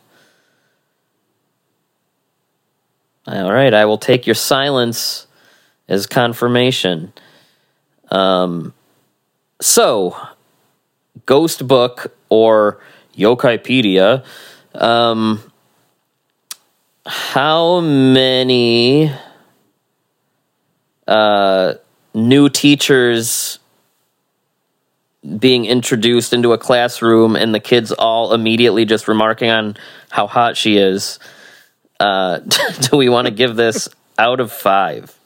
All 3.28 3.52
right, 3.52 3.74
I 3.74 3.86
will 3.86 3.98
take 3.98 4.28
your 4.28 4.36
silence 4.36 5.26
as 5.88 6.06
confirmation. 6.06 7.12
Um, 8.12 8.74
so, 9.60 10.16
Ghost 11.26 11.68
Book 11.68 12.16
or 12.30 12.80
Yokaipedia. 13.18 14.24
Um, 14.76 15.42
how 17.06 17.80
many 17.80 19.12
uh, 21.08 21.74
new 22.14 22.50
teachers 22.50 23.60
being 25.40 25.66
introduced 25.66 26.34
into 26.34 26.54
a 26.54 26.58
classroom 26.58 27.36
and 27.36 27.54
the 27.54 27.60
kids 27.60 27.92
all 27.92 28.34
immediately 28.34 28.86
just 28.86 29.08
remarking 29.08 29.50
on 29.50 29.76
how 30.10 30.28
hot 30.28 30.58
she 30.58 30.78
is? 30.78 31.20
Uh, 32.00 32.40
do 32.82 32.98
we 32.98 33.10
want 33.10 33.28
to 33.28 33.34
give 33.34 33.56
this 33.56 33.90
out 34.18 34.40
of 34.40 34.52
five? 34.52 35.18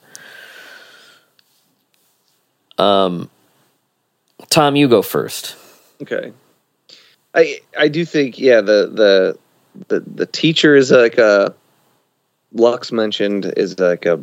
Um, 2.78 3.28
Tom, 4.48 4.76
you 4.76 4.88
go 4.88 5.02
first. 5.02 5.56
Okay. 6.00 6.32
I 7.34 7.60
I 7.78 7.88
do 7.88 8.04
think 8.04 8.38
yeah 8.38 8.60
the 8.60 8.90
the 8.92 9.38
the 9.88 10.00
the 10.00 10.26
teacher 10.26 10.74
is 10.74 10.90
like 10.90 11.18
a 11.18 11.54
Lux 12.52 12.90
mentioned 12.90 13.52
is 13.56 13.78
like 13.78 14.06
a 14.06 14.22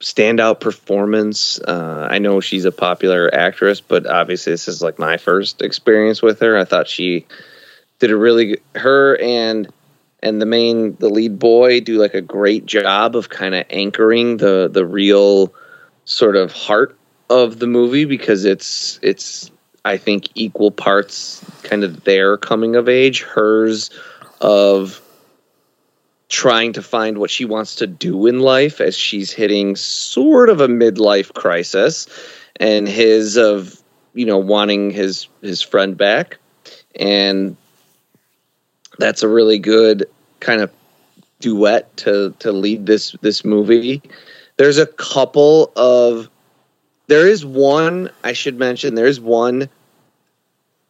standout 0.00 0.60
performance. 0.60 1.58
Uh, 1.60 2.06
I 2.10 2.18
know 2.18 2.40
she's 2.40 2.64
a 2.64 2.72
popular 2.72 3.32
actress, 3.34 3.80
but 3.80 4.06
obviously 4.06 4.52
this 4.52 4.68
is 4.68 4.82
like 4.82 4.98
my 4.98 5.16
first 5.16 5.62
experience 5.62 6.22
with 6.22 6.40
her. 6.40 6.56
I 6.56 6.64
thought 6.64 6.88
she 6.88 7.26
did 7.98 8.10
a 8.10 8.16
really 8.16 8.46
good, 8.46 8.62
her 8.76 9.16
and 9.20 9.68
and 10.22 10.40
the 10.40 10.46
main 10.46 10.96
the 10.96 11.08
lead 11.08 11.38
boy 11.38 11.80
do 11.80 11.98
like 11.98 12.14
a 12.14 12.20
great 12.20 12.66
job 12.66 13.16
of 13.16 13.28
kind 13.28 13.54
of 13.54 13.66
anchoring 13.70 14.36
the 14.36 14.68
the 14.68 14.86
real 14.86 15.52
sort 16.04 16.36
of 16.36 16.52
heart 16.52 16.96
of 17.30 17.58
the 17.58 17.66
movie 17.66 18.04
because 18.04 18.44
it's 18.44 18.98
it's 19.02 19.50
I 19.84 19.96
think 19.96 20.28
equal 20.34 20.70
parts 20.70 21.44
kind 21.62 21.84
of 21.84 22.04
their 22.04 22.36
coming 22.36 22.76
of 22.76 22.88
age, 22.88 23.22
hers 23.22 23.90
of 24.40 25.00
trying 26.28 26.72
to 26.74 26.82
find 26.82 27.18
what 27.18 27.30
she 27.30 27.44
wants 27.44 27.76
to 27.76 27.86
do 27.86 28.26
in 28.26 28.40
life 28.40 28.80
as 28.80 28.96
she's 28.96 29.32
hitting 29.32 29.76
sort 29.76 30.48
of 30.48 30.60
a 30.60 30.68
midlife 30.68 31.32
crisis 31.34 32.06
and 32.56 32.88
his 32.88 33.36
of 33.36 33.80
you 34.14 34.26
know 34.26 34.38
wanting 34.38 34.90
his 34.90 35.28
his 35.40 35.62
friend 35.62 35.96
back 35.96 36.38
and 36.96 37.56
that's 38.98 39.22
a 39.22 39.28
really 39.28 39.58
good 39.58 40.04
kind 40.40 40.60
of 40.60 40.70
duet 41.40 41.96
to 41.96 42.34
to 42.38 42.52
lead 42.52 42.84
this 42.84 43.12
this 43.22 43.44
movie 43.44 44.02
there's 44.58 44.78
a 44.78 44.86
couple 44.86 45.72
of 45.76 46.28
there 47.08 47.26
is 47.26 47.44
one 47.44 48.10
I 48.22 48.34
should 48.34 48.58
mention. 48.58 48.94
There 48.94 49.06
is 49.06 49.18
one 49.20 49.68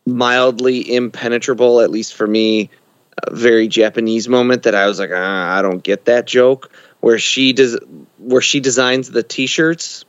mildly 0.04 0.94
impenetrable, 0.94 1.80
at 1.80 1.90
least 1.90 2.14
for 2.14 2.26
me, 2.26 2.70
very 3.30 3.68
Japanese 3.68 4.28
moment 4.28 4.64
that 4.64 4.74
I 4.74 4.86
was 4.86 4.98
like, 4.98 5.10
ah, 5.12 5.58
I 5.58 5.62
don't 5.62 5.82
get 5.82 6.06
that 6.06 6.26
joke. 6.26 6.70
Where 7.00 7.18
she 7.18 7.52
does, 7.52 7.78
where 8.18 8.40
she 8.40 8.60
designs 8.60 9.10
the 9.10 9.22
T-shirts. 9.22 10.04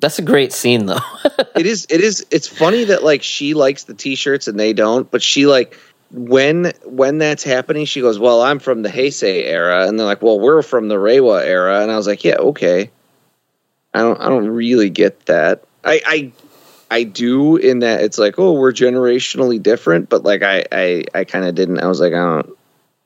That's 0.00 0.18
a 0.18 0.22
great 0.22 0.52
scene, 0.52 0.86
though. 0.86 1.00
it 1.54 1.66
is. 1.66 1.86
It 1.90 2.00
is. 2.00 2.26
It's 2.30 2.48
funny 2.48 2.84
that 2.84 3.02
like 3.02 3.22
she 3.22 3.52
likes 3.52 3.84
the 3.84 3.94
T-shirts 3.94 4.48
and 4.48 4.58
they 4.58 4.72
don't, 4.72 5.10
but 5.10 5.22
she 5.22 5.46
like 5.46 5.76
when 6.12 6.72
when 6.84 7.18
that's 7.18 7.44
happening, 7.44 7.84
she 7.84 8.00
goes, 8.00 8.18
"Well, 8.18 8.42
I'm 8.42 8.58
from 8.58 8.82
the 8.82 8.88
Heisei 8.88 9.44
era," 9.44 9.86
and 9.86 9.98
they're 9.98 10.06
like, 10.06 10.22
"Well, 10.22 10.40
we're 10.40 10.62
from 10.62 10.88
the 10.88 10.96
Reiwa 10.96 11.44
era," 11.44 11.82
and 11.82 11.90
I 11.90 11.96
was 11.96 12.06
like, 12.06 12.24
"Yeah, 12.24 12.36
okay." 12.36 12.90
I 13.92 14.00
don't. 14.00 14.20
I 14.20 14.28
don't 14.28 14.48
really 14.48 14.90
get 14.90 15.26
that. 15.26 15.64
I. 15.84 16.00
I 16.06 16.32
I 16.90 17.04
do 17.04 17.56
in 17.56 17.78
that 17.80 18.02
it's 18.02 18.18
like, 18.18 18.38
oh, 18.38 18.52
we're 18.52 18.72
generationally 18.72 19.62
different, 19.62 20.08
but 20.08 20.24
like 20.24 20.42
I 20.42 20.64
I, 20.72 21.04
I 21.14 21.24
kind 21.24 21.44
of 21.44 21.54
didn't. 21.54 21.80
I 21.80 21.86
was 21.86 22.00
like, 22.00 22.12
I 22.12 22.16
don't. 22.16 22.58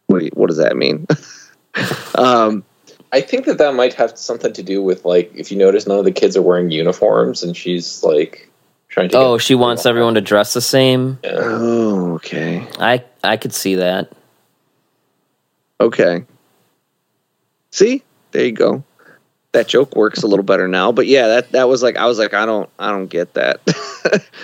Wait, 0.09 0.37
what 0.37 0.49
does 0.49 0.57
that 0.59 0.77
mean? 0.77 1.07
um, 2.15 2.65
I 3.13 3.21
think 3.21 3.47
that 3.47 3.59
that 3.59 3.75
might 3.75 3.95
have 3.95 4.19
something 4.19 4.53
to 4.53 4.63
do 4.63 4.83
with 4.83 5.05
like 5.05 5.33
if 5.35 5.53
you 5.53 5.59
notice 5.59 5.87
none 5.87 5.99
of 5.99 6.05
the 6.05 6.13
kids 6.13 6.37
are 6.37 6.43
wearing 6.43 6.71
uniforms 6.71 7.43
and 7.43 7.57
she's 7.57 8.03
like 8.03 8.51
trying 8.89 9.09
to. 9.11 9.17
oh, 9.19 9.37
get- 9.37 9.45
she 9.45 9.55
wants 9.55 9.87
everyone 9.87 10.15
to 10.15 10.21
dress 10.21 10.55
the 10.55 10.61
same. 10.61 11.19
Yeah. 11.23 11.31
oh, 11.35 12.15
okay, 12.15 12.67
I 12.79 13.05
I 13.23 13.37
could 13.37 13.53
see 13.53 13.77
that. 13.77 14.13
okay. 15.81 16.25
See, 17.71 18.03
there 18.31 18.47
you 18.47 18.53
go. 18.53 18.85
That 19.55 19.69
joke 19.69 19.97
works 19.97 20.23
a 20.23 20.27
little 20.27 20.45
better 20.45 20.69
now, 20.69 20.93
but 20.93 21.07
yeah, 21.07 21.29
that 21.29 21.53
that 21.53 21.69
was 21.69 21.83
like 21.83 21.97
I 21.97 22.07
was 22.07 22.19
like 22.19 22.35
I 22.35 22.45
don't 22.45 22.69
I 22.79 22.91
don't 22.91 23.07
get 23.07 23.35
that. 23.35 23.61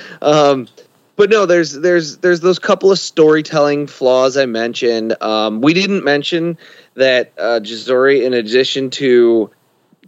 um, 0.23 0.69
but 1.17 1.29
no, 1.29 1.45
there's 1.47 1.73
there's 1.73 2.17
there's 2.19 2.41
those 2.41 2.59
couple 2.59 2.91
of 2.91 2.99
storytelling 2.99 3.89
flaws 3.89 4.37
I 4.37 4.47
mentioned. 4.47 5.21
Um, 5.21 5.61
we 5.61 5.75
didn't 5.75 6.05
mention 6.05 6.57
that 6.95 7.33
uh, 7.37 7.61
Jazori, 7.61 8.25
in 8.25 8.33
addition 8.33 8.89
to 8.91 9.51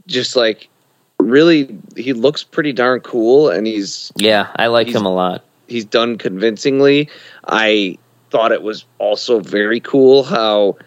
just 0.07 0.37
like 0.37 0.69
really, 1.19 1.77
he 1.97 2.13
looks 2.13 2.45
pretty 2.45 2.73
darn 2.73 3.01
cool, 3.01 3.51
and 3.51 3.67
he's 3.67 4.13
Yeah, 4.17 4.51
I 4.57 4.69
like 4.69 4.89
him 4.89 5.05
a 5.05 5.13
lot. 5.13 5.45
he's 5.67 5.85
done 5.85 6.17
convincingly. 6.17 7.09
I 7.47 7.99
thought 8.31 8.53
it 8.53 8.63
was 8.63 8.85
also 8.99 9.41
very 9.41 9.81
cool 9.81 10.23
how 10.23 10.79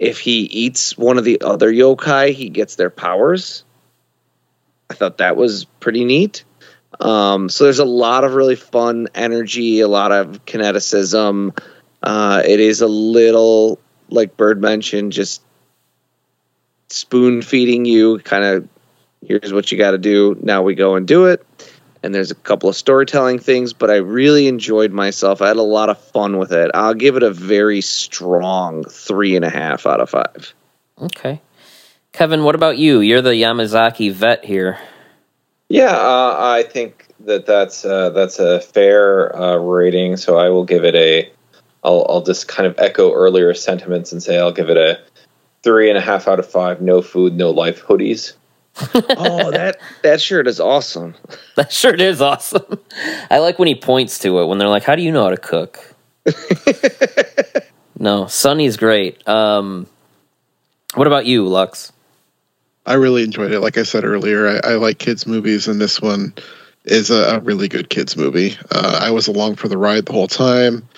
if 0.00 0.18
he 0.18 0.40
eats 0.40 0.96
one 0.96 1.18
of 1.18 1.24
the 1.24 1.42
other 1.42 1.70
yokai, 1.70 2.32
he 2.32 2.48
gets 2.48 2.74
their 2.74 2.88
powers. 2.88 3.64
I 4.88 4.94
thought 4.94 5.18
that 5.18 5.36
was 5.36 5.66
pretty 5.66 6.06
neat. 6.06 6.42
Um, 6.98 7.50
so 7.50 7.64
there's 7.64 7.78
a 7.78 7.84
lot 7.84 8.24
of 8.24 8.34
really 8.34 8.56
fun 8.56 9.08
energy, 9.14 9.80
a 9.80 9.88
lot 9.88 10.10
of 10.10 10.46
kineticism. 10.46 11.56
Uh, 12.02 12.42
it 12.44 12.60
is 12.60 12.80
a 12.80 12.88
little 12.88 13.78
like 14.08 14.36
Byrd 14.36 14.60
mentioned, 14.60 15.12
just 15.12 15.42
spoon 16.88 17.42
feeding 17.42 17.84
you. 17.84 18.18
Kind 18.20 18.44
of, 18.44 18.68
here's 19.24 19.52
what 19.52 19.70
you 19.70 19.76
got 19.76 19.92
to 19.92 19.98
do. 19.98 20.36
Now 20.42 20.62
we 20.62 20.74
go 20.74 20.96
and 20.96 21.06
do 21.06 21.26
it. 21.26 21.46
And 22.02 22.14
there's 22.14 22.30
a 22.30 22.34
couple 22.34 22.68
of 22.68 22.76
storytelling 22.76 23.38
things, 23.38 23.74
but 23.74 23.90
I 23.90 23.96
really 23.96 24.46
enjoyed 24.46 24.90
myself. 24.90 25.42
I 25.42 25.48
had 25.48 25.58
a 25.58 25.62
lot 25.62 25.90
of 25.90 25.98
fun 25.98 26.38
with 26.38 26.52
it. 26.52 26.70
I'll 26.72 26.94
give 26.94 27.16
it 27.16 27.22
a 27.22 27.30
very 27.30 27.82
strong 27.82 28.84
three 28.84 29.36
and 29.36 29.44
a 29.44 29.50
half 29.50 29.86
out 29.86 30.00
of 30.00 30.08
five. 30.08 30.54
Okay. 31.00 31.40
Kevin, 32.12 32.42
what 32.42 32.54
about 32.54 32.78
you? 32.78 33.00
You're 33.00 33.22
the 33.22 33.30
Yamazaki 33.30 34.12
vet 34.12 34.44
here. 34.44 34.78
Yeah, 35.68 35.92
uh, 35.92 36.36
I 36.38 36.64
think 36.64 37.06
that 37.20 37.46
that's 37.46 37.84
uh, 37.84 38.10
that's 38.10 38.38
a 38.38 38.60
fair 38.60 39.34
uh, 39.36 39.56
rating. 39.56 40.16
So 40.16 40.36
I 40.36 40.48
will 40.48 40.64
give 40.64 40.84
it 40.84 40.96
a. 40.96 41.30
I'll 41.84 42.04
I'll 42.08 42.22
just 42.22 42.48
kind 42.48 42.66
of 42.66 42.74
echo 42.78 43.12
earlier 43.12 43.54
sentiments 43.54 44.12
and 44.12 44.22
say 44.22 44.38
I'll 44.38 44.52
give 44.52 44.68
it 44.68 44.76
a 44.76 45.00
three 45.62 45.88
and 45.88 45.96
a 45.96 46.00
half 46.00 46.26
out 46.26 46.40
of 46.40 46.50
five. 46.50 46.80
No 46.80 47.02
food, 47.02 47.34
no 47.34 47.50
life 47.50 47.84
hoodies. 47.84 48.32
Oh, 48.94 49.50
that 49.50 49.78
that 50.02 50.20
shirt 50.20 50.46
is 50.46 50.60
awesome. 50.60 51.14
That 51.56 51.72
shirt 51.72 52.00
is 52.00 52.22
awesome. 52.22 52.80
I 53.30 53.38
like 53.38 53.58
when 53.58 53.68
he 53.68 53.74
points 53.74 54.20
to 54.20 54.38
it 54.38 54.46
when 54.46 54.56
they're 54.56 54.68
like, 54.68 54.84
"How 54.84 54.94
do 54.94 55.02
you 55.02 55.12
know 55.12 55.24
how 55.24 55.30
to 55.30 55.36
cook?" 55.36 55.78
no, 57.98 58.26
Sunny's 58.26 58.78
great. 58.78 59.28
Um, 59.28 59.86
what 60.94 61.06
about 61.06 61.26
you, 61.26 61.46
Lux? 61.46 61.92
I 62.86 62.94
really 62.94 63.24
enjoyed 63.24 63.52
it. 63.52 63.60
Like 63.60 63.76
I 63.76 63.82
said 63.82 64.04
earlier, 64.04 64.48
I, 64.48 64.70
I 64.70 64.74
like 64.76 64.98
kids 64.98 65.26
movies, 65.26 65.68
and 65.68 65.78
this 65.78 66.00
one 66.00 66.32
is 66.84 67.10
a, 67.10 67.36
a 67.36 67.40
really 67.40 67.68
good 67.68 67.90
kids 67.90 68.16
movie. 68.16 68.56
Uh, 68.70 69.00
I 69.02 69.10
was 69.10 69.28
along 69.28 69.56
for 69.56 69.68
the 69.68 69.76
ride 69.76 70.06
the 70.06 70.12
whole 70.12 70.28
time. 70.28 70.88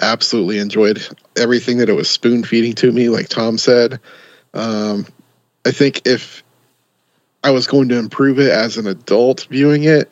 Absolutely 0.00 0.58
enjoyed 0.58 1.06
everything 1.36 1.78
that 1.78 1.88
it 1.88 1.94
was 1.94 2.10
spoon 2.10 2.42
feeding 2.42 2.74
to 2.74 2.90
me, 2.90 3.08
like 3.08 3.28
Tom 3.28 3.56
said. 3.56 4.00
Um, 4.52 5.06
I 5.64 5.70
think 5.70 6.06
if 6.06 6.42
I 7.44 7.50
was 7.50 7.66
going 7.66 7.88
to 7.90 7.98
improve 7.98 8.38
it 8.38 8.50
as 8.50 8.76
an 8.76 8.86
adult 8.86 9.46
viewing 9.50 9.84
it, 9.84 10.10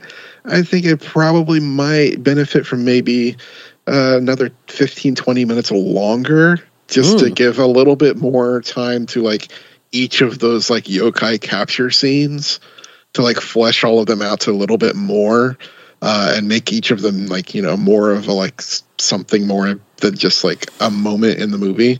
I 0.48 0.62
think 0.62 0.86
it 0.86 1.00
probably 1.00 1.60
might 1.60 2.22
benefit 2.22 2.66
from 2.66 2.84
maybe 2.84 3.36
uh, 3.88 4.16
another 4.16 4.50
15, 4.68 5.14
20 5.14 5.44
minutes 5.44 5.70
longer 5.70 6.60
just 6.88 7.18
to 7.18 7.30
give 7.30 7.58
a 7.58 7.66
little 7.66 7.96
bit 7.96 8.16
more 8.16 8.62
time 8.62 9.06
to 9.06 9.22
like 9.22 9.48
each 9.90 10.20
of 10.20 10.38
those 10.38 10.70
like 10.70 10.84
yokai 10.84 11.40
capture 11.40 11.90
scenes 11.90 12.60
to 13.12 13.22
like 13.22 13.38
flesh 13.38 13.82
all 13.82 13.98
of 13.98 14.06
them 14.06 14.22
out 14.22 14.40
to 14.40 14.50
a 14.50 14.52
little 14.52 14.78
bit 14.78 14.94
more 14.94 15.58
uh, 16.02 16.34
and 16.36 16.48
make 16.48 16.72
each 16.72 16.90
of 16.90 17.02
them 17.02 17.26
like 17.26 17.54
you 17.54 17.62
know 17.62 17.76
more 17.76 18.12
of 18.12 18.28
a 18.28 18.32
like 18.32 18.60
something 18.98 19.46
more 19.46 19.80
than 19.98 20.14
just 20.16 20.44
like 20.44 20.66
a 20.80 20.90
moment 20.90 21.38
in 21.38 21.50
the 21.50 21.58
movie 21.58 21.98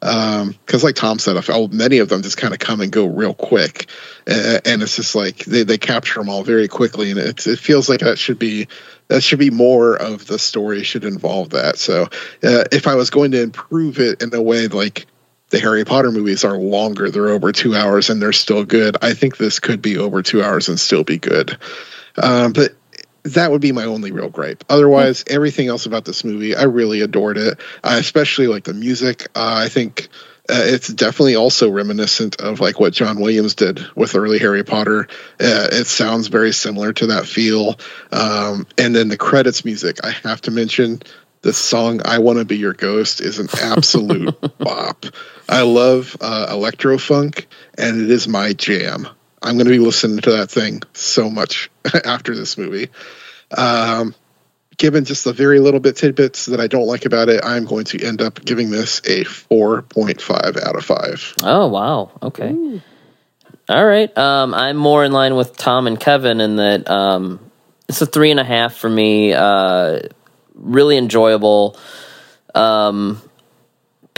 because 0.00 0.82
um, 0.82 0.82
like 0.82 0.94
tom 0.94 1.18
said 1.18 1.42
felt 1.44 1.72
many 1.72 1.98
of 1.98 2.08
them 2.08 2.22
just 2.22 2.36
kind 2.36 2.54
of 2.54 2.60
come 2.60 2.80
and 2.80 2.92
go 2.92 3.06
real 3.06 3.34
quick 3.34 3.86
and 4.26 4.82
it's 4.82 4.96
just 4.96 5.14
like 5.14 5.38
they, 5.46 5.64
they 5.64 5.78
capture 5.78 6.20
them 6.20 6.28
all 6.28 6.44
very 6.44 6.68
quickly 6.68 7.10
and 7.10 7.18
it, 7.18 7.46
it 7.46 7.58
feels 7.58 7.88
like 7.88 8.00
that 8.00 8.18
should 8.18 8.38
be 8.38 8.68
that 9.08 9.22
should 9.22 9.38
be 9.38 9.50
more 9.50 9.96
of 9.96 10.26
the 10.26 10.38
story 10.38 10.82
should 10.82 11.04
involve 11.04 11.50
that 11.50 11.78
so 11.78 12.04
uh, 12.44 12.64
if 12.70 12.86
i 12.86 12.94
was 12.94 13.10
going 13.10 13.32
to 13.32 13.42
improve 13.42 13.98
it 13.98 14.22
in 14.22 14.32
a 14.34 14.42
way 14.42 14.68
like 14.68 15.06
the 15.50 15.58
Harry 15.58 15.84
Potter 15.84 16.10
movies 16.12 16.44
are 16.44 16.58
longer. 16.58 17.10
They're 17.10 17.30
over 17.30 17.52
two 17.52 17.74
hours 17.74 18.10
and 18.10 18.20
they're 18.20 18.32
still 18.32 18.64
good. 18.64 18.96
I 19.00 19.14
think 19.14 19.38
this 19.38 19.58
could 19.58 19.80
be 19.80 19.96
over 19.96 20.22
two 20.22 20.42
hours 20.42 20.68
and 20.68 20.78
still 20.78 21.04
be 21.04 21.18
good. 21.18 21.56
Um, 22.22 22.52
but 22.52 22.74
that 23.34 23.50
would 23.50 23.60
be 23.60 23.72
my 23.72 23.84
only 23.84 24.12
real 24.12 24.30
gripe. 24.30 24.64
Otherwise, 24.68 25.24
mm-hmm. 25.24 25.34
everything 25.34 25.68
else 25.68 25.86
about 25.86 26.04
this 26.04 26.24
movie, 26.24 26.54
I 26.54 26.64
really 26.64 27.00
adored 27.00 27.38
it. 27.38 27.58
Uh, 27.82 27.96
especially 27.98 28.46
like 28.46 28.64
the 28.64 28.74
music. 28.74 29.28
Uh, 29.34 29.62
I 29.64 29.68
think 29.68 30.08
uh, 30.50 30.62
it's 30.64 30.88
definitely 30.88 31.36
also 31.36 31.70
reminiscent 31.70 32.40
of 32.40 32.60
like 32.60 32.80
what 32.80 32.92
John 32.92 33.20
Williams 33.20 33.54
did 33.54 33.80
with 33.94 34.14
early 34.14 34.38
Harry 34.38 34.64
Potter. 34.64 35.08
Uh, 35.40 35.68
it 35.72 35.86
sounds 35.86 36.28
very 36.28 36.52
similar 36.52 36.92
to 36.94 37.08
that 37.08 37.26
feel. 37.26 37.78
Um, 38.10 38.66
and 38.78 38.94
then 38.96 39.08
the 39.08 39.18
credits 39.18 39.64
music, 39.64 39.98
I 40.04 40.10
have 40.10 40.40
to 40.42 40.50
mention 40.50 41.02
the 41.42 41.52
song 41.52 42.00
"I 42.04 42.18
Want 42.18 42.38
to 42.38 42.44
Be 42.44 42.56
Your 42.56 42.72
Ghost" 42.72 43.20
is 43.20 43.38
an 43.38 43.48
absolute 43.62 44.34
bop. 44.58 45.04
I 45.48 45.62
love 45.62 46.16
uh, 46.20 46.48
electro 46.50 46.98
funk, 46.98 47.46
and 47.76 48.00
it 48.00 48.10
is 48.10 48.26
my 48.26 48.54
jam. 48.54 49.06
I'm 49.42 49.54
going 49.54 49.66
to 49.66 49.72
be 49.72 49.78
listening 49.78 50.18
to 50.18 50.32
that 50.32 50.50
thing 50.50 50.82
so 50.94 51.30
much 51.30 51.70
after 52.04 52.34
this 52.34 52.58
movie. 52.58 52.88
Um, 53.56 54.14
given 54.76 55.04
just 55.04 55.24
the 55.24 55.32
very 55.32 55.60
little 55.60 55.80
bit 55.80 55.96
tidbits 55.96 56.46
that 56.46 56.60
I 56.60 56.66
don't 56.66 56.86
like 56.86 57.04
about 57.04 57.28
it, 57.28 57.44
I'm 57.44 57.64
going 57.64 57.84
to 57.86 58.04
end 58.04 58.22
up 58.22 58.44
giving 58.44 58.70
this 58.70 59.00
a 59.00 59.24
4.5 59.24 60.62
out 60.62 60.76
of 60.76 60.84
5. 60.84 61.34
Oh, 61.42 61.66
wow. 61.68 62.10
Okay. 62.22 62.50
Ooh. 62.50 62.80
All 63.68 63.84
right. 63.84 64.16
Um, 64.16 64.54
I'm 64.54 64.76
more 64.76 65.04
in 65.04 65.12
line 65.12 65.36
with 65.36 65.56
Tom 65.56 65.86
and 65.86 66.00
Kevin 66.00 66.40
in 66.40 66.56
that 66.56 66.88
um, 66.88 67.50
it's 67.88 68.00
a 68.00 68.06
three 68.06 68.30
and 68.30 68.40
a 68.40 68.44
half 68.44 68.74
for 68.74 68.88
me. 68.88 69.34
Uh, 69.34 70.00
really 70.54 70.96
enjoyable. 70.96 71.76
Um, 72.54 73.20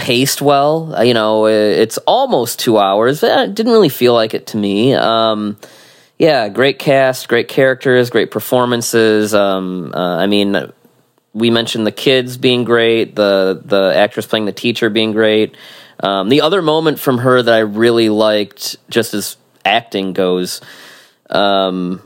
paced 0.00 0.40
well. 0.40 0.94
Uh, 0.96 1.02
you 1.02 1.12
know, 1.12 1.46
it's 1.46 1.98
almost 1.98 2.58
two 2.58 2.78
hours. 2.78 3.22
It 3.22 3.54
didn't 3.54 3.72
really 3.72 3.90
feel 3.90 4.14
like 4.14 4.32
it 4.32 4.46
to 4.48 4.56
me. 4.56 4.94
Um, 4.94 5.58
yeah, 6.18 6.48
great 6.48 6.78
cast, 6.78 7.28
great 7.28 7.48
characters, 7.48 8.08
great 8.08 8.30
performances. 8.30 9.34
Um, 9.34 9.92
uh, 9.94 10.16
I 10.16 10.26
mean, 10.26 10.72
we 11.34 11.50
mentioned 11.50 11.86
the 11.86 11.92
kids 11.92 12.38
being 12.38 12.64
great, 12.64 13.14
the 13.14 13.60
the 13.62 13.92
actress 13.94 14.26
playing 14.26 14.46
the 14.46 14.52
teacher 14.52 14.88
being 14.88 15.12
great. 15.12 15.54
Um, 16.02 16.30
the 16.30 16.40
other 16.40 16.62
moment 16.62 16.98
from 16.98 17.18
her 17.18 17.42
that 17.42 17.54
I 17.54 17.58
really 17.58 18.08
liked, 18.08 18.76
just 18.88 19.12
as 19.12 19.36
acting 19.66 20.14
goes, 20.14 20.62
um, 21.28 22.00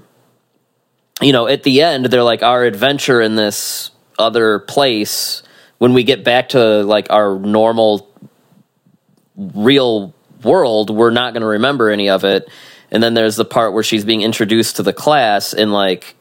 you 1.23 1.33
know, 1.33 1.47
at 1.47 1.63
the 1.63 1.83
end, 1.83 2.07
they're 2.07 2.25
like, 2.25 2.43
our 2.43 2.65
adventure 2.65 3.21
in 3.21 3.37
this 3.37 3.93
other 4.19 4.59
place 4.59 5.45
when 5.79 5.93
we 5.93 6.05
get 6.05 6.25
back 6.25 6.51
to 6.51 6.83
like 6.83 7.09
our 7.11 7.39
normal 7.39 8.11
real 9.37 10.15
world 10.43 10.91
we're 10.91 11.11
not 11.11 11.33
going 11.33 11.41
to 11.41 11.47
remember 11.47 11.91
any 11.91 12.09
of 12.09 12.25
it 12.25 12.49
and 12.91 13.03
then 13.03 13.15
there's 13.15 13.37
the 13.37 13.45
part 13.45 13.73
where 13.73 13.83
she's 13.83 14.05
being 14.05 14.23
introduced 14.23 14.77
to 14.77 14.83
the 14.83 14.93
class 14.93 15.53
and 15.53 15.73
like 15.73 16.15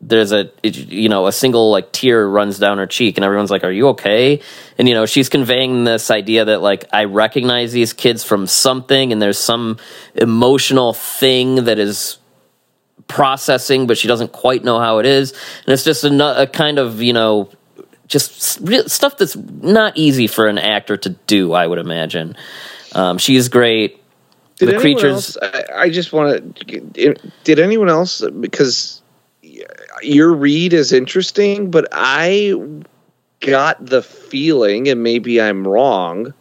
there's 0.00 0.32
a 0.32 0.50
you 0.64 1.08
know 1.08 1.26
a 1.28 1.32
single 1.32 1.70
like 1.70 1.92
tear 1.92 2.28
runs 2.28 2.58
down 2.58 2.78
her 2.78 2.86
cheek 2.86 3.16
and 3.16 3.24
everyone's 3.24 3.50
like 3.50 3.62
are 3.62 3.70
you 3.70 3.88
okay 3.88 4.40
and 4.76 4.88
you 4.88 4.94
know 4.94 5.06
she's 5.06 5.28
conveying 5.28 5.84
this 5.84 6.10
idea 6.10 6.44
that 6.44 6.60
like 6.60 6.84
i 6.92 7.04
recognize 7.04 7.72
these 7.72 7.92
kids 7.92 8.24
from 8.24 8.46
something 8.46 9.12
and 9.12 9.22
there's 9.22 9.38
some 9.38 9.78
emotional 10.16 10.92
thing 10.92 11.64
that 11.64 11.78
is 11.78 12.18
processing, 13.12 13.86
but 13.86 13.98
she 13.98 14.08
doesn't 14.08 14.32
quite 14.32 14.64
know 14.64 14.78
how 14.78 14.98
it 14.98 15.06
is. 15.06 15.32
And 15.64 15.72
it's 15.72 15.84
just 15.84 16.04
a, 16.04 16.42
a 16.42 16.46
kind 16.46 16.78
of, 16.78 17.02
you 17.02 17.12
know, 17.12 17.50
just 18.12 18.42
stuff 18.90 19.16
that's 19.16 19.34
not 19.36 19.96
easy 19.96 20.26
for 20.26 20.46
an 20.46 20.58
actor 20.58 20.98
to 20.98 21.08
do, 21.26 21.54
I 21.54 21.66
would 21.66 21.78
imagine. 21.78 22.36
Um, 22.94 23.16
she's 23.16 23.48
great. 23.48 24.02
Did 24.58 24.68
the 24.68 24.78
creatures. 24.78 25.38
Else, 25.38 25.38
I, 25.40 25.64
I 25.84 25.90
just 25.90 26.12
want 26.12 26.56
to. 26.56 27.14
Did 27.42 27.58
anyone 27.58 27.88
else? 27.88 28.22
Because 28.38 29.00
your 30.02 30.34
read 30.34 30.74
is 30.74 30.92
interesting, 30.92 31.70
but 31.70 31.88
I 31.90 32.54
got 33.40 33.84
the 33.84 34.02
feeling, 34.02 34.88
and 34.88 35.02
maybe 35.02 35.40
I'm 35.40 35.66
wrong, 35.66 36.34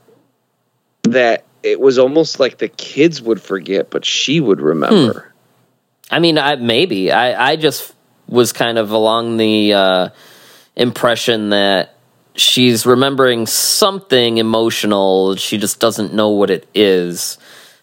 that 1.03 1.45
it 1.63 1.79
was 1.79 1.97
almost 1.97 2.37
like 2.37 2.57
the 2.57 2.67
kids 2.67 3.21
would 3.21 3.41
forget, 3.41 3.89
but 3.89 4.03
she 4.03 4.41
would 4.41 4.59
remember. 4.59 5.33
Hmm. 6.09 6.15
I 6.15 6.19
mean, 6.19 6.37
I, 6.37 6.57
maybe 6.57 7.13
I, 7.13 7.51
I 7.51 7.55
just 7.55 7.93
was 8.27 8.51
kind 8.51 8.77
of 8.77 8.91
along 8.91 9.37
the 9.37 9.73
uh, 9.73 10.09
impression 10.81 11.51
that 11.51 11.95
she's 12.35 12.85
remembering 12.85 13.45
something 13.45 14.37
emotional. 14.37 15.35
She 15.35 15.57
just 15.57 15.79
doesn't 15.79 16.13
know 16.13 16.29
what 16.29 16.49
it 16.49 16.67
is. 16.73 17.37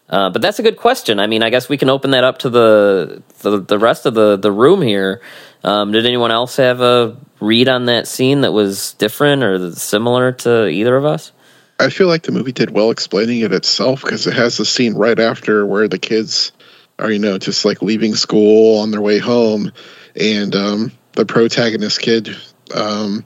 Uh, 0.09 0.29
but 0.31 0.41
that's 0.41 0.57
a 0.59 0.63
good 0.63 0.77
question. 0.77 1.19
I 1.19 1.27
mean, 1.27 1.43
I 1.43 1.49
guess 1.49 1.69
we 1.69 1.77
can 1.77 1.89
open 1.89 2.11
that 2.11 2.23
up 2.23 2.39
to 2.39 2.49
the 2.49 3.21
the, 3.39 3.59
the 3.59 3.77
rest 3.77 4.05
of 4.05 4.15
the, 4.15 4.37
the 4.37 4.51
room 4.51 4.81
here. 4.81 5.21
Um, 5.63 5.91
did 5.91 6.05
anyone 6.05 6.31
else 6.31 6.57
have 6.57 6.81
a 6.81 7.17
read 7.39 7.69
on 7.69 7.85
that 7.85 8.07
scene 8.07 8.41
that 8.41 8.51
was 8.51 8.93
different 8.93 9.43
or 9.43 9.71
similar 9.73 10.31
to 10.31 10.67
either 10.67 10.95
of 10.95 11.05
us? 11.05 11.31
I 11.79 11.89
feel 11.89 12.07
like 12.07 12.23
the 12.23 12.31
movie 12.31 12.51
did 12.51 12.71
well 12.71 12.91
explaining 12.91 13.41
it 13.41 13.53
itself 13.53 14.01
because 14.01 14.27
it 14.27 14.33
has 14.33 14.57
the 14.57 14.65
scene 14.65 14.95
right 14.95 15.17
after 15.17 15.65
where 15.65 15.87
the 15.87 15.99
kids 15.99 16.51
are 16.97 17.11
you 17.11 17.19
know 17.19 17.37
just 17.37 17.63
like 17.63 17.81
leaving 17.81 18.15
school 18.15 18.79
on 18.79 18.91
their 18.91 19.01
way 19.01 19.19
home 19.19 19.71
and 20.15 20.55
um, 20.55 20.91
the 21.13 21.25
protagonist 21.25 22.01
kid 22.01 22.35
um, 22.73 23.25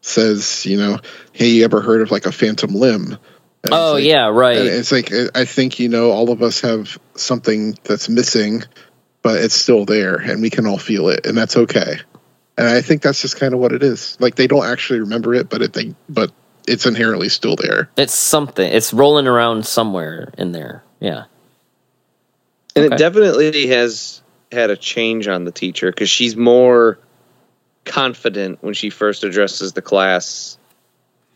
says 0.00 0.66
you 0.66 0.76
know 0.76 0.98
hey 1.32 1.48
you 1.48 1.64
ever 1.64 1.80
heard 1.80 2.00
of 2.00 2.10
like 2.10 2.26
a 2.26 2.32
phantom 2.32 2.74
limb 2.74 3.18
and 3.62 3.74
oh 3.74 3.94
like, 3.94 4.04
yeah 4.04 4.28
right 4.28 4.56
it's 4.56 4.90
like 4.90 5.12
i 5.34 5.44
think 5.44 5.78
you 5.78 5.88
know 5.88 6.10
all 6.10 6.30
of 6.30 6.42
us 6.42 6.62
have 6.62 6.98
something 7.14 7.76
that's 7.84 8.08
missing 8.08 8.62
but 9.22 9.38
it's 9.38 9.54
still 9.54 9.84
there 9.84 10.16
and 10.16 10.40
we 10.40 10.48
can 10.48 10.66
all 10.66 10.78
feel 10.78 11.10
it 11.10 11.26
and 11.26 11.36
that's 11.36 11.56
okay 11.56 11.98
and 12.60 12.68
I 12.68 12.82
think 12.82 13.00
that's 13.00 13.22
just 13.22 13.40
kind 13.40 13.54
of 13.54 13.60
what 13.60 13.72
it 13.72 13.82
is. 13.82 14.18
Like 14.20 14.34
they 14.34 14.46
don't 14.46 14.66
actually 14.66 15.00
remember 15.00 15.32
it, 15.32 15.48
but 15.48 15.62
it 15.62 15.72
they 15.72 15.94
but 16.10 16.30
it's 16.68 16.84
inherently 16.84 17.30
still 17.30 17.56
there. 17.56 17.88
It's 17.96 18.14
something. 18.14 18.70
It's 18.70 18.92
rolling 18.92 19.26
around 19.26 19.66
somewhere 19.66 20.30
in 20.36 20.52
there. 20.52 20.84
Yeah. 21.00 21.24
And 22.76 22.84
Okay. 22.84 22.94
it 22.94 22.98
definitely 22.98 23.68
has 23.68 24.20
had 24.52 24.68
a 24.68 24.76
change 24.76 25.26
on 25.26 25.44
the 25.44 25.52
teacher 25.52 25.90
because 25.90 26.10
she's 26.10 26.36
more 26.36 26.98
confident 27.84 28.62
when 28.62 28.74
she 28.74 28.90
first 28.90 29.24
addresses 29.24 29.72
the 29.72 29.82
class 29.82 30.58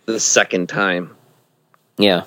the 0.07 0.20
second 0.20 0.68
time. 0.68 1.16
Yeah. 1.99 2.24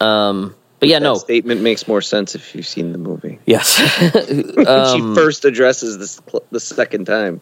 Um. 0.00 0.54
But 0.78 0.90
yeah, 0.90 0.98
That 0.98 1.04
no. 1.04 1.14
statement 1.14 1.62
makes 1.62 1.88
more 1.88 2.02
sense 2.02 2.34
if 2.34 2.54
you've 2.54 2.66
seen 2.66 2.92
the 2.92 2.98
movie. 2.98 3.38
Yes. 3.46 3.80
Um, 4.66 5.14
she 5.14 5.14
first 5.20 5.44
addresses 5.44 5.96
this 5.98 6.20
cl- 6.28 6.42
the 6.50 6.60
second 6.60 7.04
time. 7.06 7.40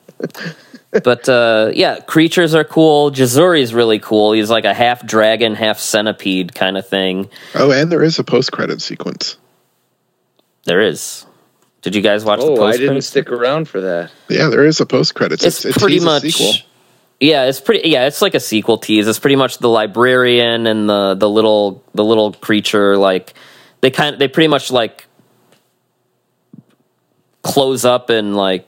but 1.02 1.28
uh, 1.28 1.70
yeah, 1.74 1.98
creatures 2.00 2.54
are 2.54 2.62
cool. 2.64 3.10
Jazuri's 3.10 3.72
really 3.74 3.98
cool. 3.98 4.32
He's 4.32 4.50
like 4.50 4.64
a 4.64 4.74
half 4.74 5.04
dragon, 5.06 5.54
half 5.54 5.78
centipede 5.80 6.54
kind 6.54 6.76
of 6.76 6.86
thing. 6.86 7.28
Oh, 7.54 7.72
and 7.72 7.90
there 7.90 8.02
is 8.04 8.18
a 8.20 8.24
post 8.24 8.52
credit 8.52 8.80
sequence. 8.82 9.36
There 10.64 10.80
is. 10.80 11.24
Did 11.84 11.94
you 11.94 12.00
guys 12.00 12.24
watch 12.24 12.40
the 12.40 12.46
Oh, 12.46 12.56
post? 12.56 12.76
I 12.76 12.78
didn't 12.78 13.02
stick 13.02 13.30
around 13.30 13.68
for 13.68 13.82
that. 13.82 14.10
Yeah, 14.30 14.48
there 14.48 14.64
is 14.64 14.80
a 14.80 14.86
post 14.86 15.14
credits. 15.14 15.44
It's, 15.44 15.76
pretty 15.76 16.00
much. 16.00 16.64
Yeah, 17.20 17.44
it's 17.44 17.60
pretty. 17.60 17.90
Yeah, 17.90 18.06
it's 18.06 18.22
like 18.22 18.34
a 18.34 18.40
sequel 18.40 18.78
tease. 18.78 19.06
It's 19.06 19.18
pretty 19.18 19.36
much 19.36 19.58
the 19.58 19.68
librarian 19.68 20.66
and 20.66 20.88
the 20.88 21.14
the 21.14 21.28
little 21.28 21.84
the 21.92 22.02
little 22.02 22.32
creature. 22.32 22.96
Like 22.96 23.34
they 23.82 23.90
kind 23.90 24.18
they 24.18 24.28
pretty 24.28 24.48
much 24.48 24.70
like 24.70 25.06
close 27.42 27.84
up 27.84 28.08
and 28.08 28.34
like 28.34 28.66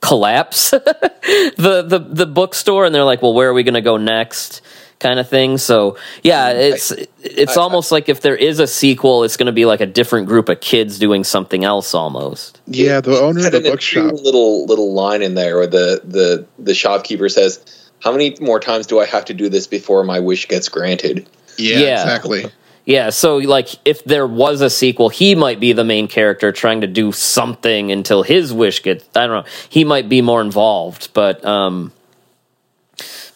collapse 0.00 0.70
the 0.70 1.84
the 1.86 1.98
the 2.00 2.26
bookstore, 2.26 2.86
and 2.86 2.92
they're 2.94 3.04
like, 3.04 3.22
"Well, 3.22 3.34
where 3.34 3.50
are 3.50 3.54
we 3.54 3.62
going 3.62 3.74
to 3.74 3.80
go 3.80 3.98
next?" 3.98 4.62
Kind 5.00 5.20
of 5.20 5.28
thing. 5.28 5.58
So 5.58 5.96
yeah, 6.24 6.50
it's 6.50 6.90
it's 7.22 7.56
I- 7.56 7.60
almost 7.60 7.92
like 7.92 8.08
if 8.08 8.20
there 8.20 8.34
is 8.34 8.58
a 8.58 8.66
sequel, 8.66 9.22
it's 9.22 9.36
going 9.36 9.46
to 9.46 9.52
be 9.52 9.64
like 9.64 9.80
a 9.80 9.86
different 9.86 10.26
group 10.26 10.48
of 10.48 10.60
kids 10.60 10.98
doing 10.98 11.22
something 11.22 11.64
else 11.64 11.94
almost. 11.94 12.60
Yeah, 12.66 13.00
the 13.00 13.16
owner 13.20 13.38
of 13.38 13.44
had 13.44 13.52
the 13.52 13.60
bookshop. 13.60 14.12
little 14.14 14.66
little 14.66 14.92
line 14.94 15.22
in 15.22 15.34
there 15.34 15.56
where 15.56 15.68
the 15.68 16.00
the 16.04 16.44
the 16.58 16.74
shopkeeper 16.74 17.28
says, 17.28 17.60
"How 18.00 18.10
many 18.10 18.36
more 18.40 18.58
times 18.58 18.88
do 18.88 18.98
I 18.98 19.06
have 19.06 19.24
to 19.26 19.34
do 19.34 19.48
this 19.48 19.68
before 19.68 20.02
my 20.02 20.18
wish 20.18 20.48
gets 20.48 20.68
granted?" 20.68 21.28
Yeah, 21.56 21.78
Yeah. 21.78 22.02
exactly. 22.02 22.46
Yeah, 22.84 23.10
so 23.10 23.36
like 23.36 23.68
if 23.84 24.02
there 24.04 24.26
was 24.26 24.62
a 24.62 24.70
sequel, 24.70 25.10
he 25.10 25.34
might 25.36 25.60
be 25.60 25.72
the 25.74 25.84
main 25.84 26.08
character 26.08 26.50
trying 26.52 26.80
to 26.80 26.86
do 26.88 27.12
something 27.12 27.92
until 27.92 28.22
his 28.24 28.52
wish 28.52 28.82
gets 28.82 29.04
I 29.14 29.26
don't 29.28 29.44
know. 29.44 29.50
He 29.68 29.84
might 29.84 30.08
be 30.08 30.22
more 30.22 30.40
involved, 30.40 31.10
but 31.12 31.44
um 31.44 31.92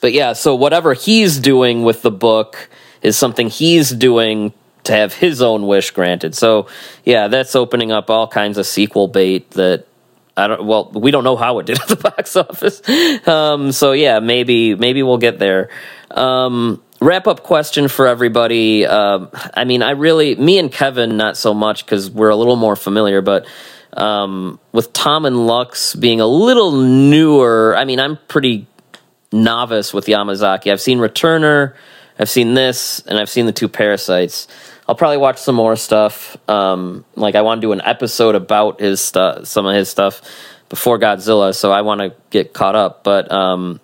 but 0.02 0.12
yeah, 0.12 0.32
so 0.32 0.56
whatever 0.56 0.94
he's 0.94 1.38
doing 1.38 1.84
with 1.84 2.02
the 2.02 2.10
book 2.10 2.68
is 3.02 3.16
something 3.16 3.48
he's 3.48 3.88
doing 3.88 4.52
to 4.82 4.92
have 4.92 5.14
his 5.14 5.40
own 5.40 5.68
wish 5.68 5.92
granted. 5.92 6.34
So 6.34 6.66
yeah, 7.04 7.28
that's 7.28 7.54
opening 7.54 7.92
up 7.92 8.10
all 8.10 8.26
kinds 8.26 8.58
of 8.58 8.66
sequel 8.66 9.06
bait 9.06 9.52
that 9.52 9.86
I 10.36 10.48
don't 10.48 10.66
well, 10.66 10.90
we 10.92 11.12
don't 11.12 11.22
know 11.22 11.36
how 11.36 11.60
it 11.60 11.66
did 11.66 11.80
at 11.82 11.86
the 11.86 11.96
box 11.96 12.36
office. 12.36 12.82
Um 13.28 13.70
so 13.70 13.92
yeah, 13.92 14.18
maybe 14.18 14.74
maybe 14.74 15.04
we'll 15.04 15.18
get 15.18 15.38
there. 15.38 15.70
Um 16.10 16.82
wrap 17.00 17.28
up 17.28 17.44
question 17.44 17.86
for 17.86 18.08
everybody. 18.08 18.84
Um 18.84 19.30
I 19.54 19.62
mean, 19.62 19.84
I 19.84 19.92
really 19.92 20.34
me 20.34 20.58
and 20.58 20.70
Kevin 20.72 21.16
not 21.16 21.36
so 21.36 21.54
much 21.54 21.86
cuz 21.86 22.10
we're 22.10 22.30
a 22.30 22.36
little 22.36 22.56
more 22.56 22.74
familiar, 22.74 23.20
but 23.20 23.46
um 23.92 24.58
with 24.72 24.92
Tom 24.92 25.26
and 25.26 25.46
Lux 25.46 25.94
being 25.94 26.20
a 26.20 26.26
little 26.26 26.72
newer, 26.72 27.76
I 27.76 27.84
mean, 27.84 28.00
I'm 28.00 28.18
pretty 28.26 28.66
novice 29.32 29.94
with 29.94 30.06
Yamazaki. 30.06 30.70
I've 30.70 30.80
seen 30.80 30.98
Returner, 30.98 31.74
I've 32.18 32.30
seen 32.30 32.54
this, 32.54 33.00
and 33.06 33.18
I've 33.18 33.30
seen 33.30 33.46
the 33.46 33.52
two 33.52 33.68
Parasytes. 33.68 34.46
I'll 34.88 34.94
probably 34.94 35.16
watch 35.16 35.38
some 35.38 35.54
more 35.54 35.76
stuff. 35.76 36.36
Um, 36.48 37.04
like 37.14 37.34
I 37.34 37.42
want 37.42 37.60
to 37.60 37.66
do 37.66 37.72
an 37.72 37.80
episode 37.82 38.34
about 38.34 38.80
his 38.80 39.00
stuff, 39.00 39.46
some 39.46 39.66
of 39.66 39.74
his 39.74 39.88
stuff 39.88 40.20
before 40.68 40.98
Godzilla, 40.98 41.54
so 41.54 41.70
I 41.70 41.82
want 41.82 42.00
to 42.00 42.14
get 42.30 42.52
caught 42.52 42.74
up. 42.74 43.04
But 43.04 43.30
um, 43.30 43.80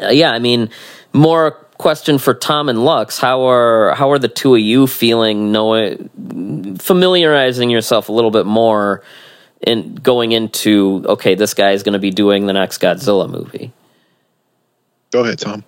uh, 0.00 0.08
yeah, 0.08 0.32
I 0.32 0.38
mean, 0.38 0.70
more 1.12 1.52
question 1.78 2.18
for 2.18 2.34
Tom 2.34 2.68
and 2.68 2.84
Lux. 2.84 3.18
How 3.18 3.48
are 3.48 3.94
how 3.94 4.10
are 4.10 4.18
the 4.18 4.28
two 4.28 4.54
of 4.54 4.60
you 4.60 4.86
feeling? 4.86 5.52
Knowing, 5.52 6.76
familiarizing 6.78 7.70
yourself 7.70 8.08
a 8.08 8.12
little 8.12 8.30
bit 8.30 8.46
more 8.46 9.02
in 9.60 9.94
going 9.96 10.32
into 10.32 11.04
okay, 11.08 11.34
this 11.34 11.54
guy 11.54 11.72
is 11.72 11.82
going 11.82 11.94
to 11.94 11.98
be 11.98 12.10
doing 12.10 12.46
the 12.46 12.52
next 12.52 12.80
Godzilla 12.80 13.28
movie. 13.28 13.72
Go 15.12 15.20
ahead, 15.20 15.38
Tom. 15.38 15.62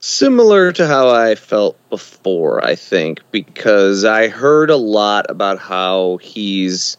Similar 0.00 0.72
to 0.72 0.86
how 0.86 1.10
I 1.10 1.34
felt 1.34 1.78
before, 1.88 2.64
I 2.64 2.74
think, 2.74 3.20
because 3.30 4.04
I 4.04 4.28
heard 4.28 4.70
a 4.70 4.76
lot 4.76 5.30
about 5.30 5.58
how 5.58 6.18
he's 6.18 6.96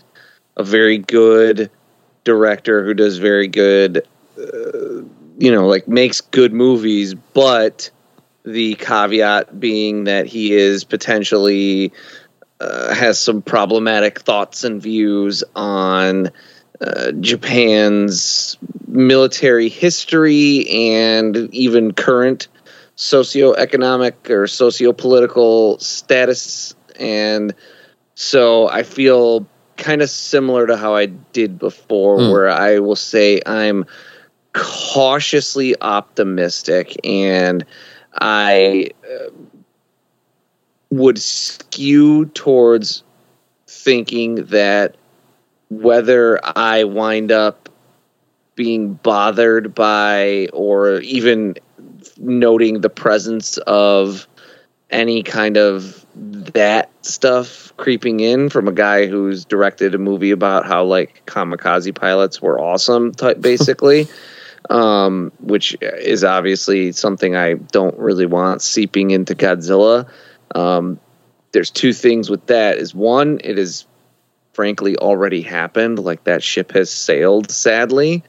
a 0.55 0.63
very 0.63 0.97
good 0.97 1.69
director 2.23 2.83
who 2.83 2.93
does 2.93 3.17
very 3.17 3.47
good, 3.47 4.07
uh, 4.39 5.01
you 5.37 5.51
know, 5.51 5.67
like 5.67 5.87
makes 5.87 6.21
good 6.21 6.53
movies, 6.53 7.13
but 7.13 7.89
the 8.43 8.75
caveat 8.75 9.59
being 9.59 10.05
that 10.05 10.25
he 10.27 10.53
is 10.53 10.83
potentially 10.83 11.91
uh, 12.59 12.93
has 12.93 13.19
some 13.19 13.41
problematic 13.41 14.19
thoughts 14.19 14.63
and 14.63 14.81
views 14.81 15.43
on 15.55 16.31
uh, 16.81 17.11
Japan's 17.13 18.57
military 18.87 19.69
history 19.69 20.67
and 20.69 21.35
even 21.53 21.93
current 21.93 22.47
socioeconomic 22.97 24.29
or 24.29 24.43
sociopolitical 24.45 25.81
status. 25.81 26.75
And 26.99 27.53
so 28.15 28.69
I 28.69 28.83
feel 28.83 29.45
kind 29.77 30.01
of 30.01 30.09
similar 30.09 30.67
to 30.67 30.77
how 30.77 30.95
I 30.95 31.07
did 31.07 31.59
before, 31.59 32.19
Hmm. 32.19 32.29
where 32.31 32.49
I 32.49 32.79
will 32.79 32.95
say 32.95 33.41
I'm 33.45 33.85
cautiously 34.53 35.75
optimistic 35.81 36.95
and 37.03 37.65
I 38.17 38.91
uh, 39.03 39.29
would 40.89 41.19
skew 41.19 42.27
towards 42.27 43.03
thinking 43.67 44.45
that 44.45 44.95
whether 45.69 46.39
I 46.43 46.83
wind 46.83 47.31
up 47.31 47.69
being 48.55 48.93
bothered 48.93 49.75
by 49.75 50.47
or 50.53 50.99
even 51.01 51.55
noting 52.17 52.81
the 52.81 52.89
presence 52.89 53.57
of 53.57 54.27
any 54.89 55.23
kind 55.23 55.57
of 55.57 56.05
that 56.15 56.89
stuff 57.01 57.73
creeping 57.75 58.21
in 58.21 58.49
from 58.49 58.67
a 58.67 58.71
guy 58.71 59.07
who's 59.07 59.43
directed 59.43 59.93
a 59.93 59.97
movie 59.97 60.31
about 60.31 60.65
how 60.65 60.85
like 60.85 61.25
kamikaze 61.25 61.93
pilots 61.93 62.41
were 62.41 62.61
awesome 62.61 63.11
type 63.11 63.41
basically 63.41 64.07
um, 64.69 65.31
which 65.39 65.77
is 65.81 66.23
obviously 66.23 66.91
something 66.91 67.35
I 67.35 67.53
don't 67.53 67.97
really 67.97 68.25
want 68.25 68.61
seeping 68.61 69.11
into 69.11 69.35
Godzilla. 69.35 70.09
Um, 70.53 70.99
there's 71.51 71.71
two 71.71 71.93
things 71.93 72.29
with 72.29 72.47
that. 72.47 72.77
Is 72.77 72.93
one, 72.93 73.39
it 73.43 73.59
is 73.59 73.85
frankly 74.59 74.95
already 74.97 75.41
happened. 75.41 75.99
Like 75.99 76.23
that 76.23 76.41
ship 76.41 76.71
has 76.71 76.89
sailed, 76.89 77.51
sadly, 77.51 78.23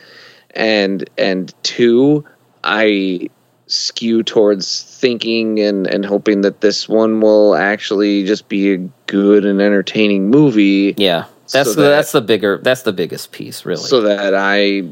and 0.55 1.09
and 1.17 1.55
two, 1.63 2.25
I 2.65 3.31
skew 3.69 4.23
towards 4.23 4.83
thinking 4.83 5.61
and 5.61 5.87
and 5.87 6.05
hoping 6.05 6.43
that 6.43 6.61
this 6.61 6.89
one 6.89 7.21
will 7.21 7.55
actually 7.55 8.25
just 8.25 8.49
be 8.49 8.73
a 8.75 8.79
good 9.07 9.45
and 9.45 9.61
entertaining 9.63 10.29
movie. 10.31 10.95
Yeah, 10.97 11.25
that's 11.53 11.53
So 11.53 11.75
the, 11.75 11.83
that- 11.83 11.89
that's 11.91 12.13
the 12.13 12.21
bigger 12.21 12.59
that's 12.63 12.83
the 12.83 12.93
biggest 12.93 13.33
piece, 13.33 13.65
really. 13.65 13.83
so 13.85 14.03
that 14.03 14.35
I 14.35 14.83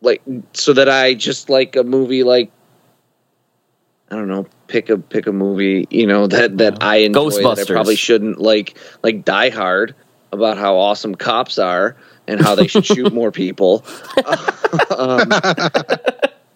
like 0.00 0.22
so 0.54 0.72
that 0.72 0.88
I 0.88 1.14
just 1.14 1.48
like 1.50 1.76
a 1.76 1.84
movie 1.84 2.22
like 2.22 2.50
I 4.10 4.14
don't 4.16 4.28
know 4.28 4.46
pick 4.68 4.88
a 4.90 4.98
pick 4.98 5.26
a 5.26 5.32
movie 5.32 5.86
you 5.90 6.06
know 6.06 6.26
that 6.26 6.58
that 6.58 6.82
I 6.82 6.96
enjoy 6.96 7.42
that 7.42 7.58
I 7.60 7.64
probably 7.64 7.96
shouldn't 7.96 8.38
like 8.40 8.76
like 9.02 9.24
Die 9.24 9.50
Hard 9.50 9.94
about 10.36 10.58
how 10.58 10.76
awesome 10.76 11.14
cops 11.14 11.58
are 11.58 11.96
and 12.28 12.40
how 12.40 12.54
they 12.54 12.66
should 12.66 12.86
shoot 12.86 13.12
more 13.20 13.32
people. 13.32 13.84
um, 14.96 15.28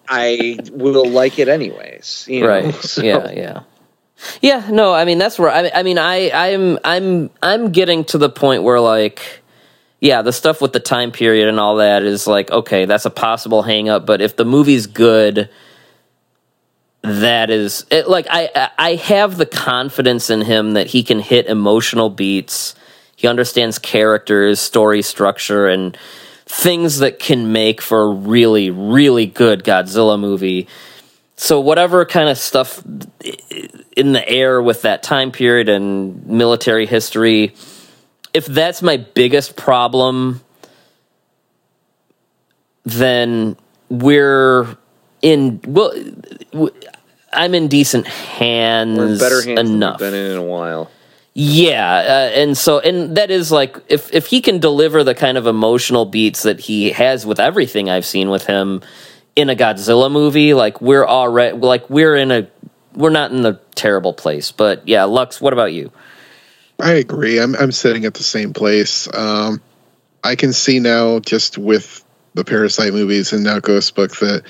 I 0.07 0.59
will 0.71 1.07
like 1.09 1.39
it 1.39 1.47
anyways, 1.47 2.25
you 2.29 2.41
know? 2.41 2.47
right? 2.47 2.73
So- 2.83 3.01
Yeah, 3.03 3.31
yeah, 3.31 3.63
yeah. 4.41 4.67
No, 4.69 4.93
I 4.93 5.05
mean 5.05 5.17
that's 5.17 5.39
where 5.39 5.49
I, 5.49 5.71
I 5.73 5.83
mean 5.83 5.97
I 5.97 6.29
I'm 6.31 6.77
I'm 6.83 7.29
I'm 7.41 7.71
getting 7.71 8.03
to 8.05 8.17
the 8.17 8.29
point 8.29 8.63
where 8.63 8.79
like. 8.79 9.21
Yeah, 10.03 10.23
the 10.23 10.33
stuff 10.33 10.61
with 10.63 10.73
the 10.73 10.79
time 10.79 11.11
period 11.11 11.47
and 11.47 11.59
all 11.59 11.75
that 11.75 12.01
is 12.01 12.25
like 12.25 12.49
okay, 12.49 12.85
that's 12.85 13.05
a 13.05 13.11
possible 13.11 13.61
hang 13.61 13.87
up, 13.87 14.03
but 14.07 14.19
if 14.19 14.35
the 14.35 14.43
movie's 14.45 14.87
good, 14.87 15.47
that 17.03 17.51
is 17.51 17.85
it, 17.91 18.07
like 18.07 18.25
I 18.29 18.49
I- 18.55 18.69
I 18.79 18.95
have 18.95 19.37
the 19.37 19.45
confidence 19.45 20.31
in 20.31 20.41
him 20.41 20.73
that 20.73 20.87
he 20.87 21.03
can 21.03 21.19
hit 21.19 21.45
emotional 21.45 22.09
beats. 22.09 22.73
He 23.21 23.27
understands 23.27 23.77
characters, 23.77 24.59
story 24.59 25.03
structure, 25.03 25.67
and 25.67 25.95
things 26.47 26.97
that 26.99 27.19
can 27.19 27.51
make 27.51 27.79
for 27.79 28.01
a 28.01 28.09
really, 28.09 28.71
really 28.71 29.27
good 29.27 29.63
Godzilla 29.63 30.19
movie. 30.19 30.67
So 31.35 31.59
whatever 31.59 32.03
kind 32.03 32.29
of 32.29 32.39
stuff 32.39 32.83
in 33.95 34.13
the 34.13 34.27
air 34.27 34.59
with 34.59 34.81
that 34.81 35.03
time 35.03 35.31
period 35.31 35.69
and 35.69 36.25
military 36.25 36.87
history, 36.87 37.53
if 38.33 38.47
that's 38.47 38.81
my 38.81 38.97
biggest 38.97 39.55
problem, 39.55 40.41
then 42.85 43.55
we're 43.87 44.77
in 45.21 45.61
well 45.67 45.93
I'm 47.31 47.53
in 47.53 47.67
decent 47.67 48.07
hands 48.07 48.97
We're 48.97 49.07
in 49.09 49.19
better 49.19 49.41
hands 49.43 49.69
enough. 49.69 49.99
than 49.99 50.11
we've 50.11 50.21
been 50.23 50.31
in 50.31 50.37
a 50.37 50.43
while. 50.43 50.89
Yeah, 51.33 51.93
uh, 51.95 52.39
and 52.39 52.57
so 52.57 52.79
and 52.79 53.15
that 53.15 53.31
is 53.31 53.51
like 53.51 53.77
if 53.87 54.13
if 54.13 54.27
he 54.27 54.41
can 54.41 54.59
deliver 54.59 55.03
the 55.03 55.15
kind 55.15 55.37
of 55.37 55.47
emotional 55.47 56.05
beats 56.05 56.43
that 56.43 56.59
he 56.59 56.91
has 56.91 57.25
with 57.25 57.39
everything 57.39 57.89
I've 57.89 58.05
seen 58.05 58.29
with 58.29 58.45
him 58.45 58.81
in 59.35 59.49
a 59.49 59.55
Godzilla 59.55 60.11
movie, 60.11 60.53
like 60.53 60.81
we're 60.81 61.05
already 61.05 61.57
like 61.57 61.89
we're 61.89 62.17
in 62.17 62.31
a 62.31 62.47
we're 62.93 63.11
not 63.11 63.31
in 63.31 63.45
a 63.45 63.59
terrible 63.75 64.11
place. 64.11 64.51
But 64.51 64.87
yeah, 64.89 65.05
Lux, 65.05 65.39
what 65.39 65.53
about 65.53 65.71
you? 65.71 65.91
I 66.77 66.93
agree. 66.93 67.39
I'm 67.39 67.55
I'm 67.55 67.71
sitting 67.71 68.03
at 68.03 68.13
the 68.13 68.23
same 68.23 68.51
place. 68.51 69.07
Um, 69.13 69.61
I 70.23 70.35
can 70.35 70.51
see 70.51 70.79
now 70.79 71.19
just 71.19 71.57
with 71.57 72.03
the 72.33 72.43
Parasyte 72.43 72.91
movies 72.91 73.31
and 73.31 73.43
now 73.43 73.59
Ghost 73.59 73.95
Book 73.95 74.15
that 74.17 74.43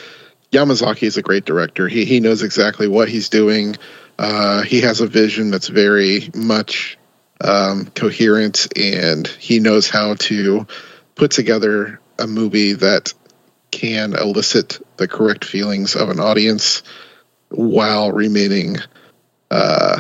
Yamazaki 0.52 1.04
is 1.04 1.18
a 1.18 1.22
great 1.22 1.46
director. 1.46 1.88
He 1.88 2.06
he 2.06 2.20
knows 2.20 2.42
exactly 2.42 2.88
what 2.88 3.08
he's 3.08 3.30
doing. 3.30 3.76
Uh, 4.22 4.62
he 4.62 4.82
has 4.82 5.02
a 5.02 5.08
vision 5.08 5.50
that's 5.50 5.68
very 5.68 6.30
much 6.36 6.96
um, 7.44 7.88
coherent, 7.88 8.68
and 8.78 9.28
he 9.28 9.60
knows 9.60 9.90
how 9.90 10.14
to 10.14 10.68
put 11.16 11.32
together 11.32 12.00
a 12.20 12.28
movie 12.28 12.74
that 12.74 13.16
can 13.72 14.14
elicit 14.14 14.80
the 14.98 15.08
correct 15.08 15.44
feelings 15.44 15.96
of 15.96 16.10
an 16.10 16.20
audience 16.20 16.84
while 17.50 18.12
remaining 18.12 18.78
uh, 19.50 20.00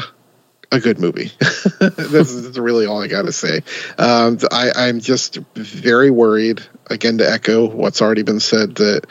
a 0.71 0.79
good 0.79 0.99
movie. 0.99 1.31
this 1.79 2.31
is 2.31 2.59
really 2.59 2.85
all 2.85 3.01
I 3.01 3.07
got 3.07 3.23
to 3.23 3.31
say. 3.31 3.61
Um, 3.97 4.37
I, 4.51 4.71
I'm 4.75 4.99
just 4.99 5.37
very 5.55 6.11
worried, 6.11 6.61
again, 6.85 7.17
to 7.17 7.27
echo 7.27 7.67
what's 7.67 8.03
already 8.03 8.21
been 8.21 8.39
said, 8.39 8.75
that 8.75 9.07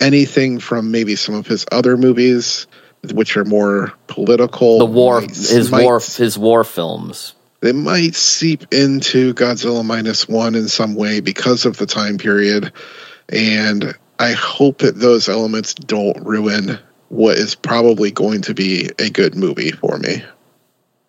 anything 0.00 0.58
from 0.58 0.90
maybe 0.90 1.16
some 1.16 1.34
of 1.34 1.46
his 1.46 1.66
other 1.70 1.98
movies, 1.98 2.66
which 3.12 3.36
are 3.36 3.44
more 3.44 3.92
political, 4.08 4.78
The 4.78 4.86
war 4.86 5.20
might- 5.20 5.30
his 5.30 5.70
might- 5.70 5.84
war 5.84 6.00
his 6.00 6.36
war 6.38 6.64
films. 6.64 7.34
they 7.60 7.72
might 7.72 8.14
seep 8.14 8.64
into 8.72 9.34
Godzilla 9.34 9.84
minus 9.84 10.28
one 10.28 10.54
in 10.54 10.68
some 10.68 10.94
way 10.94 11.20
because 11.20 11.64
of 11.66 11.76
the 11.76 11.86
time 11.86 12.18
period. 12.18 12.72
And 13.30 13.94
I 14.18 14.32
hope 14.32 14.78
that 14.78 14.98
those 15.00 15.28
elements 15.28 15.74
don't 15.74 16.16
ruin 16.24 16.78
what 17.08 17.36
is 17.38 17.54
probably 17.54 18.10
going 18.10 18.42
to 18.42 18.54
be 18.54 18.90
a 18.98 19.10
good 19.10 19.34
movie 19.34 19.70
for 19.70 19.98
me. 19.98 20.22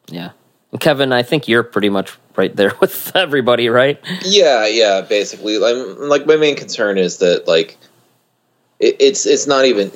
Yeah. 0.10 0.30
And 0.72 0.80
Kevin, 0.80 1.12
I 1.12 1.24
think 1.24 1.48
you're 1.48 1.64
pretty 1.64 1.90
much 1.90 2.12
right 2.36 2.56
there 2.56 2.74
with 2.82 3.12
everybody, 3.16 3.70
right? 3.70 4.00
Yeah, 4.24 4.66
yeah. 4.68 5.02
Basically, 5.02 5.56
I'm, 5.64 6.08
like 6.10 6.26
my 6.26 6.36
main 6.36 6.56
concern 6.56 6.98
is 6.98 7.18
that 7.18 7.48
like 7.48 7.78
it, 8.80 8.96
it's 9.00 9.26
it's 9.26 9.46
not 9.48 9.66
even 9.66 9.92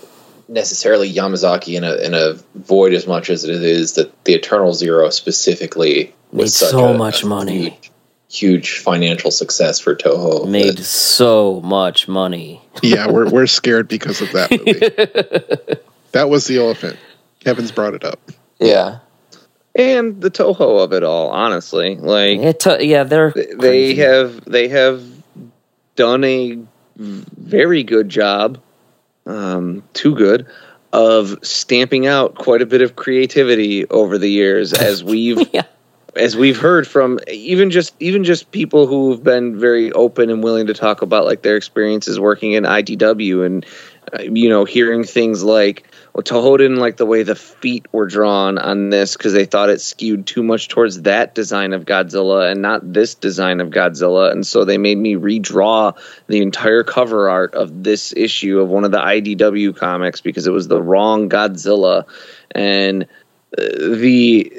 necessarily 0.48 1.12
Yamazaki 1.12 1.76
in 1.78 1.84
a 1.84 1.96
in 1.96 2.14
a 2.14 2.34
void 2.56 2.94
as 2.94 3.08
much 3.08 3.30
as 3.30 3.44
it 3.44 3.64
is 3.64 3.94
that 3.94 4.24
the 4.26 4.34
Eternal 4.34 4.74
Zero 4.74 5.10
specifically 5.10 6.14
Made 6.32 6.42
was 6.44 6.56
such 6.56 6.72
so 6.72 6.86
a- 6.88 6.98
much 6.98 7.24
a 7.24 7.28
money. 7.28 7.70
huge, 7.70 7.92
huge 8.30 8.80
financial 8.80 9.32
success 9.32 9.80
for 9.80 9.96
Toho. 9.96 10.48
Made 10.48 10.78
that- 10.78 10.84
so 10.84 11.62
much 11.62 12.08
money. 12.08 12.62
Yeah, 12.82 13.10
we're 13.10 13.30
we're 13.30 13.48
scared 13.48 13.88
because 13.88 14.22
of 14.22 14.32
that 14.34 14.52
movie. 14.52 15.82
that 16.12 16.30
was 16.30 16.46
the 16.48 16.58
elephant. 16.60 16.98
Kevin's 17.40 17.72
brought 17.72 17.94
it 17.94 18.04
up. 18.04 18.20
Yeah. 18.60 19.00
And 19.76 20.22
the 20.22 20.30
Toho 20.30 20.84
of 20.84 20.94
it 20.94 21.04
all, 21.04 21.30
honestly. 21.30 21.96
Like 21.96 22.40
It 22.40 22.60
t- 22.60 22.86
yeah, 22.86 23.04
they're 23.04 23.32
they 23.32 23.56
crazy. 23.56 23.96
have 24.02 24.46
they 24.46 24.68
have 24.68 25.04
done 25.96 26.24
a 26.24 26.60
very 26.96 27.84
good 27.84 28.08
job 28.10 28.60
um, 29.26 29.84
too 29.94 30.16
good 30.16 30.46
of 30.92 31.40
stamping 31.42 32.06
out 32.06 32.36
quite 32.36 32.62
a 32.62 32.66
bit 32.66 32.82
of 32.82 32.96
creativity 32.96 33.88
over 33.90 34.18
the 34.18 34.30
years 34.30 34.74
as 34.74 35.04
we've 35.14 35.48
Yeah. 35.54 35.64
as 36.16 36.38
we've 36.38 36.60
heard 36.60 36.88
from 36.88 37.20
even 37.32 37.72
just 37.72 37.96
even 38.00 38.24
just 38.24 38.52
people 38.52 38.86
who've 38.86 39.24
been 39.24 39.60
very 39.60 39.92
open 39.94 40.30
and 40.30 40.44
willing 40.44 40.68
to 40.68 40.74
talk 40.74 41.02
about 41.02 41.26
like 41.26 41.42
their 41.42 41.58
experiences 41.58 42.20
working 42.20 42.52
in 42.52 42.64
IDW 42.64 43.46
and 43.46 43.66
uh, 44.14 44.22
you 44.22 44.50
know 44.50 44.66
hearing 44.66 45.04
things 45.04 45.44
like 45.44 45.88
Toho 46.22 46.58
didn't 46.60 46.78
like 46.78 46.98
the 46.98 47.08
way 47.08 47.24
the 47.24 47.36
feet 47.36 47.88
were 47.92 48.06
drawn 48.06 48.60
on 48.60 48.92
this 48.92 49.18
because 49.18 49.34
they 49.34 49.46
thought 49.46 49.70
it 49.70 49.82
skewed 49.82 50.28
too 50.28 50.44
much 50.44 50.68
towards 50.68 51.02
that 51.02 51.34
design 51.34 51.74
of 51.74 51.86
Godzilla 51.86 52.52
and 52.52 52.62
not 52.62 52.94
this 52.94 53.16
design 53.16 53.60
of 53.60 53.70
Godzilla. 53.70 54.32
And 54.32 54.46
so 54.46 54.64
they 54.64 54.78
made 54.78 55.00
me 55.00 55.16
redraw 55.16 55.98
the 56.28 56.42
entire 56.42 56.84
cover 56.84 57.30
art 57.30 57.56
of 57.56 57.84
this 57.84 58.14
issue 58.16 58.60
of 58.60 58.70
one 58.70 58.84
of 58.84 58.92
the 58.92 59.00
IDW 59.00 59.76
comics 59.76 60.22
because 60.22 60.46
it 60.46 60.52
was 60.52 60.68
the 60.68 60.82
wrong 60.82 61.30
Godzilla. 61.30 62.06
And 62.52 63.08
uh, 63.58 63.66
the 63.80 64.54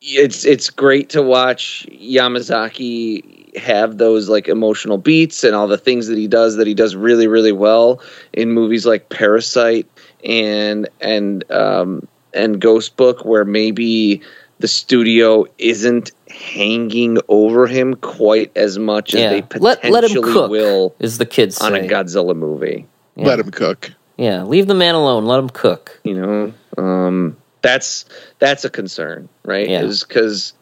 it's 0.00 0.44
it's 0.44 0.70
great 0.70 1.10
to 1.10 1.22
watch 1.22 1.86
Yamazaki 1.90 3.56
have 3.56 3.98
those 3.98 4.28
like 4.28 4.48
emotional 4.48 4.98
beats 4.98 5.42
and 5.42 5.54
all 5.54 5.66
the 5.66 5.78
things 5.78 6.06
that 6.08 6.18
he 6.18 6.28
does 6.28 6.56
that 6.56 6.66
he 6.66 6.74
does 6.74 6.94
really 6.94 7.26
really 7.26 7.52
well 7.52 8.00
in 8.32 8.52
movies 8.52 8.86
like 8.86 9.08
Parasyte 9.08 9.86
and 10.24 10.88
and 11.00 11.48
um 11.50 12.06
and 12.34 12.60
Ghost 12.60 12.96
Book 12.96 13.24
where 13.24 13.44
maybe 13.44 14.20
the 14.58 14.68
studio 14.68 15.44
isn't 15.58 16.12
hanging 16.28 17.18
over 17.28 17.66
him 17.66 17.94
quite 17.94 18.50
as 18.56 18.78
much 18.78 19.14
as 19.14 19.20
they 19.30 19.36
Let- 19.58 19.80
potentially 19.82 19.90
let 19.92 20.04
him 20.04 20.22
cook. 20.22 20.50
will 20.50 20.94
is 20.98 21.18
the 21.18 21.26
kids 21.26 21.58
on 21.60 21.74
a. 21.74 21.80
Godzilla 21.80 22.34
movie. 22.36 22.86
Yeah. 23.16 23.26
Let 23.26 23.38
him 23.40 23.50
cook. 23.50 23.92
Yeah, 24.18 24.44
leave 24.44 24.66
the 24.66 24.74
man 24.74 24.94
alone. 24.94 25.26
Let 25.26 25.38
him 25.38 25.50
cook. 25.50 26.00
you 26.04 26.14
know 26.14 26.52
um 26.78 27.36
that's 27.62 28.04
that's 28.38 28.64
a 28.64 28.70
concern 28.70 29.28
right 29.44 29.68
Yeah. 29.68 29.82
is 29.82 30.04
because 30.04 30.52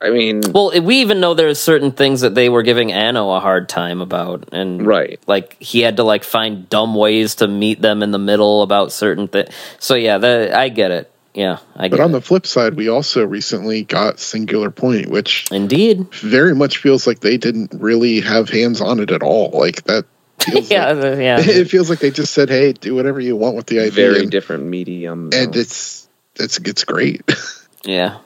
i 0.00 0.10
mean 0.10 0.40
Well, 0.52 0.80
we 0.82 1.00
even 1.00 1.20
know 1.20 1.34
there's 1.34 1.58
certain 1.60 1.90
things 1.92 2.20
that 2.22 2.34
they 2.34 2.48
were 2.48 2.62
giving 2.62 2.92
Anno 2.92 3.30
a 3.32 3.40
hard 3.40 3.68
time 3.68 4.00
about, 4.00 4.48
and 4.52 4.86
Right. 4.86 5.20
like 5.26 5.56
he 5.60 5.80
had 5.80 5.96
to 5.96 6.04
like 6.04 6.24
find 6.24 6.68
dumb 6.68 6.94
ways 6.94 7.36
to 7.36 7.48
meet 7.48 7.80
them 7.82 8.02
in 8.02 8.10
the 8.12 8.18
middle 8.18 8.62
about 8.62 8.92
certain 8.92 9.28
things. 9.28 9.50
So 9.78 9.94
yeah, 9.96 10.18
the, 10.18 10.52
I 10.56 10.68
get 10.68 10.90
it. 10.92 11.10
Yeah, 11.34 11.58
I 11.76 11.88
get 11.88 11.92
But 11.98 12.00
on 12.00 12.10
it. 12.10 12.12
the 12.14 12.20
flip 12.20 12.46
side, 12.46 12.74
we 12.74 12.88
also 12.88 13.24
recently 13.24 13.84
got 13.84 14.18
Singular 14.18 14.70
Point, 14.70 15.08
which 15.10 15.46
Indeed. 15.52 16.10
very 16.14 16.54
much 16.54 16.78
feels 16.78 17.06
like 17.06 17.20
they 17.20 17.36
didn't 17.36 17.74
really 17.78 18.20
have 18.20 18.48
hands 18.48 18.80
on 18.80 18.98
it 18.98 19.10
at 19.12 19.22
all. 19.22 19.50
Like 19.52 19.84
that 19.84 20.04
feels 20.40 20.70
yeah, 20.74 20.92
like, 20.92 21.18
yeah. 21.18 21.38
it 21.40 21.68
feels 21.70 21.90
like 21.90 21.98
they 22.00 22.10
just 22.10 22.32
said, 22.34 22.48
"Hey, 22.48 22.72
do 22.72 22.94
whatever 22.94 23.20
you 23.20 23.36
want 23.36 23.56
with 23.56 23.66
the 23.66 23.78
idea." 23.80 23.90
very 23.92 24.22
and, 24.22 24.30
different 24.30 24.64
medium 24.64 25.30
and 25.32 25.54
it's 25.56 26.08
it's 26.36 26.58
it's 26.58 26.84
great. 26.84 27.22
yeah. 27.84 28.18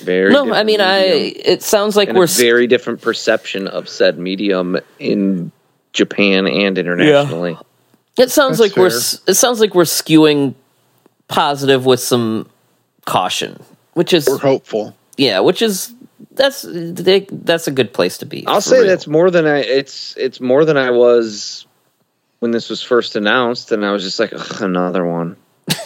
Very 0.00 0.32
No, 0.32 0.42
I 0.42 0.46
different 0.46 0.66
mean, 0.66 0.80
I. 0.80 1.00
medium. 1.08 1.42
It 1.44 1.62
sounds 1.62 1.96
like 1.96 2.08
and 2.08 2.18
we're 2.18 2.24
a 2.24 2.28
very 2.28 2.66
different 2.66 3.00
perception 3.00 3.66
of 3.68 3.88
said 3.88 4.18
medium 4.18 4.78
in 4.98 5.52
japan 5.92 6.46
and 6.46 6.78
internationally 6.78 7.56
It 8.18 8.30
sounds 8.30 8.58
That's 8.58 8.70
like 8.70 8.76
we're 8.76 8.90
fair. 8.90 8.98
s- 8.98 9.20
it 9.26 9.34
sounds 9.34 9.60
like 9.60 9.74
we're 9.74 9.84
skewing 9.84 10.54
positive 11.28 11.84
with 11.86 12.00
some 12.00 12.48
caution, 13.06 13.60
which 13.94 14.12
is 14.12 14.28
We're 14.28 14.38
hopeful. 14.38 14.96
yeah, 15.16 15.40
which 15.40 15.62
is 15.62 15.92
that's 16.32 16.64
they, 16.68 17.26
that's 17.30 17.66
a 17.66 17.70
good 17.72 17.92
place 17.92 18.18
to 18.18 18.26
be. 18.26 18.46
i'll 18.46 18.56
for 18.56 18.68
say 18.70 18.78
real. 18.78 18.86
that's 18.88 19.06
more 19.06 19.30
than 19.30 19.46
i 19.46 19.58
it's 19.58 20.14
it's 20.16 20.40
more 20.40 20.64
than 20.64 20.76
i 20.76 20.90
was 20.90 21.66
when 22.38 22.50
this 22.52 22.68
was 22.70 22.82
first 22.82 23.16
announced 23.16 23.72
and 23.72 23.84
i 23.84 23.90
was 23.90 24.02
just 24.04 24.20
like 24.20 24.32
Ugh, 24.32 24.62
another 24.62 25.04
one 25.04 25.36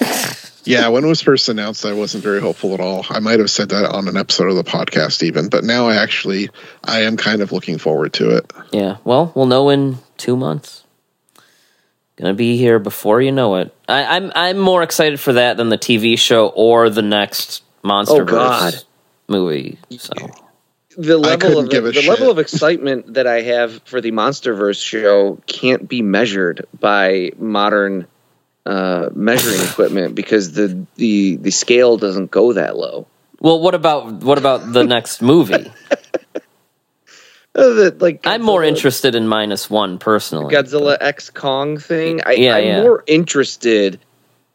Yeah, 0.74 0.89
when 0.89 1.05
it 1.05 1.09
was 1.09 1.20
first 1.20 1.49
announced, 1.49 1.85
I 1.85 1.93
wasn't 1.93 2.24
very 2.24 2.41
hopeful 2.41 2.73
at 2.74 2.81
all. 2.81 3.05
I 3.11 3.20
might 3.20 3.39
have 3.39 3.51
said 3.51 3.69
that 3.70 3.85
on 3.85 4.09
an 4.09 4.16
episode 4.16 4.49
of 4.49 4.57
the 4.57 4.65
podcast, 4.65 5.23
even. 5.23 5.49
But 5.49 5.62
now, 5.65 5.89
I 5.89 5.97
actually, 5.97 6.49
I 6.82 7.03
am 7.03 7.16
kind 7.19 7.43
of 7.43 7.53
looking 7.53 7.77
forward 7.78 8.15
to 8.15 8.36
it. 8.36 8.51
yeah. 8.73 8.97
Well, 9.05 9.31
we'll 9.35 9.47
know 9.47 9.69
in 9.70 9.99
two 10.16 10.36
months. 10.36 10.85
Gonna 12.16 12.32
be 12.35 12.57
here 12.57 12.78
before 12.78 13.20
you 13.20 13.32
know 13.32 13.57
it. 13.57 13.74
I, 13.89 14.05
I'm 14.16 14.31
I'm 14.36 14.59
more 14.59 14.82
excited 14.85 15.19
for 15.19 15.32
that 15.32 15.57
than 15.57 15.69
the 15.69 15.77
TV 15.78 16.16
show 16.16 16.47
or 16.49 16.89
the 16.89 17.03
next 17.03 17.65
MonsterVerse 17.82 18.20
Oh, 18.20 18.24
God. 18.24 18.74
movie. 19.28 19.78
So 19.99 20.12
the 20.97 21.19
level 21.19 21.59
of 21.59 21.69
give 21.70 21.85
a 21.86 21.91
the 21.91 22.09
level 22.09 22.31
of 22.31 22.39
excitement 22.39 23.15
that 23.15 23.27
I 23.27 23.41
have 23.43 23.82
for 23.85 24.01
the 24.01 24.12
MonsterVerse 24.12 24.81
show 24.81 25.41
can't 25.47 25.89
be 25.89 26.03
measured 26.03 26.66
by 26.78 27.32
modern 27.36 28.07
uh, 28.66 29.11
measuring 29.15 29.61
equipment 29.69 30.15
because 30.15 30.53
the 30.53 30.86
the 30.97 31.36
the 31.36 31.51
scale 31.51 31.97
doesn't 31.97 32.31
go 32.31 32.53
that 32.55 32.77
low. 32.77 33.07
well, 33.41 33.61
what 33.61 33.74
about 33.74 34.23
what 34.23 34.39
about 34.39 34.73
the 34.73 34.85
next 34.85 35.23
movie? 35.23 35.70
Uh, 37.57 37.69
the, 37.69 37.97
like 38.01 38.27
I'm 38.27 38.43
more 38.43 38.65
interested 38.65 39.15
in 39.15 39.28
minus 39.28 39.70
one 39.70 39.99
personally. 39.99 40.53
Godzilla 40.53 40.97
X 41.01 41.31
Kong 41.31 41.78
thing. 41.78 42.20
I, 42.27 42.32
Yeah, 42.32 42.57
I'm 42.57 42.65
yeah. 42.65 42.82
more 42.82 43.05
interested 43.07 44.01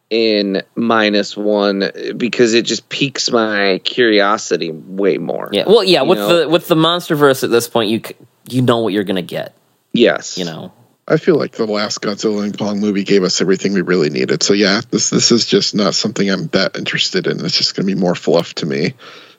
in 0.10 0.64
minus 0.76 1.38
one 1.38 1.92
because 2.18 2.54
it 2.54 2.64
just 2.64 2.90
piques 2.90 3.32
my 3.32 3.80
curiosity 3.86 4.72
way 4.72 5.18
more. 5.18 5.50
Yeah. 5.54 5.64
Well, 5.68 5.84
yeah. 5.84 6.02
With 6.02 6.18
know? 6.18 6.40
the 6.40 6.50
with 6.50 6.68
the 6.68 6.76
MonsterVerse 6.76 7.44
at 7.44 7.50
this 7.50 7.70
point, 7.70 7.90
you 7.90 8.02
you 8.50 8.62
know 8.64 8.80
what 8.80 8.92
you're 8.92 9.06
gonna 9.06 9.22
get. 9.22 9.56
Yes. 9.94 10.38
You 10.38 10.46
know. 10.46 10.74
I 11.10 11.18
feel 11.18 11.36
like 11.36 11.54
the 11.54 11.66
last 11.66 12.02
Godzilla 12.02 12.44
and 12.44 12.58
Kong 12.58 12.80
movie 12.80 13.04
gave 13.04 13.24
us 13.24 13.42
everything 13.42 13.74
we 13.74 13.82
really 13.82 14.10
needed. 14.10 14.44
So 14.44 14.54
yeah, 14.54 14.82
this 14.92 15.10
this 15.10 15.32
is 15.32 15.46
just 15.46 15.74
not 15.74 15.96
something 15.96 16.30
I'm 16.30 16.48
that 16.48 16.78
interested 16.78 17.26
in. 17.26 17.44
It's 17.44 17.58
just 17.58 17.76
going 17.76 17.88
to 17.88 17.94
be 17.96 18.00
more 18.00 18.16
fluff 18.16 18.54
to 18.56 18.66
me. 18.66 18.94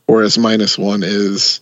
Whereas 0.07 0.37
minus 0.37 0.77
one 0.77 1.03
is 1.05 1.61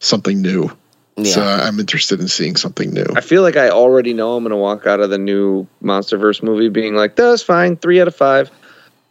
something 0.00 0.42
new. 0.42 0.70
Yeah. 1.16 1.24
So 1.24 1.42
I'm 1.42 1.78
interested 1.78 2.20
in 2.20 2.28
seeing 2.28 2.56
something 2.56 2.92
new. 2.92 3.06
I 3.14 3.20
feel 3.20 3.42
like 3.42 3.56
I 3.56 3.70
already 3.70 4.12
know 4.12 4.36
I'm 4.36 4.42
going 4.42 4.50
to 4.50 4.56
walk 4.56 4.86
out 4.86 5.00
of 5.00 5.08
the 5.10 5.18
new 5.18 5.66
MonsterVerse 5.82 6.42
movie 6.42 6.68
being 6.68 6.94
like, 6.94 7.16
"That's 7.16 7.42
fine. 7.42 7.76
Three 7.76 8.00
out 8.00 8.08
of 8.08 8.16
five. 8.16 8.50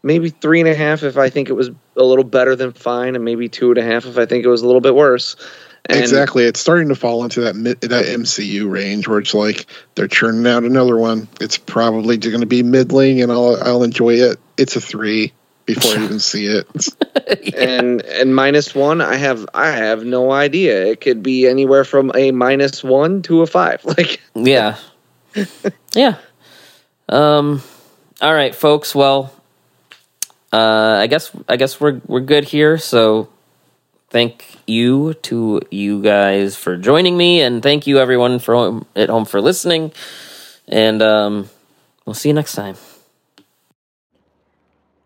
Maybe 0.04 0.30
three 0.30 0.60
and 0.60 0.70
a 0.70 0.76
half 0.76 1.02
if 1.02 1.18
I 1.18 1.30
think 1.30 1.50
it 1.50 1.54
was 1.54 1.72
a 1.98 2.04
little 2.04 2.24
better 2.26 2.56
than 2.56 2.74
fine, 2.74 3.16
and 3.16 3.26
maybe 3.26 3.50
two 3.50 3.70
and 3.70 3.78
a 3.80 3.84
half 3.84 4.06
if 4.06 4.18
I 4.18 4.26
think 4.26 4.46
it 4.46 4.50
was 4.50 4.62
a 4.62 4.68
little 4.68 4.82
bit 4.82 4.94
worse. 4.94 5.36
And 5.88 6.00
exactly. 6.00 6.46
It's 6.46 6.60
starting 6.60 6.90
to 6.90 6.96
fall 6.96 7.24
into 7.24 7.42
that 7.42 7.54
that 7.82 8.06
MCU 8.06 8.70
range 8.70 9.08
where 9.08 9.20
it's 9.20 9.34
like 9.34 9.68
they're 9.96 10.08
churning 10.08 10.48
out 10.48 10.64
another 10.64 10.98
one. 10.98 11.28
It's 11.40 11.58
probably 11.58 12.18
going 12.18 12.40
to 12.40 12.48
be 12.48 12.64
middling, 12.64 13.22
and 13.22 13.32
I'll 13.32 13.58
I'll 13.62 13.84
enjoy 13.84 14.16
it. 14.16 14.40
It's 14.58 14.76
a 14.76 14.82
three 14.82 15.34
before 15.66 15.92
I 15.92 16.04
even 16.04 16.20
see 16.20 16.48
it. 16.48 16.68
and 17.56 18.02
and 18.02 18.36
minus 18.36 18.76
one, 18.76 19.02
I 19.02 19.16
have 19.16 19.48
I 19.54 19.72
have 19.72 20.04
no 20.04 20.32
idea. 20.32 20.86
It 20.86 21.02
could 21.02 21.24
be 21.24 21.48
anywhere 21.48 21.84
from 21.84 22.12
a 22.16 22.32
minus 22.32 22.84
one 22.84 23.22
to 23.24 23.42
a 23.42 23.48
five. 23.48 23.84
Like 23.98 24.22
Yeah. 24.34 24.78
yeah. 25.94 26.18
Um 27.10 27.62
all 28.22 28.34
right, 28.34 28.56
folks. 28.56 28.94
Well, 28.96 29.34
uh 30.52 30.98
I 31.00 31.08
guess 31.08 31.32
I 31.48 31.58
guess 31.58 31.80
we're 31.80 32.02
we're 32.08 32.22
good 32.22 32.44
here. 32.44 32.78
So 32.78 33.30
thank 34.10 34.58
you 34.68 35.14
to 35.24 35.62
you 35.72 36.02
guys 36.02 36.56
for 36.56 36.78
joining 36.78 37.18
me 37.18 37.42
and 37.42 37.62
thank 37.62 37.88
you 37.88 38.00
everyone 38.00 38.40
for 38.40 38.56
home, 38.56 38.86
at 38.96 39.10
home 39.10 39.26
for 39.26 39.42
listening. 39.42 39.92
And 40.68 41.02
um 41.02 41.50
we'll 42.06 42.14
see 42.14 42.30
you 42.30 42.36
next 42.36 42.54
time. 42.54 42.76